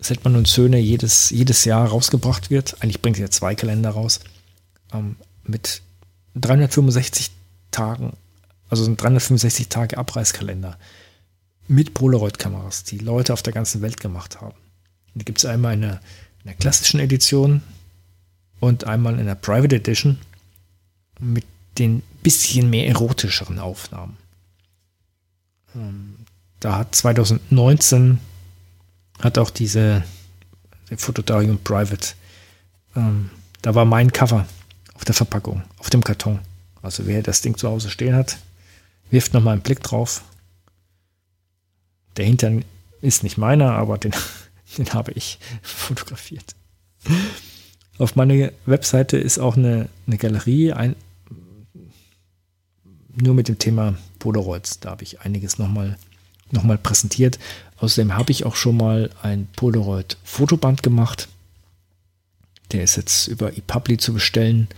Seltmann 0.00 0.36
und 0.36 0.48
Söhne 0.48 0.78
jedes, 0.78 1.30
jedes 1.30 1.64
Jahr 1.64 1.86
rausgebracht 1.88 2.50
wird. 2.50 2.82
Eigentlich 2.82 3.02
bringt 3.02 3.18
er 3.18 3.30
zwei 3.30 3.54
Kalender 3.54 3.90
raus 3.90 4.20
ähm, 4.92 5.16
mit 5.44 5.82
365 6.34 7.30
Tagen, 7.70 8.14
also 8.68 8.84
ein 8.84 8.96
365 8.96 9.68
Tage 9.68 9.98
Abreißkalender 9.98 10.78
mit 11.68 11.94
Polaroid-Kameras, 11.94 12.84
die 12.84 12.98
Leute 12.98 13.32
auf 13.32 13.42
der 13.42 13.52
ganzen 13.52 13.82
Welt 13.82 14.00
gemacht 14.00 14.40
haben. 14.40 14.54
Da 15.14 15.24
gibt 15.24 15.38
es 15.38 15.44
einmal 15.44 15.72
eine, 15.72 16.00
eine 16.44 16.54
klassischen 16.54 17.00
Edition 17.00 17.62
und 18.60 18.84
einmal 18.84 19.18
in 19.18 19.26
der 19.26 19.34
Private 19.34 19.76
Edition 19.76 20.18
mit 21.20 21.44
den 21.78 22.02
bisschen 22.22 22.70
mehr 22.70 22.88
erotischeren 22.88 23.58
Aufnahmen. 23.58 24.16
Ähm, 25.74 26.16
da 26.60 26.78
hat 26.78 26.94
2019 26.94 28.18
hat 29.20 29.38
auch 29.38 29.50
diese 29.50 30.04
Fotodarium 30.96 31.58
Private, 31.58 32.14
ähm, 32.96 33.30
da 33.62 33.74
war 33.74 33.84
mein 33.84 34.12
Cover 34.12 34.46
auf 34.94 35.04
der 35.04 35.14
Verpackung, 35.14 35.62
auf 35.78 35.90
dem 35.90 36.04
Karton. 36.04 36.40
Also 36.82 37.06
wer 37.06 37.22
das 37.22 37.40
Ding 37.40 37.56
zu 37.56 37.68
Hause 37.68 37.90
stehen 37.90 38.14
hat, 38.14 38.38
wirft 39.10 39.32
nochmal 39.32 39.54
einen 39.54 39.62
Blick 39.62 39.82
drauf. 39.82 40.22
Der 42.16 42.24
Hintern 42.24 42.64
ist 43.00 43.22
nicht 43.22 43.38
meiner, 43.38 43.72
aber 43.72 43.98
den, 43.98 44.12
den 44.78 44.92
habe 44.92 45.12
ich 45.12 45.38
fotografiert. 45.62 46.54
Auf 47.98 48.16
meiner 48.16 48.50
Webseite 48.66 49.18
ist 49.18 49.38
auch 49.38 49.56
eine, 49.56 49.88
eine 50.06 50.18
Galerie, 50.18 50.72
ein, 50.72 50.96
nur 53.14 53.34
mit 53.34 53.48
dem 53.48 53.58
Thema 53.58 53.96
Polaroids. 54.18 54.80
Da 54.80 54.90
habe 54.90 55.02
ich 55.02 55.20
einiges 55.20 55.58
nochmal 55.58 55.98
noch 56.52 56.62
mal 56.62 56.78
präsentiert. 56.78 57.38
Außerdem 57.78 58.14
habe 58.14 58.30
ich 58.30 58.44
auch 58.44 58.56
schon 58.56 58.76
mal 58.76 59.10
ein 59.22 59.48
Polaroid-Fotoband 59.56 60.82
gemacht. 60.82 61.28
Der 62.70 62.82
ist 62.84 62.96
jetzt 62.96 63.26
über 63.26 63.56
ePubli 63.56 63.96
zu 63.96 64.14
bestellen. 64.14 64.68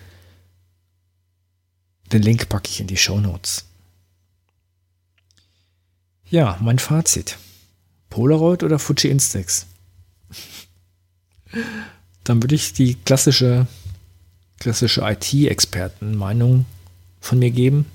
Den 2.12 2.22
Link 2.22 2.48
packe 2.48 2.70
ich 2.70 2.80
in 2.80 2.86
die 2.86 2.96
Show 2.96 3.20
Notes. 3.20 3.64
Ja, 6.34 6.58
mein 6.60 6.80
Fazit. 6.80 7.38
Polaroid 8.10 8.64
oder 8.64 8.80
Fuji 8.80 9.08
Instax? 9.08 9.66
Dann 12.24 12.42
würde 12.42 12.56
ich 12.56 12.72
die 12.72 12.96
klassische, 12.96 13.68
klassische 14.58 15.02
IT-Experten-Meinung 15.02 16.66
von 17.20 17.38
mir 17.38 17.52
geben. 17.52 17.86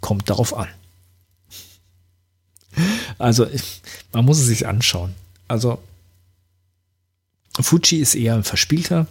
Kommt 0.00 0.28
darauf 0.28 0.54
an. 0.54 0.66
Also, 3.16 3.46
man 4.12 4.24
muss 4.24 4.40
es 4.40 4.46
sich 4.46 4.66
anschauen. 4.66 5.14
Also, 5.46 5.80
Fuji 7.60 8.00
ist 8.00 8.16
eher 8.16 8.34
ein 8.34 8.42
Verspielter, 8.42 9.06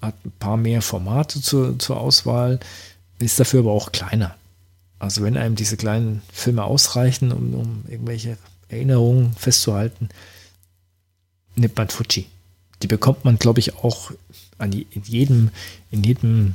hat 0.00 0.14
ein 0.24 0.30
paar 0.38 0.56
mehr 0.56 0.82
Formate 0.82 1.42
zur, 1.42 1.76
zur 1.80 1.96
Auswahl, 1.96 2.60
ist 3.18 3.40
dafür 3.40 3.58
aber 3.58 3.72
auch 3.72 3.90
kleiner. 3.90 4.36
Also 4.98 5.22
wenn 5.22 5.36
einem 5.36 5.56
diese 5.56 5.76
kleinen 5.76 6.22
Filme 6.32 6.64
ausreichen, 6.64 7.32
um, 7.32 7.54
um 7.54 7.84
irgendwelche 7.88 8.38
Erinnerungen 8.68 9.34
festzuhalten, 9.34 10.08
nimmt 11.54 11.76
man 11.76 11.88
Fuji. 11.88 12.26
Die 12.82 12.86
bekommt 12.86 13.24
man, 13.24 13.38
glaube 13.38 13.60
ich, 13.60 13.76
auch 13.76 14.12
an 14.58 14.70
die, 14.70 14.86
in 14.90 15.02
jedem, 15.02 15.50
in 15.90 16.04
jedem 16.04 16.54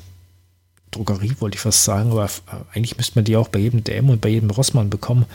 Drogerie, 0.91 1.35
wollte 1.39 1.55
ich 1.55 1.61
fast 1.61 1.83
sagen, 1.83 2.11
aber 2.11 2.29
eigentlich 2.73 2.97
müsste 2.97 3.15
man 3.15 3.25
die 3.25 3.37
auch 3.37 3.47
bei 3.47 3.59
jedem 3.59 3.83
DM 3.83 4.09
und 4.09 4.21
bei 4.21 4.29
jedem 4.29 4.49
Rossmann 4.49 4.89
bekommen. 4.89 5.25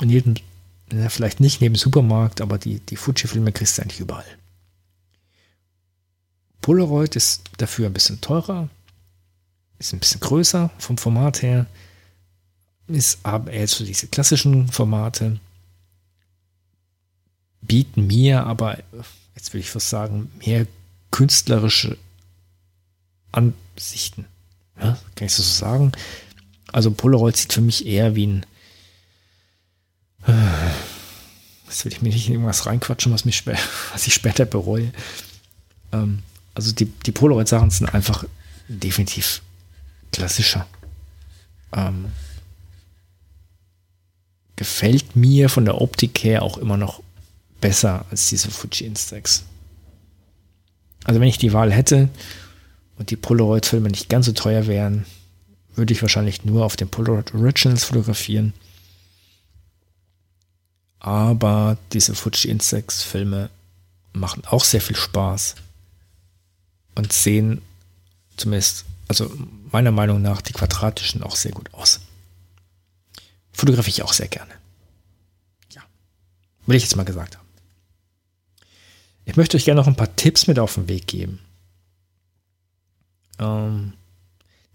In 0.00 0.10
jedem, 0.10 0.34
ja, 0.92 1.08
vielleicht 1.08 1.40
nicht 1.40 1.60
neben 1.60 1.76
Supermarkt, 1.76 2.40
aber 2.40 2.58
die, 2.58 2.80
die 2.80 2.96
Fuji-Filme 2.96 3.52
kriegst 3.52 3.78
du 3.78 3.82
eigentlich 3.82 4.00
überall. 4.00 4.24
Polaroid 6.60 7.14
ist 7.16 7.42
dafür 7.58 7.86
ein 7.86 7.92
bisschen 7.92 8.20
teurer, 8.20 8.68
ist 9.78 9.92
ein 9.92 10.00
bisschen 10.00 10.20
größer 10.20 10.70
vom 10.78 10.98
Format 10.98 11.42
her, 11.42 11.66
ist 12.88 13.20
aber 13.22 13.52
eher 13.52 13.68
so 13.68 13.84
diese 13.84 14.06
klassischen 14.06 14.68
Formate, 14.68 15.38
bieten 17.60 18.06
mir 18.06 18.44
aber, 18.44 18.78
jetzt 19.34 19.52
will 19.52 19.60
ich 19.60 19.70
fast 19.70 19.90
sagen, 19.90 20.30
mehr 20.44 20.66
künstlerische 21.10 21.98
Ansichten. 23.32 24.26
Ja, 24.80 24.98
kann 25.14 25.26
ich 25.26 25.32
so 25.32 25.42
sagen? 25.42 25.92
Also 26.72 26.90
Polaroid 26.90 27.36
sieht 27.36 27.52
für 27.52 27.60
mich 27.60 27.86
eher 27.86 28.14
wie 28.14 28.26
ein 28.26 28.46
Jetzt 31.66 31.84
will 31.84 31.92
ich 31.92 32.02
mir 32.02 32.10
nicht 32.10 32.28
irgendwas 32.28 32.66
reinquatschen, 32.66 33.12
was, 33.12 33.24
mich 33.24 33.46
was 33.92 34.06
ich 34.06 34.14
später 34.14 34.44
bereue. 34.44 34.92
Ähm, 35.92 36.22
also 36.54 36.72
die, 36.72 36.86
die 36.86 37.12
Polaroid-Sachen 37.12 37.70
sind 37.70 37.94
einfach 37.94 38.24
definitiv 38.68 39.42
klassischer. 40.12 40.66
Ähm, 41.72 42.06
gefällt 44.58 45.14
mir 45.14 45.48
von 45.48 45.64
der 45.64 45.80
Optik 45.80 46.24
her 46.24 46.42
auch 46.42 46.58
immer 46.58 46.76
noch 46.76 47.00
besser 47.60 48.04
als 48.10 48.28
diese 48.28 48.50
Fuji 48.50 48.86
Instax. 48.86 49.44
Also 51.04 51.20
wenn 51.20 51.28
ich 51.28 51.38
die 51.38 51.52
Wahl 51.52 51.72
hätte 51.72 52.08
und 52.98 53.10
die 53.10 53.16
Polaroid-Filme 53.16 53.88
nicht 53.88 54.08
ganz 54.08 54.26
so 54.26 54.32
teuer 54.32 54.66
wären, 54.66 55.06
würde 55.76 55.94
ich 55.94 56.02
wahrscheinlich 56.02 56.44
nur 56.44 56.64
auf 56.64 56.74
den 56.74 56.88
Polaroid 56.88 57.32
Originals 57.34 57.84
fotografieren. 57.84 58.52
Aber 60.98 61.78
diese 61.92 62.16
Fuji 62.16 62.50
Instax-Filme 62.50 63.50
machen 64.12 64.42
auch 64.44 64.64
sehr 64.64 64.80
viel 64.80 64.96
Spaß 64.96 65.54
und 66.96 67.12
sehen 67.12 67.62
zumindest, 68.36 68.86
also 69.06 69.32
meiner 69.70 69.92
Meinung 69.92 70.20
nach, 70.20 70.42
die 70.42 70.52
quadratischen 70.52 71.22
auch 71.22 71.36
sehr 71.36 71.52
gut 71.52 71.72
aus. 71.72 72.00
Fotografiere 73.58 73.96
ich 73.96 74.02
auch 74.02 74.12
sehr 74.12 74.28
gerne. 74.28 74.52
Ja, 75.72 75.82
will 76.66 76.76
ich 76.76 76.84
jetzt 76.84 76.96
mal 76.96 77.04
gesagt 77.04 77.36
haben. 77.36 77.46
Ich 79.24 79.36
möchte 79.36 79.56
euch 79.56 79.64
gerne 79.64 79.80
noch 79.80 79.88
ein 79.88 79.96
paar 79.96 80.14
Tipps 80.16 80.46
mit 80.46 80.58
auf 80.58 80.74
den 80.74 80.88
Weg 80.88 81.08
geben. 81.08 81.40
Ähm, 83.38 83.94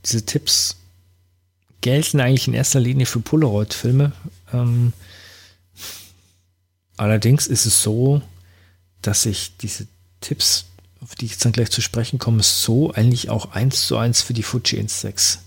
diese 0.06 0.26
Tipps 0.26 0.76
gelten 1.82 2.20
eigentlich 2.20 2.48
in 2.48 2.54
erster 2.54 2.82
Linie 2.82 3.06
für 3.06 3.20
Polaroid-Filme. 3.20 4.12
Ähm, 4.52 4.94
allerdings 6.98 7.48
ist 7.48 7.66
es 7.66 7.82
so, 7.82 8.22
dass 9.02 9.26
ich 9.26 9.58
diese 9.58 9.88
Tipps 10.22 10.66
auf 11.04 11.16
die 11.16 11.26
ich 11.26 11.32
jetzt 11.32 11.44
dann 11.44 11.52
gleich 11.52 11.70
zu 11.70 11.82
sprechen 11.82 12.18
komme, 12.18 12.44
so 12.44 12.94
eigentlich 12.94 13.30
auch 13.30 13.52
eins 13.52 13.88
zu 13.88 13.98
eins 13.98 14.22
für 14.22 14.34
die 14.34 14.44
Fuji 14.44 14.80
Instax 14.80 15.40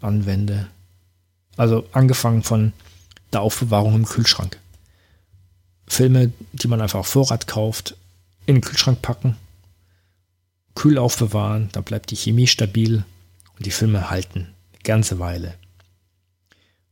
anwende. 0.00 0.68
Also 1.56 1.86
angefangen 1.92 2.42
von 2.42 2.72
der 3.32 3.42
Aufbewahrung 3.42 3.94
im 3.94 4.06
Kühlschrank. 4.06 4.58
Filme, 5.86 6.32
die 6.52 6.68
man 6.68 6.80
einfach 6.80 7.00
auf 7.00 7.08
Vorrat 7.08 7.46
kauft, 7.46 7.96
in 8.46 8.56
den 8.56 8.62
Kühlschrank 8.62 9.02
packen, 9.02 9.36
kühl 10.74 10.98
aufbewahren, 10.98 11.68
da 11.72 11.80
bleibt 11.80 12.10
die 12.10 12.16
Chemie 12.16 12.46
stabil 12.46 13.04
und 13.56 13.66
die 13.66 13.70
Filme 13.70 14.10
halten 14.10 14.48
eine 14.72 14.82
ganze 14.82 15.18
Weile. 15.18 15.54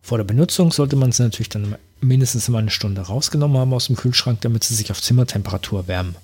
Vor 0.01 0.19
der 0.19 0.25
Benutzung 0.25 0.73
sollte 0.73 0.97
man 0.97 1.13
sie 1.13 1.23
natürlich 1.23 1.49
dann 1.49 1.77
mindestens 2.01 2.49
mal 2.49 2.59
eine 2.59 2.71
Stunde 2.71 3.03
rausgenommen 3.03 3.59
haben 3.59 3.73
aus 3.73 3.87
dem 3.87 3.97
Kühlschrank, 3.97 4.41
damit 4.41 4.65
sie 4.65 4.75
sich 4.75 4.91
auf 4.91 5.01
Zimmertemperatur 5.01 5.87
wärmen. 5.87 6.17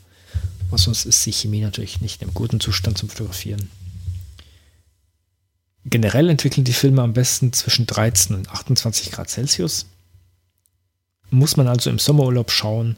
Was 0.70 0.82
sonst 0.82 1.06
ist 1.06 1.24
die 1.24 1.32
Chemie 1.32 1.60
natürlich 1.60 2.00
nicht 2.00 2.20
im 2.22 2.34
guten 2.34 2.60
Zustand 2.60 2.98
zum 2.98 3.08
Fotografieren. 3.08 3.70
Generell 5.90 6.28
entwickeln 6.28 6.64
die 6.64 6.72
Filme 6.72 7.02
am 7.02 7.14
besten 7.14 7.52
zwischen 7.52 7.86
13 7.86 8.36
und 8.36 8.50
28 8.50 9.10
Grad 9.10 9.30
Celsius. 9.30 9.86
Muss 11.30 11.56
man 11.56 11.68
also 11.68 11.88
im 11.88 11.98
Sommerurlaub 11.98 12.50
schauen, 12.50 12.96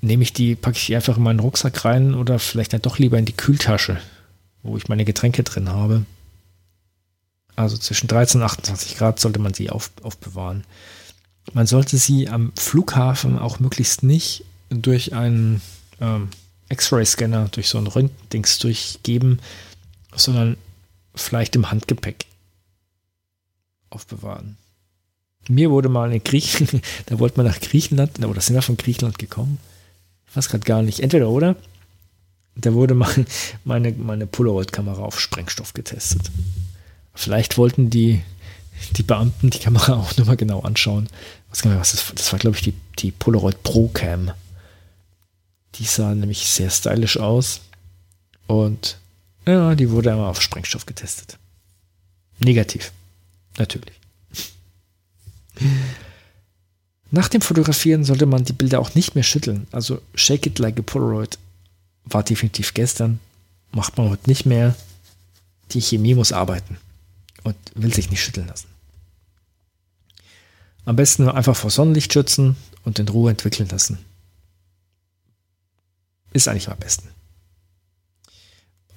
nehme 0.00 0.22
ich 0.22 0.32
die, 0.32 0.54
packe 0.54 0.76
ich 0.76 0.86
die 0.86 0.96
einfach 0.96 1.16
in 1.16 1.22
meinen 1.22 1.40
Rucksack 1.40 1.84
rein 1.84 2.14
oder 2.14 2.38
vielleicht 2.38 2.72
dann 2.72 2.82
doch 2.82 2.98
lieber 2.98 3.18
in 3.18 3.24
die 3.24 3.36
Kühltasche, 3.36 4.00
wo 4.62 4.76
ich 4.76 4.88
meine 4.88 5.04
Getränke 5.04 5.42
drin 5.42 5.68
habe. 5.68 6.04
Also 7.56 7.76
zwischen 7.76 8.06
13 8.06 8.40
und 8.40 8.46
28 8.46 8.96
Grad 8.96 9.18
sollte 9.18 9.40
man 9.40 9.54
sie 9.54 9.70
auf, 9.70 9.90
aufbewahren. 10.02 10.64
Man 11.52 11.66
sollte 11.66 11.96
sie 11.96 12.28
am 12.28 12.52
Flughafen 12.56 13.38
auch 13.38 13.58
möglichst 13.58 14.02
nicht 14.04 14.44
durch 14.70 15.12
einen 15.14 15.60
ähm, 16.00 16.28
X-Ray-Scanner, 16.68 17.48
durch 17.48 17.68
so 17.68 17.78
ein 17.78 17.86
Röntgendings 17.86 18.58
durchgeben, 18.58 19.40
sondern 20.14 20.56
vielleicht 21.22 21.56
im 21.56 21.70
Handgepäck 21.70 22.26
aufbewahren. 23.90 24.56
Mir 25.48 25.70
wurde 25.70 25.88
mal 25.88 26.12
in 26.12 26.22
Griechenland, 26.22 26.84
da 27.06 27.18
wollte 27.18 27.38
man 27.38 27.46
nach 27.46 27.60
Griechenland, 27.60 28.24
oder 28.24 28.40
sind 28.40 28.54
wir 28.54 28.62
von 28.62 28.76
Griechenland 28.76 29.18
gekommen? 29.18 29.58
Ich 30.28 30.36
weiß 30.36 30.48
gerade 30.48 30.64
gar 30.64 30.82
nicht. 30.82 31.00
Entweder 31.00 31.28
oder. 31.28 31.56
Da 32.54 32.74
wurde 32.74 32.94
mal 32.94 33.12
meine, 33.64 33.92
meine 33.92 34.26
Polaroid-Kamera 34.26 35.02
auf 35.02 35.20
Sprengstoff 35.20 35.72
getestet. 35.72 36.30
Vielleicht 37.14 37.56
wollten 37.56 37.90
die, 37.90 38.20
die 38.96 39.02
Beamten 39.02 39.50
die 39.50 39.58
Kamera 39.58 39.94
auch 40.00 40.16
nochmal 40.16 40.36
genau 40.36 40.60
anschauen. 40.60 41.08
Was, 41.50 41.64
was 41.64 41.92
das, 41.92 42.12
das 42.14 42.32
war, 42.32 42.38
glaube 42.38 42.56
ich, 42.56 42.62
die, 42.62 42.74
die 42.98 43.10
Polaroid 43.10 43.62
Pro 43.62 43.88
Cam. 43.88 44.32
Die 45.76 45.84
sah 45.84 46.14
nämlich 46.14 46.46
sehr 46.46 46.70
stylisch 46.70 47.18
aus. 47.18 47.60
Und 48.46 48.98
ja, 49.52 49.74
die 49.74 49.90
wurde 49.90 50.12
einmal 50.12 50.28
auf 50.28 50.42
Sprengstoff 50.42 50.86
getestet. 50.86 51.38
Negativ. 52.38 52.92
Natürlich. 53.56 53.94
Nach 57.10 57.28
dem 57.28 57.40
Fotografieren 57.40 58.04
sollte 58.04 58.26
man 58.26 58.44
die 58.44 58.52
Bilder 58.52 58.80
auch 58.80 58.94
nicht 58.94 59.14
mehr 59.14 59.24
schütteln. 59.24 59.66
Also 59.72 60.00
Shake 60.14 60.46
It 60.46 60.58
Like 60.58 60.78
a 60.78 60.82
Polaroid 60.82 61.38
war 62.04 62.22
definitiv 62.22 62.74
gestern, 62.74 63.20
macht 63.72 63.96
man 63.96 64.10
heute 64.10 64.28
nicht 64.28 64.46
mehr. 64.46 64.76
Die 65.72 65.80
Chemie 65.80 66.14
muss 66.14 66.32
arbeiten 66.32 66.78
und 67.42 67.56
will 67.74 67.92
sich 67.92 68.10
nicht 68.10 68.22
schütteln 68.22 68.46
lassen. 68.46 68.68
Am 70.84 70.96
besten 70.96 71.28
einfach 71.28 71.56
vor 71.56 71.70
Sonnenlicht 71.70 72.12
schützen 72.12 72.56
und 72.84 72.98
in 72.98 73.08
Ruhe 73.08 73.30
entwickeln 73.30 73.68
lassen. 73.68 73.98
Ist 76.32 76.48
eigentlich 76.48 76.68
am 76.68 76.78
besten. 76.78 77.08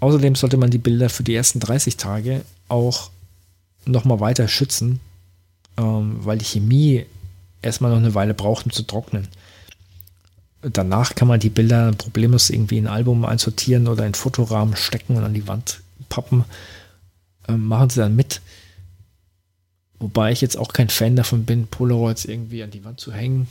Außerdem 0.01 0.35
sollte 0.35 0.57
man 0.57 0.71
die 0.71 0.79
Bilder 0.79 1.09
für 1.09 1.23
die 1.23 1.35
ersten 1.35 1.59
30 1.59 1.95
Tage 1.95 2.41
auch 2.67 3.11
nochmal 3.85 4.19
weiter 4.19 4.47
schützen, 4.47 4.99
ähm, 5.77 6.17
weil 6.25 6.39
die 6.39 6.45
Chemie 6.45 7.05
erstmal 7.61 7.91
noch 7.91 7.99
eine 7.99 8.15
Weile 8.15 8.33
braucht, 8.33 8.65
um 8.65 8.71
zu 8.71 8.81
trocknen. 8.81 9.27
Danach 10.63 11.13
kann 11.13 11.27
man 11.27 11.39
die 11.39 11.49
Bilder 11.49 11.91
problemlos 11.93 12.49
irgendwie 12.49 12.79
in 12.79 12.87
ein 12.87 12.93
Album 12.93 13.25
einsortieren 13.25 13.87
oder 13.87 14.05
in 14.05 14.15
Fotorahmen 14.15 14.75
stecken 14.75 15.17
und 15.17 15.23
an 15.23 15.35
die 15.35 15.47
Wand 15.47 15.81
pappen. 16.09 16.45
Ähm, 17.47 17.65
machen 17.67 17.91
sie 17.91 17.99
dann 17.99 18.15
mit. 18.15 18.41
Wobei 19.99 20.31
ich 20.31 20.41
jetzt 20.41 20.57
auch 20.57 20.73
kein 20.73 20.89
Fan 20.89 21.15
davon 21.15 21.45
bin, 21.45 21.67
Polaroids 21.67 22.25
irgendwie 22.25 22.63
an 22.63 22.71
die 22.71 22.83
Wand 22.83 22.99
zu 22.99 23.13
hängen. 23.13 23.47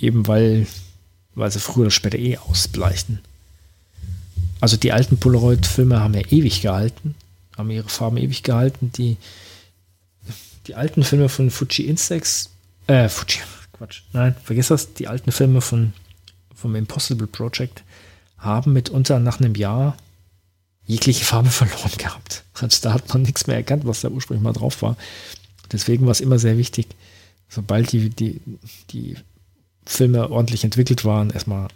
Eben 0.00 0.26
weil, 0.26 0.66
weil 1.36 1.50
sie 1.52 1.60
früher 1.60 1.82
oder 1.82 1.90
später 1.92 2.18
eh 2.18 2.38
ausbleichen. 2.38 3.20
Also 4.60 4.76
die 4.76 4.92
alten 4.92 5.18
Polaroid-Filme 5.18 6.00
haben 6.00 6.14
ja 6.14 6.22
ewig 6.30 6.62
gehalten, 6.62 7.14
haben 7.56 7.70
ihre 7.70 7.88
Farben 7.88 8.16
ewig 8.16 8.42
gehalten. 8.42 8.90
Die, 8.96 9.16
die 10.66 10.74
alten 10.74 11.04
Filme 11.04 11.28
von 11.28 11.50
Fuji 11.50 11.86
Instax, 11.86 12.50
äh, 12.86 13.08
Fuji, 13.08 13.40
Quatsch, 13.72 14.02
nein, 14.12 14.34
vergiss 14.42 14.68
das, 14.68 14.94
die 14.94 15.08
alten 15.08 15.32
Filme 15.32 15.60
von, 15.60 15.92
vom 16.54 16.74
Impossible 16.74 17.26
Project 17.26 17.84
haben 18.38 18.72
mitunter 18.72 19.18
nach 19.18 19.40
einem 19.40 19.54
Jahr 19.54 19.96
jegliche 20.86 21.24
Farbe 21.24 21.50
verloren 21.50 21.96
gehabt. 21.96 22.44
Also 22.54 22.78
da 22.82 22.92
hat 22.92 23.08
man 23.08 23.22
nichts 23.22 23.46
mehr 23.46 23.56
erkannt, 23.56 23.86
was 23.86 24.00
da 24.00 24.08
ursprünglich 24.08 24.42
mal 24.42 24.52
drauf 24.52 24.82
war. 24.82 24.96
Deswegen 25.70 26.06
war 26.06 26.12
es 26.12 26.20
immer 26.20 26.38
sehr 26.38 26.56
wichtig, 26.58 26.86
sobald 27.48 27.92
die, 27.92 28.10
die, 28.10 28.40
die 28.90 29.16
Filme 29.84 30.30
ordentlich 30.30 30.64
entwickelt 30.64 31.04
waren, 31.04 31.30
erstmal 31.30 31.68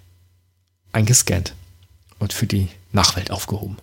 eingescannt 0.93 1.55
und 2.23 2.33
für 2.33 2.47
die 2.47 2.69
Nachwelt 2.93 3.33
aufgehoben. 3.33 3.77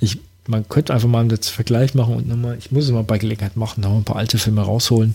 Ich, 0.00 0.20
man 0.46 0.68
könnte 0.68 0.94
einfach 0.94 1.08
mal 1.08 1.20
einen 1.20 1.42
Vergleich 1.42 1.94
machen 1.94 2.14
und 2.14 2.28
nochmal, 2.28 2.56
ich 2.56 2.70
muss 2.70 2.84
es 2.84 2.90
mal 2.92 3.02
bei 3.02 3.18
Gelegenheit 3.18 3.56
machen, 3.56 3.80
noch 3.80 3.94
ein 3.96 4.04
paar 4.04 4.16
alte 4.16 4.38
Filme 4.38 4.62
rausholen 4.62 5.14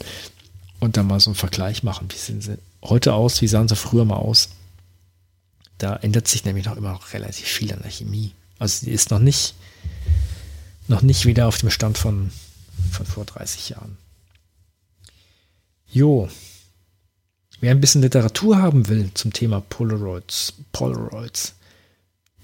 und 0.81 0.97
dann 0.97 1.07
mal 1.07 1.21
so 1.21 1.29
einen 1.29 1.35
Vergleich 1.35 1.81
machen. 1.81 2.09
Wie 2.11 2.17
sehen 2.17 2.41
sie 2.41 2.57
heute 2.83 3.13
aus? 3.13 3.41
Wie 3.41 3.47
sahen 3.47 3.69
sie 3.69 3.77
früher 3.77 4.03
mal 4.03 4.17
aus? 4.17 4.49
Da 5.77 5.95
ändert 5.95 6.27
sich 6.27 6.43
nämlich 6.43 6.65
noch 6.65 6.75
immer 6.75 6.91
noch 6.91 7.13
relativ 7.13 7.47
viel 7.47 7.71
an 7.73 7.81
der 7.81 7.91
Chemie. 7.91 8.33
Also 8.59 8.85
die 8.85 8.91
ist 8.91 9.09
noch 9.09 9.19
nicht, 9.19 9.55
noch 10.89 11.01
nicht 11.01 11.25
wieder 11.25 11.47
auf 11.47 11.57
dem 11.57 11.69
Stand 11.69 11.97
von, 11.97 12.31
von 12.91 13.05
vor 13.05 13.23
30 13.23 13.69
Jahren. 13.69 13.97
Jo, 15.89 16.27
Wer 17.63 17.71
ein 17.71 17.79
bisschen 17.79 18.01
Literatur 18.01 18.61
haben 18.61 18.89
will 18.89 19.11
zum 19.13 19.31
Thema 19.31 19.61
Polaroids, 19.61 20.51
Polaroids, 20.73 21.53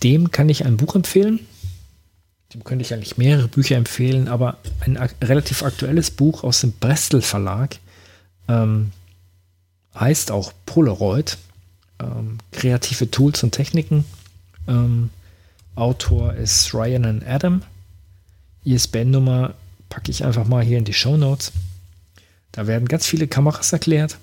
dem 0.02 0.32
kann 0.32 0.48
ich 0.48 0.64
ein 0.64 0.78
Buch 0.78 0.96
empfehlen. 0.96 1.42
Dem 2.54 2.64
könnte 2.64 2.84
ich 2.84 2.94
eigentlich 2.94 3.18
mehrere 3.18 3.50
Bücher 3.50 3.76
empfehlen, 3.76 4.30
aber 4.30 4.60
ein 4.80 4.96
relativ 5.22 5.62
aktuelles 5.64 6.10
Buch 6.10 6.46
aus 6.46 6.62
dem 6.62 6.72
Brestel 6.72 7.22
Verlag 7.22 7.80
ähm, 8.48 8.94
heißt 9.94 10.32
auch 10.32 10.54
Polaroid. 10.66 11.38
Ähm, 12.02 12.38
kreative 12.54 13.12
Tools 13.12 13.44
und 13.44 13.52
Techniken. 13.52 14.06
Ähm, 14.70 15.10
Autor 15.76 16.34
ist 16.36 16.74
Ryan 16.74 17.04
and 17.04 17.28
Adam. 17.28 17.64
ISBN-Nummer 18.64 19.54
packe 19.90 20.12
ich 20.12 20.24
einfach 20.24 20.48
mal 20.48 20.64
hier 20.64 20.78
in 20.78 20.86
die 20.86 20.94
Show 20.94 21.18
Notes. 21.18 21.52
Da 22.54 22.68
werden 22.68 22.88
ganz 22.88 23.06
viele 23.06 23.28
Kameras 23.28 23.74
erklärt. 23.74 24.18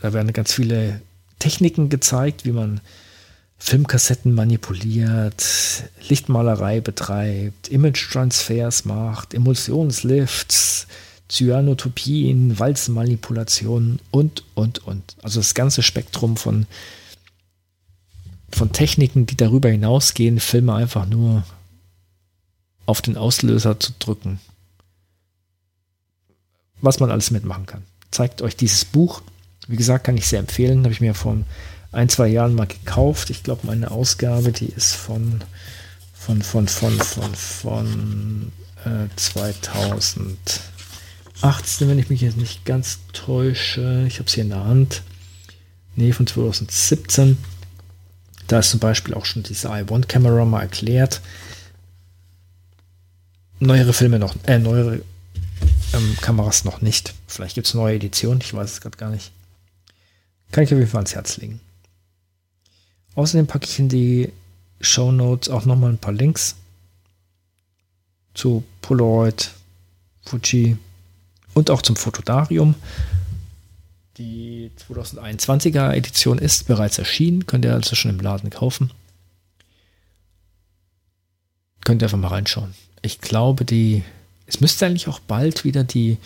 Da 0.00 0.12
werden 0.12 0.32
ganz 0.32 0.52
viele 0.52 1.00
Techniken 1.38 1.88
gezeigt, 1.88 2.44
wie 2.44 2.52
man 2.52 2.80
Filmkassetten 3.58 4.34
manipuliert, 4.34 5.44
Lichtmalerei 6.08 6.80
betreibt, 6.80 7.68
Image-Transfers 7.68 8.84
macht, 8.84 9.32
Emulsionslifts, 9.32 10.86
Cyanotopien, 11.28 12.58
Walzenmanipulationen 12.58 13.98
und, 14.10 14.44
und, 14.54 14.86
und. 14.86 15.16
Also 15.22 15.40
das 15.40 15.54
ganze 15.54 15.82
Spektrum 15.82 16.36
von, 16.36 16.66
von 18.50 18.72
Techniken, 18.72 19.26
die 19.26 19.36
darüber 19.36 19.70
hinausgehen, 19.70 20.38
Filme 20.38 20.74
einfach 20.74 21.06
nur 21.06 21.44
auf 22.84 23.02
den 23.02 23.16
Auslöser 23.16 23.80
zu 23.80 23.92
drücken. 23.98 24.38
Was 26.80 27.00
man 27.00 27.10
alles 27.10 27.30
mitmachen 27.30 27.66
kann. 27.66 27.82
Zeigt 28.10 28.42
euch 28.42 28.54
dieses 28.54 28.84
Buch 28.84 29.22
wie 29.68 29.76
gesagt, 29.76 30.04
kann 30.04 30.16
ich 30.16 30.26
sehr 30.26 30.40
empfehlen. 30.40 30.84
Habe 30.84 30.92
ich 30.92 31.00
mir 31.00 31.14
vor 31.14 31.36
ein, 31.92 32.08
zwei 32.08 32.28
Jahren 32.28 32.54
mal 32.54 32.66
gekauft. 32.66 33.30
Ich 33.30 33.42
glaube, 33.42 33.66
meine 33.66 33.90
Ausgabe, 33.90 34.52
die 34.52 34.66
ist 34.66 34.94
von, 34.94 35.42
von, 36.14 36.42
von, 36.42 36.68
von, 36.68 36.98
von, 36.98 37.34
von 37.34 38.52
äh, 38.84 39.08
2018, 39.16 41.88
wenn 41.88 41.98
ich 41.98 42.10
mich 42.10 42.20
jetzt 42.20 42.36
nicht 42.36 42.64
ganz 42.64 42.98
täusche. 43.12 44.04
Ich 44.06 44.18
habe 44.18 44.26
es 44.26 44.34
hier 44.34 44.44
in 44.44 44.50
der 44.50 44.64
Hand. 44.64 45.02
Nee, 45.96 46.12
von 46.12 46.26
2017. 46.26 47.38
Da 48.46 48.60
ist 48.60 48.70
zum 48.70 48.80
Beispiel 48.80 49.14
auch 49.14 49.24
schon 49.24 49.42
diese 49.42 49.70
i1-Kamera 49.70 50.44
mal 50.44 50.62
erklärt. 50.62 51.20
Neuere 53.58 53.94
Filme 53.94 54.18
noch, 54.18 54.36
äh, 54.46 54.58
neuere 54.58 55.00
ähm, 55.94 56.16
Kameras 56.20 56.64
noch 56.64 56.82
nicht. 56.82 57.14
Vielleicht 57.26 57.54
gibt 57.54 57.66
es 57.66 57.74
neue 57.74 57.96
Editionen, 57.96 58.40
ich 58.42 58.52
weiß 58.52 58.70
es 58.70 58.80
gerade 58.80 58.98
gar 58.98 59.10
nicht. 59.10 59.32
Kann 60.52 60.64
ich 60.64 60.72
auf 60.72 60.78
jeden 60.78 60.90
Fall 60.90 61.00
ans 61.00 61.14
Herz 61.14 61.36
legen. 61.38 61.60
Außerdem 63.14 63.46
packe 63.46 63.66
ich 63.66 63.78
in 63.78 63.88
die 63.88 64.32
Show 64.80 65.10
Notes 65.10 65.48
auch 65.48 65.64
nochmal 65.64 65.90
ein 65.90 65.98
paar 65.98 66.12
Links 66.12 66.56
zu 68.34 68.62
Polaroid, 68.82 69.50
Fuji 70.24 70.76
und 71.54 71.70
auch 71.70 71.82
zum 71.82 71.96
Fotodarium. 71.96 72.74
Die 74.18 74.70
2021er 74.88 75.92
Edition 75.92 76.38
ist 76.38 76.66
bereits 76.66 76.98
erschienen, 76.98 77.46
könnt 77.46 77.64
ihr 77.64 77.74
also 77.74 77.96
schon 77.96 78.10
im 78.10 78.20
Laden 78.20 78.50
kaufen. 78.50 78.90
Könnt 81.84 82.02
ihr 82.02 82.06
einfach 82.06 82.18
mal 82.18 82.28
reinschauen. 82.28 82.74
Ich 83.02 83.20
glaube, 83.20 83.64
die 83.64 84.02
es 84.46 84.60
müsste 84.60 84.86
eigentlich 84.86 85.08
auch 85.08 85.18
bald 85.18 85.64
wieder 85.64 85.84
die, 85.84 86.18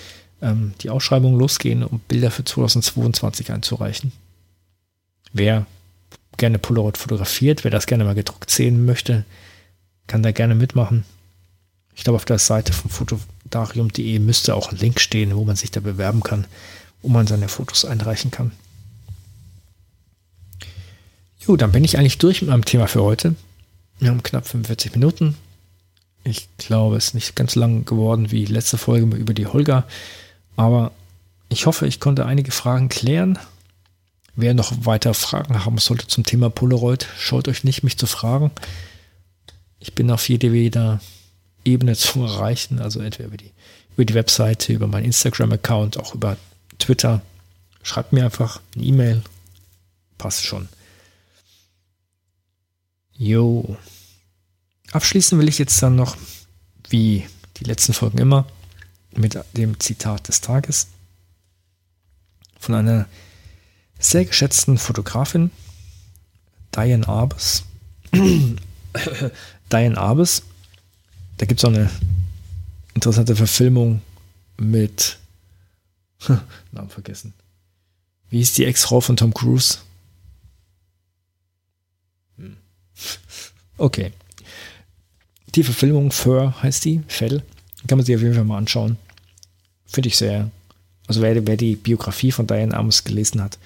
ähm, 0.43 0.73
die 0.81 0.91
Ausschreibung 0.91 1.39
losgehen, 1.39 1.83
um 1.83 2.01
Bilder 2.01 2.31
für 2.31 2.45
2022 2.45 3.53
einzureichen. 3.53 4.13
Wer 5.33 5.67
gerne 6.37 6.59
Polaroid 6.59 6.97
fotografiert, 6.97 7.65
wer 7.65 7.71
das 7.71 7.87
gerne 7.87 8.05
mal 8.05 8.15
gedruckt 8.15 8.51
sehen 8.51 8.85
möchte, 8.85 9.25
kann 10.07 10.23
da 10.23 10.33
gerne 10.33 10.55
mitmachen. 10.55 11.05
Ich 11.95 12.05
glaube, 12.05 12.17
auf 12.17 12.25
der 12.25 12.39
Seite 12.39 12.73
von 12.73 12.91
fotodarium.de 12.91 14.19
müsste 14.19 14.55
auch 14.55 14.73
ein 14.73 14.79
Link 14.79 15.01
stehen, 15.01 15.37
wo 15.37 15.45
man 15.45 15.57
sich 15.57 15.71
da 15.71 15.81
bewerben 15.81 16.23
kann, 16.23 16.47
wo 17.03 17.09
man 17.09 17.27
seine 17.27 17.49
Fotos 17.49 17.85
einreichen 17.85 18.31
kann. 18.31 18.53
Jo, 21.47 21.57
dann 21.57 21.73
bin 21.73 21.85
ich 21.85 21.99
eigentlich 21.99 22.19
durch 22.19 22.43
mit 22.43 22.51
meinem 22.51 22.65
Thema 22.65 22.87
für 22.87 23.03
heute. 23.03 23.35
Wir 23.99 24.11
haben 24.11 24.23
knapp 24.23 24.47
45 24.47 24.93
Minuten. 24.93 25.37
Ich 26.25 26.49
glaube, 26.59 26.97
es 26.97 27.09
ist 27.09 27.15
nicht 27.15 27.35
ganz 27.35 27.55
lang 27.55 27.85
geworden 27.85 28.31
wie 28.31 28.45
letzte 28.45 28.79
Folge 28.79 29.17
über 29.17 29.35
die 29.35 29.47
Holger. 29.47 29.87
Aber 30.61 30.93
ich 31.49 31.65
hoffe, 31.65 31.87
ich 31.87 32.01
konnte 32.01 32.27
einige 32.27 32.51
Fragen 32.51 32.91
klären. 32.91 33.39
Wer 34.37 34.53
noch 34.53 34.85
weiter 34.85 35.15
Fragen 35.15 35.65
haben 35.65 35.79
sollte 35.79 36.07
zum 36.07 36.25
Thema 36.25 36.51
Polaroid, 36.51 37.09
schaut 37.19 37.49
euch 37.49 37.65
nicht, 37.65 37.83
mich 37.83 37.97
zu 37.97 38.07
fragen. 38.07 38.51
Ich 39.79 39.95
bin 39.95 40.11
auf 40.11 40.29
jeder 40.29 41.01
Ebene 41.65 41.97
zu 41.97 42.23
erreichen, 42.23 42.79
also 42.79 43.01
entweder 43.01 43.29
über 43.29 43.39
die, 43.39 43.53
über 43.95 44.05
die 44.05 44.13
Webseite, 44.13 44.75
über 44.75 44.87
meinen 44.87 45.07
Instagram-Account, 45.07 45.97
auch 45.97 46.15
über 46.15 46.37
Twitter. 46.79 47.23
Schreibt 47.83 48.13
mir 48.13 48.27
einfach 48.27 48.61
eine 48.75 48.85
E-Mail. 48.85 49.23
Passt 50.19 50.45
schon. 50.45 50.69
Jo. 53.17 53.79
Abschließen 54.93 55.39
will 55.39 55.49
ich 55.49 55.59
jetzt 55.59 55.83
dann 55.83 55.97
noch, 55.97 56.19
wie 56.91 57.27
die 57.57 57.65
letzten 57.65 57.95
Folgen 57.95 58.19
immer, 58.19 58.45
mit 59.17 59.39
dem 59.55 59.79
Zitat 59.81 60.29
des 60.29 60.41
Tages 60.41 60.89
von 62.59 62.75
einer 62.75 63.07
sehr 63.99 64.25
geschätzten 64.25 64.79
Fotografin, 64.79 65.51
Diane 66.75 67.07
Arbes. 67.07 67.65
Diane 69.73 69.99
Arbes. 69.99 70.43
Da 71.39 71.47
gibt 71.47 71.61
es 71.61 71.65
auch 71.65 71.73
eine 71.73 71.91
interessante 72.95 73.37
Verfilmung 73.37 74.03
mit 74.57 75.19
Namen 76.73 76.91
vergessen. 76.91 77.35
Wie 78.29 78.41
ist 78.41 78.59
die 78.59 78.65
Ex-Frau 78.65 79.01
von 79.01 79.17
Tom 79.17 79.35
Cruise? 79.35 79.79
Hm. 82.37 82.57
Okay. 83.77 84.13
Die 85.55 85.65
Verfilmung 85.65 86.13
Fur 86.13 86.63
heißt 86.63 86.85
die, 86.85 87.03
Fell. 87.09 87.43
Kann 87.87 87.99
man 87.99 88.05
sich 88.05 88.15
auf 88.15 88.23
jeden 88.23 88.35
Fall 88.35 88.45
mal 88.45 88.59
anschauen. 88.59 88.97
Finde 89.87 90.09
ich 90.09 90.17
sehr. 90.17 90.51
Also 91.07 91.23
wer, 91.23 91.47
wer 91.47 91.57
die 91.57 91.77
Biografie 91.77 92.31
von 92.31 92.47
Diane 92.47 92.75
Amos 92.77 93.05
gelesen 93.05 93.43
hat, 93.43 93.59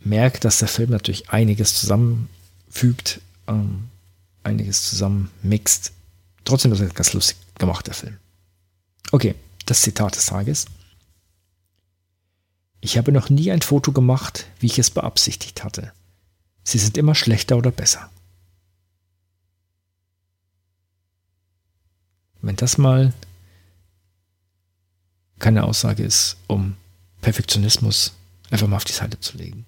merkt, 0.00 0.44
dass 0.44 0.58
der 0.58 0.68
Film 0.68 0.90
natürlich 0.90 1.30
einiges 1.30 1.78
zusammenfügt, 1.78 3.20
ähm, 3.46 3.88
einiges 4.42 4.88
zusammenmixt. 4.88 5.92
Trotzdem 6.44 6.72
ist 6.72 6.80
er 6.80 6.88
ganz 6.88 7.12
lustig 7.12 7.36
gemacht, 7.58 7.86
der 7.86 7.94
Film. 7.94 8.16
Okay, 9.12 9.34
das 9.66 9.82
Zitat 9.82 10.16
des 10.16 10.26
Tages. 10.26 10.66
Ich 12.80 12.98
habe 12.98 13.12
noch 13.12 13.30
nie 13.30 13.52
ein 13.52 13.62
Foto 13.62 13.92
gemacht, 13.92 14.46
wie 14.58 14.66
ich 14.66 14.78
es 14.78 14.90
beabsichtigt 14.90 15.62
hatte. 15.62 15.92
Sie 16.64 16.78
sind 16.78 16.96
immer 16.96 17.14
schlechter 17.14 17.56
oder 17.56 17.70
besser. 17.70 18.10
Wenn 22.40 22.56
das 22.56 22.76
mal 22.76 23.12
keine 25.42 25.64
Aussage 25.64 26.02
ist, 26.02 26.36
um 26.46 26.76
Perfektionismus 27.20 28.14
einfach 28.50 28.66
mal 28.66 28.76
auf 28.76 28.84
die 28.84 28.92
Seite 28.92 29.20
zu 29.20 29.36
legen. 29.36 29.66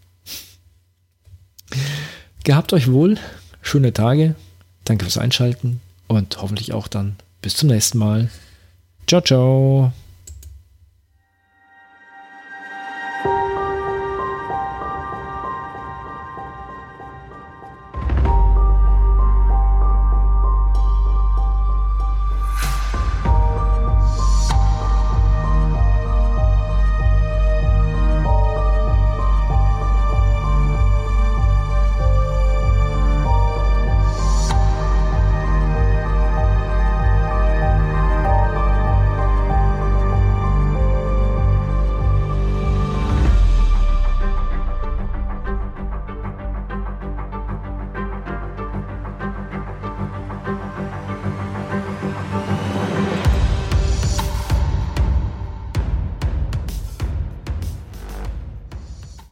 Gehabt 2.45 2.72
euch 2.72 2.91
wohl, 2.91 3.18
schöne 3.61 3.93
Tage, 3.93 4.37
danke 4.85 5.05
fürs 5.05 5.18
Einschalten 5.18 5.81
und 6.07 6.41
hoffentlich 6.41 6.72
auch 6.72 6.89
dann 6.89 7.16
bis 7.43 7.57
zum 7.57 7.68
nächsten 7.68 7.99
Mal. 7.99 8.31
Ciao, 9.07 9.20
ciao. 9.20 9.93